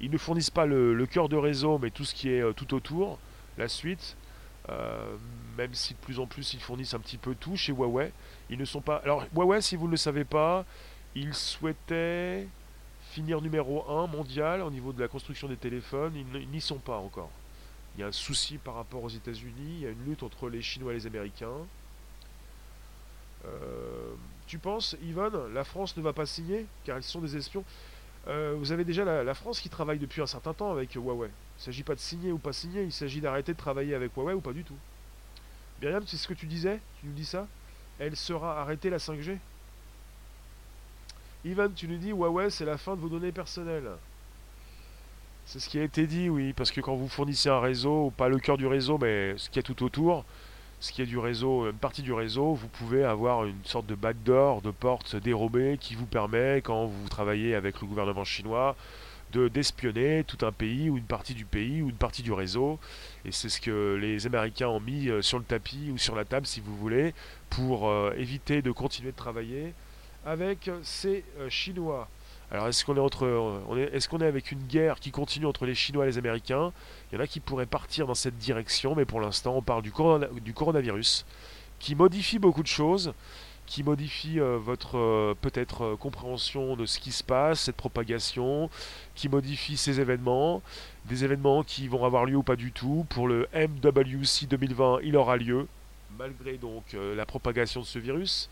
Ils 0.00 0.10
ne 0.10 0.18
fournissent 0.18 0.50
pas 0.50 0.66
le, 0.66 1.06
cœur 1.06 1.28
de 1.28 1.36
réseau, 1.36 1.78
mais 1.78 1.90
tout 1.90 2.04
ce 2.04 2.14
qui 2.14 2.28
est 2.30 2.42
euh, 2.42 2.52
tout 2.52 2.74
autour, 2.74 3.18
la 3.56 3.68
suite. 3.68 4.16
Euh, 4.68 5.16
même 5.56 5.74
si 5.74 5.94
de 5.94 5.98
plus 5.98 6.20
en 6.20 6.26
plus 6.26 6.54
ils 6.54 6.60
fournissent 6.60 6.94
un 6.94 7.00
petit 7.00 7.18
peu 7.18 7.34
tout 7.34 7.56
chez 7.56 7.72
Huawei. 7.72 8.12
Ils 8.50 8.58
ne 8.58 8.64
sont 8.64 8.80
pas. 8.80 8.96
Alors 9.04 9.24
Huawei, 9.34 9.60
si 9.60 9.76
vous 9.76 9.86
ne 9.86 9.92
le 9.92 9.96
savez 9.96 10.24
pas, 10.24 10.64
ils 11.14 11.34
souhaitaient 11.34 12.46
finir 13.10 13.40
numéro 13.40 13.88
1 13.90 14.06
mondial 14.06 14.62
au 14.62 14.70
niveau 14.70 14.92
de 14.92 15.00
la 15.00 15.08
construction 15.08 15.48
des 15.48 15.56
téléphones. 15.56 16.14
Ils 16.16 16.48
n'y 16.48 16.60
sont 16.60 16.78
pas 16.78 16.96
encore. 16.96 17.30
Il 17.96 18.00
y 18.00 18.04
a 18.04 18.06
un 18.06 18.12
souci 18.12 18.58
par 18.58 18.74
rapport 18.74 19.02
aux 19.02 19.08
États-Unis. 19.08 19.76
Il 19.78 19.80
y 19.80 19.86
a 19.86 19.90
une 19.90 20.04
lutte 20.04 20.22
entre 20.22 20.48
les 20.48 20.62
Chinois 20.62 20.92
et 20.92 20.96
les 20.96 21.06
Américains. 21.06 21.66
Tu 24.50 24.58
penses, 24.58 24.96
Yvonne, 25.00 25.54
la 25.54 25.62
France 25.62 25.96
ne 25.96 26.02
va 26.02 26.12
pas 26.12 26.26
signer 26.26 26.66
car 26.84 26.98
ils 26.98 27.04
sont 27.04 27.20
des 27.20 27.36
espions 27.36 27.64
euh, 28.26 28.56
Vous 28.58 28.72
avez 28.72 28.84
déjà 28.84 29.04
la, 29.04 29.34
France 29.34 29.60
qui 29.60 29.68
travaille 29.68 30.00
depuis 30.00 30.20
un 30.20 30.26
certain 30.26 30.52
temps 30.52 30.72
avec 30.72 30.94
Huawei. 30.94 31.28
Il 31.28 31.60
ne 31.60 31.64
s'agit 31.64 31.84
pas 31.84 31.94
de 31.94 32.00
signer 32.00 32.32
ou 32.32 32.38
pas 32.38 32.52
signer, 32.52 32.82
il 32.82 32.90
s'agit 32.90 33.20
d'arrêter 33.20 33.52
de 33.52 33.58
travailler 33.58 33.94
avec 33.94 34.12
Huawei 34.16 34.34
ou 34.34 34.40
pas 34.40 34.52
du 34.52 34.64
tout. 34.64 34.76
Myriam, 35.80 36.02
c'est 36.04 36.16
ce 36.16 36.26
que 36.26 36.34
tu 36.34 36.46
disais 36.46 36.80
Tu 36.98 37.06
nous 37.06 37.12
dis 37.12 37.24
ça? 37.24 37.46
Elle 38.00 38.16
sera 38.16 38.60
arrêtée 38.60 38.90
la 38.90 38.98
5G 38.98 39.38
Ivan, 41.44 41.68
tu 41.70 41.86
nous 41.86 41.98
dis 41.98 42.10
Huawei, 42.10 42.50
c'est 42.50 42.64
la 42.64 42.76
fin 42.76 42.96
de 42.96 43.00
vos 43.00 43.08
données 43.08 43.32
personnelles. 43.32 43.92
C'est 45.46 45.60
ce 45.60 45.68
qui 45.68 45.78
a 45.78 45.84
été 45.84 46.08
dit, 46.08 46.28
oui, 46.28 46.54
parce 46.54 46.72
que 46.72 46.80
quand 46.80 46.96
vous 46.96 47.08
fournissez 47.08 47.48
un 47.48 47.60
réseau, 47.60 48.12
pas 48.16 48.28
le 48.28 48.40
cœur 48.40 48.58
du 48.58 48.66
réseau, 48.66 48.98
mais 48.98 49.38
ce 49.38 49.48
qui 49.48 49.60
est 49.60 49.62
tout 49.62 49.84
autour, 49.84 50.24
ce 50.80 50.92
qui 50.92 51.02
est 51.02 51.06
du 51.06 51.18
réseau, 51.18 51.66
une 51.66 51.76
partie 51.76 52.02
du 52.02 52.12
réseau, 52.12 52.54
vous 52.54 52.68
pouvez 52.68 53.04
avoir 53.04 53.44
une 53.44 53.64
sorte 53.64 53.86
de 53.86 53.94
backdoor, 53.94 54.62
de 54.62 54.70
porte 54.70 55.14
dérobée 55.16 55.76
qui 55.78 55.94
vous 55.94 56.06
permet, 56.06 56.62
quand 56.62 56.86
vous 56.86 57.08
travaillez 57.08 57.54
avec 57.54 57.80
le 57.82 57.86
gouvernement 57.86 58.24
chinois, 58.24 58.76
de 59.32 59.48
d'espionner 59.48 60.24
tout 60.24 60.44
un 60.44 60.52
pays 60.52 60.90
ou 60.90 60.96
une 60.96 61.04
partie 61.04 61.34
du 61.34 61.44
pays 61.44 61.82
ou 61.82 61.88
une 61.90 61.96
partie 61.96 62.22
du 62.22 62.32
réseau. 62.32 62.78
Et 63.24 63.32
c'est 63.32 63.48
ce 63.48 63.60
que 63.60 63.98
les 64.00 64.26
Américains 64.26 64.68
ont 64.68 64.80
mis 64.80 65.08
euh, 65.08 65.22
sur 65.22 65.38
le 65.38 65.44
tapis 65.44 65.90
ou 65.92 65.98
sur 65.98 66.16
la 66.16 66.24
table, 66.24 66.46
si 66.46 66.60
vous 66.60 66.76
voulez, 66.76 67.14
pour 67.50 67.88
euh, 67.88 68.12
éviter 68.16 68.62
de 68.62 68.72
continuer 68.72 69.12
de 69.12 69.16
travailler 69.16 69.74
avec 70.24 70.70
ces 70.82 71.24
euh, 71.38 71.48
Chinois. 71.48 72.08
Alors 72.50 72.66
est-ce 72.66 72.84
qu'on 72.84 72.96
est 72.96 73.00
entre, 73.00 73.62
est-ce 73.92 74.08
qu'on 74.08 74.20
est 74.20 74.26
avec 74.26 74.50
une 74.50 74.62
guerre 74.62 74.98
qui 74.98 75.10
continue 75.10 75.46
entre 75.46 75.66
les 75.66 75.74
Chinois 75.74 76.04
et 76.04 76.08
les 76.08 76.18
Américains? 76.18 76.72
Il 77.10 77.16
y 77.16 77.18
en 77.18 77.22
a 77.22 77.26
qui 77.26 77.40
pourraient 77.40 77.66
partir 77.66 78.06
dans 78.06 78.14
cette 78.14 78.38
direction, 78.38 78.94
mais 78.96 79.04
pour 79.04 79.20
l'instant 79.20 79.54
on 79.56 79.62
parle 79.62 79.82
du, 79.82 79.92
du 80.40 80.52
coronavirus 80.52 81.24
qui 81.78 81.94
modifie 81.94 82.38
beaucoup 82.38 82.62
de 82.62 82.68
choses 82.68 83.14
qui 83.70 83.84
modifie 83.84 84.40
euh, 84.40 84.58
votre 84.58 84.98
euh, 84.98 85.34
peut-être 85.40 85.84
euh, 85.84 85.96
compréhension 85.96 86.74
de 86.74 86.86
ce 86.86 86.98
qui 86.98 87.12
se 87.12 87.22
passe, 87.22 87.60
cette 87.60 87.76
propagation, 87.76 88.68
qui 89.14 89.28
modifie 89.28 89.76
ces 89.76 90.00
événements, 90.00 90.60
des 91.04 91.22
événements 91.22 91.62
qui 91.62 91.86
vont 91.86 92.04
avoir 92.04 92.24
lieu 92.24 92.34
ou 92.34 92.42
pas 92.42 92.56
du 92.56 92.72
tout. 92.72 93.06
Pour 93.10 93.28
le 93.28 93.46
MWC 93.54 94.48
2020, 94.48 94.98
il 95.04 95.16
aura 95.16 95.36
lieu, 95.36 95.68
malgré 96.18 96.58
donc 96.58 96.82
la 96.92 97.24
propagation 97.24 97.80
de 97.80 97.86
ce 97.86 98.00
virus. 98.00 98.50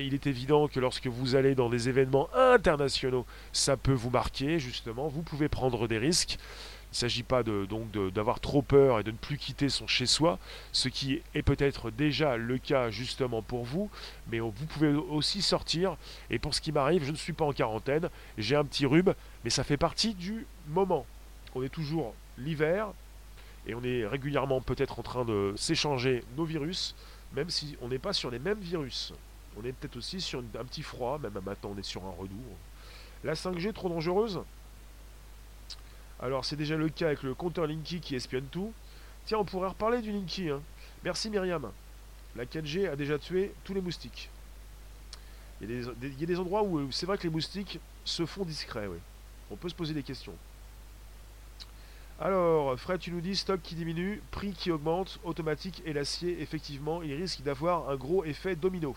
Il 0.00 0.14
est 0.14 0.26
évident 0.26 0.68
que 0.68 0.80
lorsque 0.80 1.06
vous 1.06 1.34
allez 1.34 1.54
dans 1.54 1.68
des 1.68 1.88
événements 1.88 2.28
internationaux, 2.34 3.26
ça 3.52 3.76
peut 3.76 3.92
vous 3.92 4.10
marquer, 4.10 4.58
justement. 4.58 5.08
Vous 5.08 5.22
pouvez 5.22 5.48
prendre 5.48 5.88
des 5.88 5.98
risques. 5.98 6.38
Il 6.92 6.96
ne 6.96 6.98
s'agit 6.98 7.22
pas 7.22 7.42
d'avoir 7.42 8.38
trop 8.40 8.60
peur 8.60 9.00
et 9.00 9.02
de 9.02 9.10
ne 9.10 9.16
plus 9.16 9.38
quitter 9.38 9.70
son 9.70 9.86
chez-soi, 9.86 10.38
ce 10.72 10.90
qui 10.90 11.22
est 11.34 11.42
peut-être 11.42 11.90
déjà 11.90 12.36
le 12.36 12.58
cas 12.58 12.90
justement 12.90 13.40
pour 13.40 13.64
vous, 13.64 13.90
mais 14.30 14.40
vous 14.40 14.52
pouvez 14.52 14.88
aussi 14.88 15.40
sortir. 15.40 15.96
Et 16.28 16.38
pour 16.38 16.54
ce 16.54 16.60
qui 16.60 16.70
m'arrive, 16.70 17.02
je 17.04 17.10
ne 17.10 17.16
suis 17.16 17.32
pas 17.32 17.46
en 17.46 17.52
quarantaine, 17.52 18.10
j'ai 18.36 18.56
un 18.56 18.64
petit 18.66 18.84
rhume, 18.84 19.14
mais 19.42 19.48
ça 19.48 19.64
fait 19.64 19.78
partie 19.78 20.12
du 20.12 20.46
moment. 20.68 21.06
On 21.54 21.62
est 21.62 21.70
toujours 21.70 22.14
l'hiver 22.36 22.88
et 23.66 23.74
on 23.74 23.82
est 23.82 24.06
régulièrement 24.06 24.60
peut-être 24.60 24.98
en 24.98 25.02
train 25.02 25.24
de 25.24 25.54
s'échanger 25.56 26.22
nos 26.36 26.44
virus, 26.44 26.94
même 27.34 27.48
si 27.48 27.78
on 27.80 27.88
n'est 27.88 27.98
pas 27.98 28.12
sur 28.12 28.30
les 28.30 28.38
mêmes 28.38 28.60
virus. 28.60 29.14
On 29.56 29.64
est 29.64 29.72
peut-être 29.72 29.96
aussi 29.96 30.20
sur 30.20 30.40
un 30.40 30.64
petit 30.64 30.82
froid, 30.82 31.18
même 31.18 31.38
maintenant 31.44 31.72
on 31.74 31.78
est 31.78 31.82
sur 31.82 32.04
un 32.04 32.10
redoux. 32.10 32.42
La 33.24 33.34
5G 33.34 33.72
trop 33.72 33.88
dangereuse? 33.88 34.40
Alors 36.20 36.44
c'est 36.44 36.56
déjà 36.56 36.76
le 36.76 36.88
cas 36.88 37.06
avec 37.06 37.22
le 37.22 37.34
compteur 37.34 37.66
Linky 37.66 38.00
qui 38.00 38.14
espionne 38.14 38.46
tout. 38.46 38.72
Tiens, 39.26 39.38
on 39.38 39.44
pourrait 39.44 39.68
reparler 39.68 40.00
du 40.00 40.12
Linky. 40.12 40.50
Hein. 40.50 40.62
Merci 41.04 41.30
Myriam. 41.30 41.70
La 42.34 42.44
4G 42.44 42.88
a 42.88 42.96
déjà 42.96 43.18
tué 43.18 43.52
tous 43.64 43.74
les 43.74 43.80
moustiques. 43.80 44.30
Il 45.60 45.70
y 45.70 46.24
a 46.24 46.26
des, 46.26 46.38
endroits 46.40 46.64
où 46.64 46.90
c'est 46.90 47.06
vrai 47.06 47.18
que 47.18 47.22
les 47.22 47.30
moustiques 47.30 47.78
se 48.04 48.26
font 48.26 48.44
discrets, 48.44 48.88
oui. 48.88 48.98
On 49.50 49.56
peut 49.56 49.68
se 49.68 49.74
poser 49.74 49.94
des 49.94 50.02
questions. 50.02 50.34
Alors, 52.18 52.78
Fred, 52.78 52.98
tu 52.98 53.12
nous 53.12 53.20
dis 53.20 53.36
stock 53.36 53.60
qui 53.62 53.76
diminue, 53.76 54.22
prix 54.32 54.52
qui 54.52 54.72
augmente, 54.72 55.20
automatique 55.22 55.82
et 55.84 55.92
l'acier, 55.92 56.40
effectivement, 56.40 57.02
il 57.02 57.14
risque 57.14 57.42
d'avoir 57.42 57.90
un 57.90 57.96
gros 57.96 58.24
effet 58.24 58.56
domino. 58.56 58.96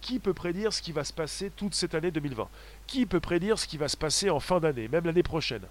Qui 0.00 0.18
peut 0.18 0.34
prédire 0.34 0.72
ce 0.72 0.82
qui 0.82 0.92
va 0.92 1.04
se 1.04 1.12
passer 1.12 1.50
toute 1.50 1.74
cette 1.74 1.94
année 1.94 2.10
2020 2.10 2.48
Qui 2.86 3.06
peut 3.06 3.20
prédire 3.20 3.58
ce 3.58 3.66
qui 3.66 3.76
va 3.76 3.88
se 3.88 3.96
passer 3.96 4.30
en 4.30 4.40
fin 4.40 4.60
d'année, 4.60 4.88
même 4.88 5.04
l'année 5.04 5.22
prochaine? 5.22 5.66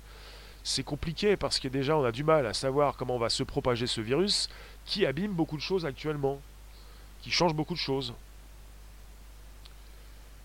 C'est 0.63 0.83
compliqué 0.83 1.37
parce 1.37 1.59
que 1.59 1.67
déjà 1.67 1.95
on 1.95 2.03
a 2.03 2.11
du 2.11 2.23
mal 2.23 2.45
à 2.47 2.53
savoir 2.53 2.97
comment 2.97 3.19
va 3.19 3.29
se 3.29 3.43
propager 3.43 3.85
ce 3.85 4.01
virus 4.01 4.49
qui 4.85 5.05
abîme 5.05 5.31
beaucoup 5.31 5.57
de 5.57 5.61
choses 5.61 5.85
actuellement, 5.85 6.41
qui 7.21 7.31
change 7.31 7.53
beaucoup 7.53 7.75
de 7.75 7.79
choses. 7.79 8.13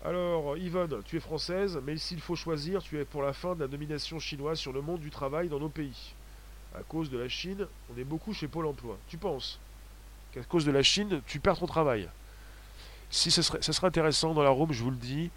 Alors, 0.03 0.57
Yvonne, 0.57 1.01
tu 1.05 1.17
es 1.17 1.19
française, 1.19 1.79
mais 1.83 1.97
s'il 1.97 2.21
faut 2.21 2.35
choisir, 2.35 2.81
tu 2.81 2.99
es 2.99 3.05
pour 3.05 3.21
la 3.21 3.33
fin 3.33 3.53
de 3.53 3.61
la 3.61 3.67
domination 3.67 4.19
chinoise 4.19 4.57
sur 4.57 4.73
le 4.73 4.81
monde 4.81 4.99
du 4.99 5.11
travail 5.11 5.47
dans 5.47 5.59
nos 5.59 5.69
pays. 5.69 6.13
À 6.75 6.81
cause 6.81 7.09
de 7.09 7.17
la 7.17 7.29
Chine, 7.29 7.67
on 7.93 7.99
est 7.99 8.03
beaucoup 8.03 8.33
chez 8.33 8.47
Pôle 8.47 8.65
emploi. 8.65 8.97
Tu 9.09 9.17
penses 9.17 9.59
qu'à 10.33 10.43
cause 10.43 10.65
de 10.65 10.71
la 10.71 10.81
Chine, 10.81 11.21
tu 11.27 11.39
perds 11.39 11.59
ton 11.59 11.67
travail? 11.67 12.09
Si 13.11 13.29
serait, 13.29 13.61
ça 13.61 13.73
serait 13.73 13.87
intéressant 13.87 14.33
dans 14.33 14.43
la 14.43 14.49
Rome, 14.49 14.71
je 14.71 14.81
vous 14.83 14.91
le 14.91 14.97
dis. 14.97 15.29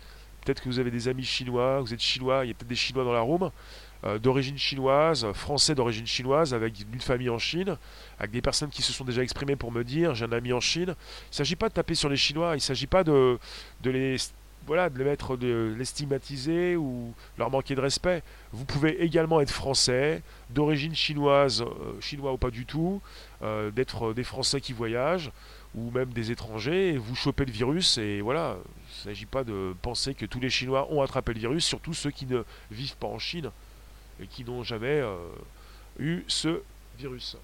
Peut-être 0.45 0.63
que 0.63 0.69
vous 0.69 0.79
avez 0.79 0.91
des 0.91 1.09
amis 1.09 1.25
chinois, 1.25 1.81
vous 1.81 1.93
êtes 1.93 2.01
chinois, 2.01 2.45
il 2.45 2.49
y 2.49 2.51
a 2.51 2.55
peut-être 2.55 2.69
des 2.69 2.75
chinois 2.75 3.05
dans 3.05 3.13
la 3.13 3.21
Rome. 3.21 3.51
Euh, 4.05 4.19
d'origine 4.19 4.59
chinoise, 4.59 5.27
français 5.33 5.75
d'origine 5.75 6.07
chinoise, 6.07 6.53
avec 6.53 6.75
une 6.93 7.01
famille 7.01 7.31
en 7.31 7.39
Chine, 7.39 7.79
avec 8.19 8.33
des 8.33 8.43
personnes 8.43 8.69
qui 8.69 8.83
se 8.83 8.93
sont 8.93 9.05
déjà 9.05 9.23
exprimées 9.23 9.57
pour 9.57 9.73
me 9.73 9.83
dire 9.83 10.15
j'ai 10.15 10.27
un 10.27 10.33
ami 10.33 10.53
en 10.53 10.61
Chine. 10.61 10.89
Il 10.89 11.31
ne 11.31 11.37
s'agit 11.37 11.57
pas 11.57 11.71
de 11.71 11.75
taper 11.75 11.95
sur 11.95 12.11
les 12.11 12.17
Chinois, 12.17 12.51
il 12.53 12.57
ne 12.57 12.61
s'agit 12.61 12.87
pas 12.87 13.03
de, 13.03 13.39
de 13.83 13.91
les 13.91 14.19
voilà, 14.67 14.89
de 14.89 14.99
les 14.99 15.05
mettre, 15.05 15.37
de 15.37 15.75
les 15.77 15.85
stigmatiser 15.85 16.77
ou 16.77 17.15
leur 17.39 17.51
manquer 17.51 17.75
de 17.75 17.81
respect. 17.81 18.23
Vous 18.53 18.65
pouvez 18.65 19.03
également 19.03 19.41
être 19.41 19.51
français, 19.51 20.23
d'origine 20.51 20.95
chinoise, 20.95 21.63
euh, 21.63 22.01
chinois 22.01 22.33
ou 22.33 22.39
pas 22.39 22.51
du 22.51 22.65
tout, 22.65 23.01
euh, 23.43 23.71
d'être 23.71 24.15
des 24.15 24.25
Français 24.25 24.61
qui 24.61 24.73
voyagent, 24.73 25.31
ou 25.75 25.91
même 25.91 26.13
des 26.13 26.31
étrangers, 26.31 26.97
vous 26.97 27.15
chopez 27.15 27.45
le 27.45 27.53
virus, 27.53 27.99
et 27.99 28.21
voilà, 28.21 28.57
il 28.67 28.99
ne 28.99 29.15
s'agit 29.15 29.27
pas 29.27 29.43
de 29.45 29.75
penser 29.83 30.15
que 30.15 30.27
tous 30.27 30.41
les 30.41 30.51
Chinois 30.51 30.87
ont 30.91 31.03
attrapé 31.03 31.35
le 31.35 31.41
virus, 31.41 31.65
surtout 31.65 31.95
ceux 31.95 32.11
qui 32.11 32.27
ne 32.27 32.43
vivent 32.71 32.97
pas 32.97 33.09
en 33.09 33.19
Chine 33.19 33.51
et 34.21 34.27
qui 34.27 34.45
n'ont 34.45 34.63
jamais 34.63 35.01
euh, 35.01 35.17
eu 35.99 36.25
ce 36.29 36.63
virus. 36.97 37.37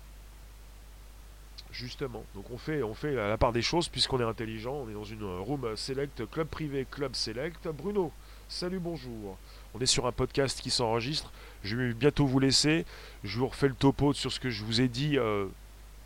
Justement, 1.73 2.25
donc 2.35 2.51
on 2.51 2.59
fait, 2.59 2.83
on 2.83 2.95
fait 2.95 3.15
la 3.15 3.39
part 3.39 3.53
des 3.53 3.63
choses 3.63 3.89
puisqu'on 3.89 4.19
est 4.21 4.25
intelligent, 4.25 4.75
on 4.75 4.91
est 4.91 4.95
dans 4.95 5.05
une 5.05 5.25
room 5.25 5.77
select, 5.77 6.29
club 6.31 6.49
privé, 6.49 6.85
club 6.91 7.15
select. 7.15 7.69
Bruno, 7.69 8.13
salut, 8.49 8.81
bonjour. 8.81 9.39
On 9.75 9.79
est 9.79 9.87
sur 9.87 10.07
un 10.07 10.13
podcast 10.13 10.61
qui 10.61 10.71
s'enregistre. 10.71 11.31
Je 11.63 11.77
vais 11.77 11.93
bientôt 11.95 12.27
vous 12.27 12.41
laisser. 12.41 12.85
Je 13.23 13.39
vous 13.39 13.47
refais 13.47 13.69
le 13.69 13.75
topo 13.75 14.13
sur 14.13 14.33
ce 14.33 14.41
que 14.41 14.51
je 14.51 14.65
vous 14.65 14.81
ai 14.81 14.89
dit 14.89 15.17
euh, 15.17 15.47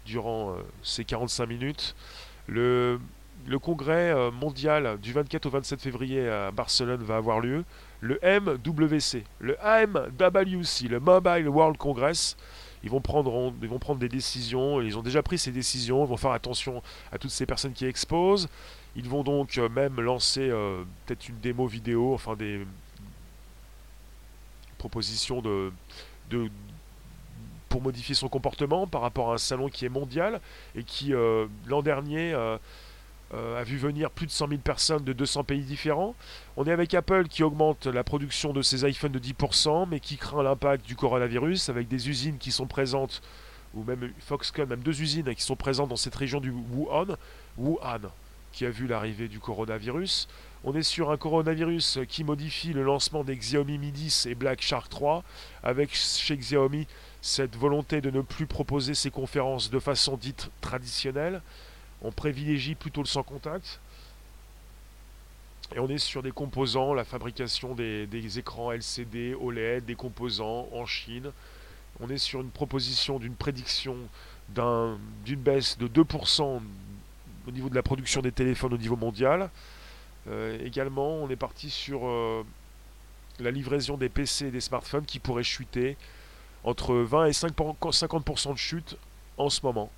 durant 0.05 0.51
euh, 0.51 0.63
ces 0.83 1.05
45 1.05 1.47
minutes. 1.47 1.95
Le, 2.47 2.99
congrès 3.63 4.15
mondial 4.33 4.99
du 5.01 5.13
24 5.13 5.47
au 5.47 5.51
27 5.51 5.81
février 5.81 6.29
à 6.29 6.51
Barcelone 6.51 7.03
va 7.03 7.17
avoir 7.17 7.41
lieu 7.41 7.65
le 8.01 8.19
MWC, 8.23 9.25
le 9.39 9.57
AMWC, 9.65 10.89
le 10.89 11.01
Mobile 11.01 11.49
World 11.49 11.79
Congress. 11.79 12.37
Ils 12.83 12.91
vont, 12.91 13.01
prendre, 13.01 13.53
ils 13.63 13.69
vont 13.69 13.79
prendre 13.79 13.99
des 13.99 14.11
décisions, 14.11 14.83
ils 14.83 14.99
ont 14.99 15.03
déjà 15.03 15.23
pris 15.23 15.39
ces 15.39 15.51
décisions, 15.51 16.05
ils 16.05 16.09
vont 16.09 16.19
faire 16.19 16.33
attention 16.33 16.83
à 17.13 17.19
toutes 17.19 17.31
ces 17.31 17.47
personnes 17.47 17.73
qui 17.73 17.87
exposent. 17.87 18.47
Ils 18.95 19.09
vont 19.09 19.25
donc 19.25 19.57
euh, 19.57 19.69
même 19.71 20.01
lancer 20.01 20.49
euh, 20.51 20.85
peut-être 21.07 21.29
une 21.29 21.41
démo 21.41 21.67
vidéo, 21.67 22.15
enfin 22.15 22.37
des 22.37 22.67
propositions 24.77 25.41
de, 25.41 25.73
pour 27.75 27.83
modifier 27.83 28.15
son 28.15 28.29
comportement 28.29 28.87
par 28.87 29.01
rapport 29.01 29.33
à 29.33 29.35
un 29.35 29.39
salon 29.39 29.69
qui 29.69 29.85
est 29.85 29.89
mondial 29.89 30.41
et 30.77 30.85
qui 30.85 31.13
euh, 31.13 31.49
l'an 31.67 31.83
dernier 31.83 32.33
euh, 32.33 32.57
a 33.33 33.65
vu 33.65 33.79
venir 33.79 34.13
plus 34.13 34.27
de 34.27 34.31
100 34.31 34.47
000 34.47 34.61
personnes 34.61 35.03
de 35.03 35.13
200 35.13 35.43
pays 35.43 35.63
différents. 35.63 36.15
On 36.57 36.67
est 36.67 36.71
avec 36.71 36.95
Apple 36.95 37.27
qui 37.27 37.43
augmente 37.43 37.89
la 37.89 38.05
production 38.05 38.53
de 38.53 38.63
ses 38.63 38.89
iPhones 38.89 39.11
de 39.11 39.19
10%, 39.19 39.89
mais 39.91 39.99
qui 39.99 40.17
craint 40.17 40.45
l'impact 40.45 40.87
du 40.87 40.95
coronavirus, 40.95 41.69
avec 41.69 41.89
des 41.89 42.09
usines 42.09 42.39
qui 42.39 42.53
sont 42.53 42.69
présentes, 42.69 43.23
ou 43.75 43.83
même 43.83 44.13
Foxconn, 44.21 44.69
même 44.69 44.85
deux 44.85 45.03
usines 45.03 45.35
qui 45.35 45.43
sont 45.43 45.57
présentes 45.57 45.89
dans 45.89 45.97
cette 45.97 46.15
région 46.15 46.39
du 46.39 46.53
Wuhan, 46.53 47.17
Wuhan, 47.59 48.03
qui 48.53 48.67
a 48.67 48.71
vu 48.71 48.87
l'arrivée 48.87 49.27
du 49.27 49.41
coronavirus. 49.41 50.29
On 50.63 50.77
est 50.77 50.85
sur 50.85 51.11
un 51.11 51.17
coronavirus 51.17 51.99
qui 52.09 52.23
modifie 52.23 52.73
le 52.73 52.85
lancement 52.85 53.25
des 53.25 53.37
Xiaomi 53.37 53.79
Mi 53.79 53.91
10 53.91 54.27
et 54.27 54.37
Black 54.37 54.63
Shark 54.63 54.89
3, 54.89 55.25
avec 55.65 55.93
chez 55.93 56.37
Xiaomi 56.37 56.87
cette 57.25 57.57
volonté 57.57 58.03
de 58.03 58.11
ne 58.11 58.21
plus 58.21 58.45
proposer 58.45 58.93
ses 58.93 59.11
conférences 59.11 59.71
de 59.71 59.79
façon 59.79 60.19
dite 60.19 60.51
traditionnelle, 60.61 61.41
on 62.03 62.13
privilégie 62.13 62.75
plutôt 62.75 63.01
le 63.01 63.07
sans 63.07 63.23
contact. 63.23 63.81
Et 65.75 65.79
on 65.79 65.89
est 65.89 65.97
sur 65.97 66.23
des 66.23 66.33
composants, 66.33 66.93
la 66.93 67.03
fabrication 67.03 67.75
des, 67.75 68.39
écrans 68.39 68.73
LCD, 68.73 69.35
OLED, 69.41 69.87
des 69.87 69.95
composants 69.95 70.69
en 70.71 70.85
Chine. 70.85 71.33
On 71.99 72.11
est 72.11 72.19
sur 72.19 72.43
une 72.43 72.51
proposition 72.51 73.19
d'une 73.19 73.37
prédiction 73.37 73.97
d'une 74.51 75.41
baisse 75.41 75.79
de 75.79 75.89
2% 75.89 76.61
au 77.49 77.51
niveau 77.51 77.71
de 77.71 77.75
la 77.75 77.83
production 77.83 78.21
des 78.21 78.33
téléphones 78.33 78.75
au 78.75 78.79
niveau 78.79 78.97
mondial. 78.97 79.49
Euh, 80.29 80.59
également, 80.63 81.15
on 81.15 81.31
est 81.31 81.37
parti 81.37 81.71
sur 81.71 82.07
euh, 82.07 82.45
la 83.41 83.51
livraison 83.51 83.97
des 83.97 84.11
PC 84.11 84.49
et 84.49 84.51
des 84.51 84.61
smartphones 84.61 85.07
qui 85.07 85.21
pourraient 85.21 85.43
chuter 85.43 85.97
entre 86.65 86.95
20 86.95 87.27
et 87.27 87.31
50% 87.31 88.53
de 88.53 88.59
chute 88.59 88.97
en 89.37 89.51
ce 89.51 89.61
moment. 89.63 89.91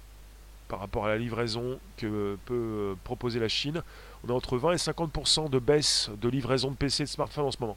par 0.68 0.80
rapport 0.80 1.06
à 1.06 1.08
la 1.10 1.16
livraison 1.16 1.78
que 1.96 2.36
peut 2.44 2.96
proposer 3.04 3.38
la 3.38 3.46
Chine. 3.46 3.82
On 4.24 4.30
a 4.30 4.32
entre 4.32 4.58
20 4.58 4.72
et 4.72 4.76
50% 4.76 5.48
de 5.48 5.60
baisse 5.60 6.10
de 6.20 6.28
livraison 6.28 6.72
de 6.72 6.76
PC 6.76 7.04
et 7.04 7.06
de 7.06 7.10
smartphones 7.10 7.44
en 7.44 7.52
ce 7.52 7.58
moment. 7.60 7.76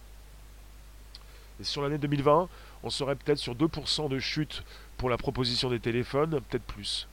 Et 1.59 1.63
sur 1.63 1.83
l'année 1.83 1.99
2020, 1.99 2.49
on 2.81 2.89
serait 2.89 3.15
peut-être 3.15 3.37
sur 3.37 3.53
2% 3.53 4.09
de 4.09 4.17
chute 4.17 4.63
pour 4.97 5.11
la 5.11 5.17
proposition 5.17 5.69
des 5.69 5.79
téléphones, 5.79 6.41
peut-être 6.49 6.63
plus. 6.63 7.07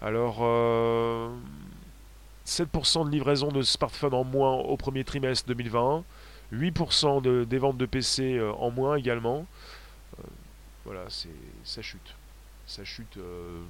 Alors, 0.00 0.42
7% 2.46 3.06
de 3.06 3.10
livraison 3.10 3.48
de 3.48 3.62
smartphones 3.62 4.14
en 4.14 4.24
moins 4.24 4.54
au 4.54 4.76
premier 4.76 5.04
trimestre 5.04 5.48
2020, 5.48 6.04
8% 6.52 7.22
de, 7.22 7.44
des 7.44 7.58
ventes 7.58 7.76
de 7.78 7.86
PC 7.86 8.36
euh, 8.36 8.52
en 8.54 8.70
moins 8.70 8.96
également. 8.96 9.46
Voilà, 10.92 11.08
c'est 11.08 11.28
ça 11.62 11.82
chute. 11.82 12.16
Ça 12.66 12.84
chute 12.84 13.16
euh, 13.16 13.62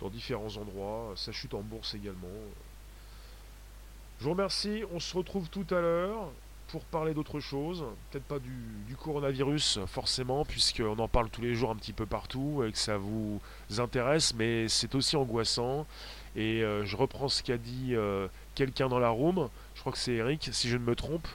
dans 0.00 0.08
différents 0.08 0.56
endroits, 0.56 1.12
ça 1.14 1.30
chute 1.30 1.54
en 1.54 1.60
bourse 1.60 1.94
également. 1.94 2.26
Je 4.18 4.24
vous 4.24 4.30
remercie, 4.30 4.82
on 4.92 4.98
se 4.98 5.16
retrouve 5.16 5.48
tout 5.48 5.66
à 5.70 5.80
l'heure 5.80 6.32
pour 6.66 6.82
parler 6.86 7.14
d'autre 7.14 7.38
chose, 7.38 7.84
peut-être 8.10 8.24
pas 8.24 8.40
du, 8.40 8.96
coronavirus 8.96 9.78
forcément, 9.86 10.44
puisqu'on 10.44 10.98
en 10.98 11.06
parle 11.06 11.30
tous 11.30 11.40
les 11.40 11.54
jours 11.54 11.70
un 11.70 11.76
petit 11.76 11.92
peu 11.92 12.04
partout 12.04 12.64
et 12.66 12.72
que 12.72 12.78
ça 12.78 12.96
vous 12.96 13.40
intéresse, 13.78 14.34
mais 14.34 14.66
c'est 14.66 14.96
aussi 14.96 15.14
angoissant. 15.14 15.86
Et 16.34 16.64
euh, 16.64 16.84
je 16.84 16.96
reprends 16.96 17.28
ce 17.28 17.44
qu'a 17.44 17.58
dit 17.58 17.94
euh, 17.94 18.26
quelqu'un 18.56 18.88
dans 18.88 18.98
la 18.98 19.10
room, 19.10 19.48
je 19.76 19.80
crois 19.82 19.92
que 19.92 19.98
c'est 19.98 20.14
Eric, 20.14 20.48
si 20.50 20.68
je 20.68 20.78
ne 20.78 20.84
me 20.84 20.96
trompe. 20.96 21.28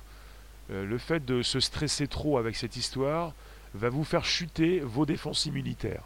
Le 0.72 1.00
fait 1.00 1.26
de 1.26 1.41
se 1.41 1.60
stresser 1.60 2.08
trop 2.08 2.38
avec 2.38 2.56
cette 2.56 2.76
histoire 2.76 3.34
va 3.74 3.90
vous 3.90 4.04
faire 4.04 4.26
chuter 4.26 4.80
vos 4.80 5.06
défenses 5.06 5.46
immunitaires. 5.46 6.04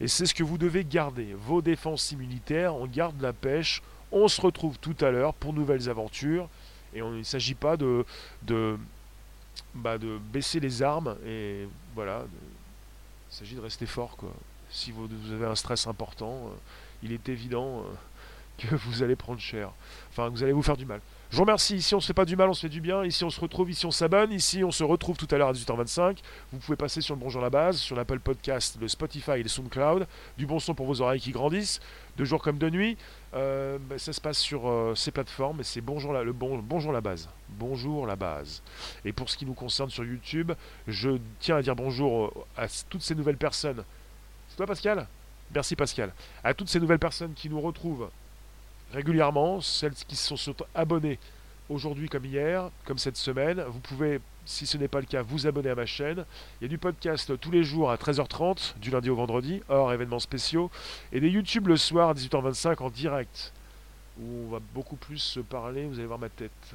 Et 0.00 0.08
c'est 0.08 0.26
ce 0.26 0.34
que 0.34 0.42
vous 0.42 0.58
devez 0.58 0.84
garder, 0.84 1.34
vos 1.34 1.62
défenses 1.62 2.12
immunitaires, 2.12 2.74
on 2.74 2.86
garde 2.86 3.20
la 3.20 3.32
pêche, 3.32 3.82
on 4.12 4.28
se 4.28 4.40
retrouve 4.40 4.78
tout 4.78 4.96
à 5.00 5.10
l'heure 5.10 5.34
pour 5.34 5.52
nouvelles 5.52 5.88
aventures. 5.88 6.48
Et 6.94 7.02
on, 7.02 7.12
il 7.12 7.18
ne 7.18 7.22
s'agit 7.22 7.54
pas 7.54 7.76
de, 7.76 8.04
de, 8.42 8.78
bah, 9.74 9.98
de 9.98 10.18
baisser 10.32 10.60
les 10.60 10.82
armes. 10.82 11.16
Et 11.26 11.68
voilà, 11.94 12.24
il 13.30 13.34
s'agit 13.34 13.54
de 13.56 13.60
rester 13.60 13.86
fort. 13.86 14.16
Quoi. 14.16 14.32
Si 14.70 14.92
vous, 14.92 15.08
avez 15.32 15.46
un 15.46 15.56
stress 15.56 15.86
important, 15.86 16.52
il 17.02 17.12
est 17.12 17.28
évident 17.28 17.84
que 18.58 18.74
vous 18.74 19.02
allez 19.02 19.16
prendre 19.16 19.40
cher. 19.40 19.70
Enfin, 20.10 20.28
vous 20.28 20.42
allez 20.42 20.52
vous 20.52 20.62
faire 20.62 20.76
du 20.76 20.86
mal. 20.86 21.00
Je 21.30 21.36
vous 21.36 21.42
remercie. 21.42 21.76
Ici, 21.76 21.94
on 21.94 22.00
se 22.00 22.06
fait 22.06 22.14
pas 22.14 22.24
du 22.24 22.36
mal, 22.36 22.48
on 22.48 22.54
se 22.54 22.60
fait 22.60 22.68
du 22.68 22.80
bien. 22.80 23.04
Ici, 23.04 23.24
on 23.24 23.30
se 23.30 23.40
retrouve. 23.40 23.70
Ici, 23.70 23.86
on 23.86 23.90
s'abonne. 23.90 24.32
Ici, 24.32 24.62
on 24.62 24.70
se 24.70 24.84
retrouve 24.84 25.16
tout 25.16 25.26
à 25.30 25.38
l'heure 25.38 25.48
à 25.48 25.52
18h25. 25.52 26.18
Vous 26.52 26.58
pouvez 26.58 26.76
passer 26.76 27.00
sur 27.00 27.14
le 27.14 27.20
Bonjour 27.20 27.42
la 27.42 27.50
base, 27.50 27.78
sur 27.78 27.96
l'Apple 27.96 28.20
Podcast, 28.20 28.76
le 28.80 28.88
Spotify 28.88 29.32
et 29.32 29.42
le 29.42 29.48
SoundCloud. 29.48 30.06
Du 30.38 30.46
bon 30.46 30.58
son 30.58 30.74
pour 30.74 30.86
vos 30.86 31.00
oreilles 31.00 31.20
qui 31.20 31.32
grandissent, 31.32 31.80
de 32.16 32.24
jour 32.24 32.42
comme 32.42 32.58
de 32.58 32.70
nuit. 32.70 32.96
Euh, 33.34 33.78
bah, 33.80 33.98
ça 33.98 34.12
se 34.12 34.20
passe 34.20 34.38
sur 34.38 34.68
euh, 34.68 34.94
ces 34.94 35.10
plateformes 35.10 35.60
et 35.60 35.64
c'est 35.64 35.80
bonjour 35.80 36.12
la, 36.12 36.22
bonjour 36.24 36.92
la 36.92 37.00
base. 37.00 37.28
Bonjour 37.48 38.06
la 38.06 38.14
base. 38.14 38.62
Et 39.04 39.12
pour 39.12 39.28
ce 39.28 39.36
qui 39.36 39.44
nous 39.44 39.54
concerne 39.54 39.90
sur 39.90 40.04
YouTube, 40.04 40.52
je 40.86 41.18
tiens 41.40 41.56
à 41.56 41.62
dire 41.62 41.74
bonjour 41.74 42.46
à 42.56 42.66
toutes 42.88 43.02
ces 43.02 43.14
nouvelles 43.14 43.36
personnes. 43.36 43.82
C'est 44.48 44.56
toi, 44.56 44.66
Pascal? 44.66 45.08
Merci, 45.52 45.74
Pascal. 45.74 46.12
À 46.42 46.54
toutes 46.54 46.68
ces 46.68 46.78
nouvelles 46.80 46.98
personnes 46.98 47.34
qui 47.34 47.48
nous 47.48 47.60
retrouvent 47.60 48.08
régulièrement, 48.94 49.60
celles 49.60 49.94
qui 49.94 50.16
se 50.16 50.36
sont 50.36 50.56
abonnées 50.74 51.18
aujourd'hui 51.68 52.08
comme 52.08 52.24
hier, 52.24 52.70
comme 52.84 52.98
cette 52.98 53.16
semaine. 53.16 53.62
Vous 53.68 53.80
pouvez, 53.80 54.20
si 54.44 54.66
ce 54.66 54.76
n'est 54.76 54.88
pas 54.88 55.00
le 55.00 55.06
cas, 55.06 55.22
vous 55.22 55.46
abonner 55.46 55.70
à 55.70 55.74
ma 55.74 55.86
chaîne. 55.86 56.24
Il 56.60 56.64
y 56.64 56.66
a 56.66 56.68
du 56.68 56.78
podcast 56.78 57.38
tous 57.40 57.50
les 57.50 57.64
jours 57.64 57.90
à 57.90 57.96
13h30, 57.96 58.78
du 58.78 58.90
lundi 58.90 59.10
au 59.10 59.16
vendredi, 59.16 59.62
hors 59.68 59.92
événements 59.92 60.18
spéciaux, 60.18 60.70
et 61.12 61.20
des 61.20 61.28
YouTube 61.28 61.68
le 61.68 61.76
soir 61.76 62.10
à 62.10 62.14
18h25 62.14 62.82
en 62.82 62.90
direct, 62.90 63.52
où 64.18 64.46
on 64.46 64.50
va 64.50 64.60
beaucoup 64.74 64.96
plus 64.96 65.18
se 65.18 65.40
parler, 65.40 65.86
vous 65.86 65.98
allez 65.98 66.06
voir 66.06 66.18
ma 66.18 66.28
tête. 66.28 66.74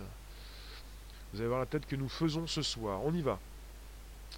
Vous 1.34 1.40
allez 1.40 1.48
voir 1.48 1.60
la 1.60 1.68
tête 1.68 1.86
que 1.86 1.96
nous 1.96 2.10
faisons 2.10 2.48
ce 2.48 2.62
soir. 2.62 3.02
On 3.04 3.14
y 3.14 3.22
va. 3.22 3.40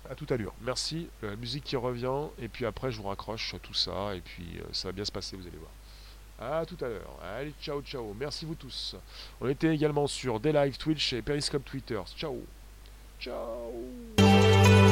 À 0.10 0.16
toute 0.16 0.32
allure. 0.32 0.54
Merci. 0.62 1.08
La 1.22 1.36
musique 1.36 1.64
qui 1.64 1.76
revient. 1.76 2.28
Et 2.40 2.48
puis 2.48 2.66
après, 2.66 2.92
je 2.92 2.98
vous 2.98 3.08
raccroche 3.08 3.56
tout 3.62 3.74
ça. 3.74 4.14
Et 4.16 4.22
puis, 4.22 4.60
euh, 4.60 4.64
ça 4.74 4.90
va 4.90 4.92
bien 4.92 5.06
se 5.06 5.12
passer, 5.12 5.38
vous 5.38 5.48
allez 5.48 5.58
voir. 5.58 5.72
À 6.42 6.66
tout 6.66 6.78
à 6.84 6.88
l'heure. 6.88 7.20
Allez, 7.22 7.54
ciao, 7.62 7.82
ciao. 7.82 8.16
Merci 8.20 8.46
vous 8.46 8.56
tous. 8.56 8.96
On 9.40 9.48
était 9.48 9.74
également 9.74 10.08
sur 10.08 10.40
des 10.40 10.72
Twitch 10.78 11.14
et 11.14 11.22
Periscope 11.22 11.64
Twitter. 11.64 12.02
Ciao. 12.18 12.42
Ciao. 13.20 14.90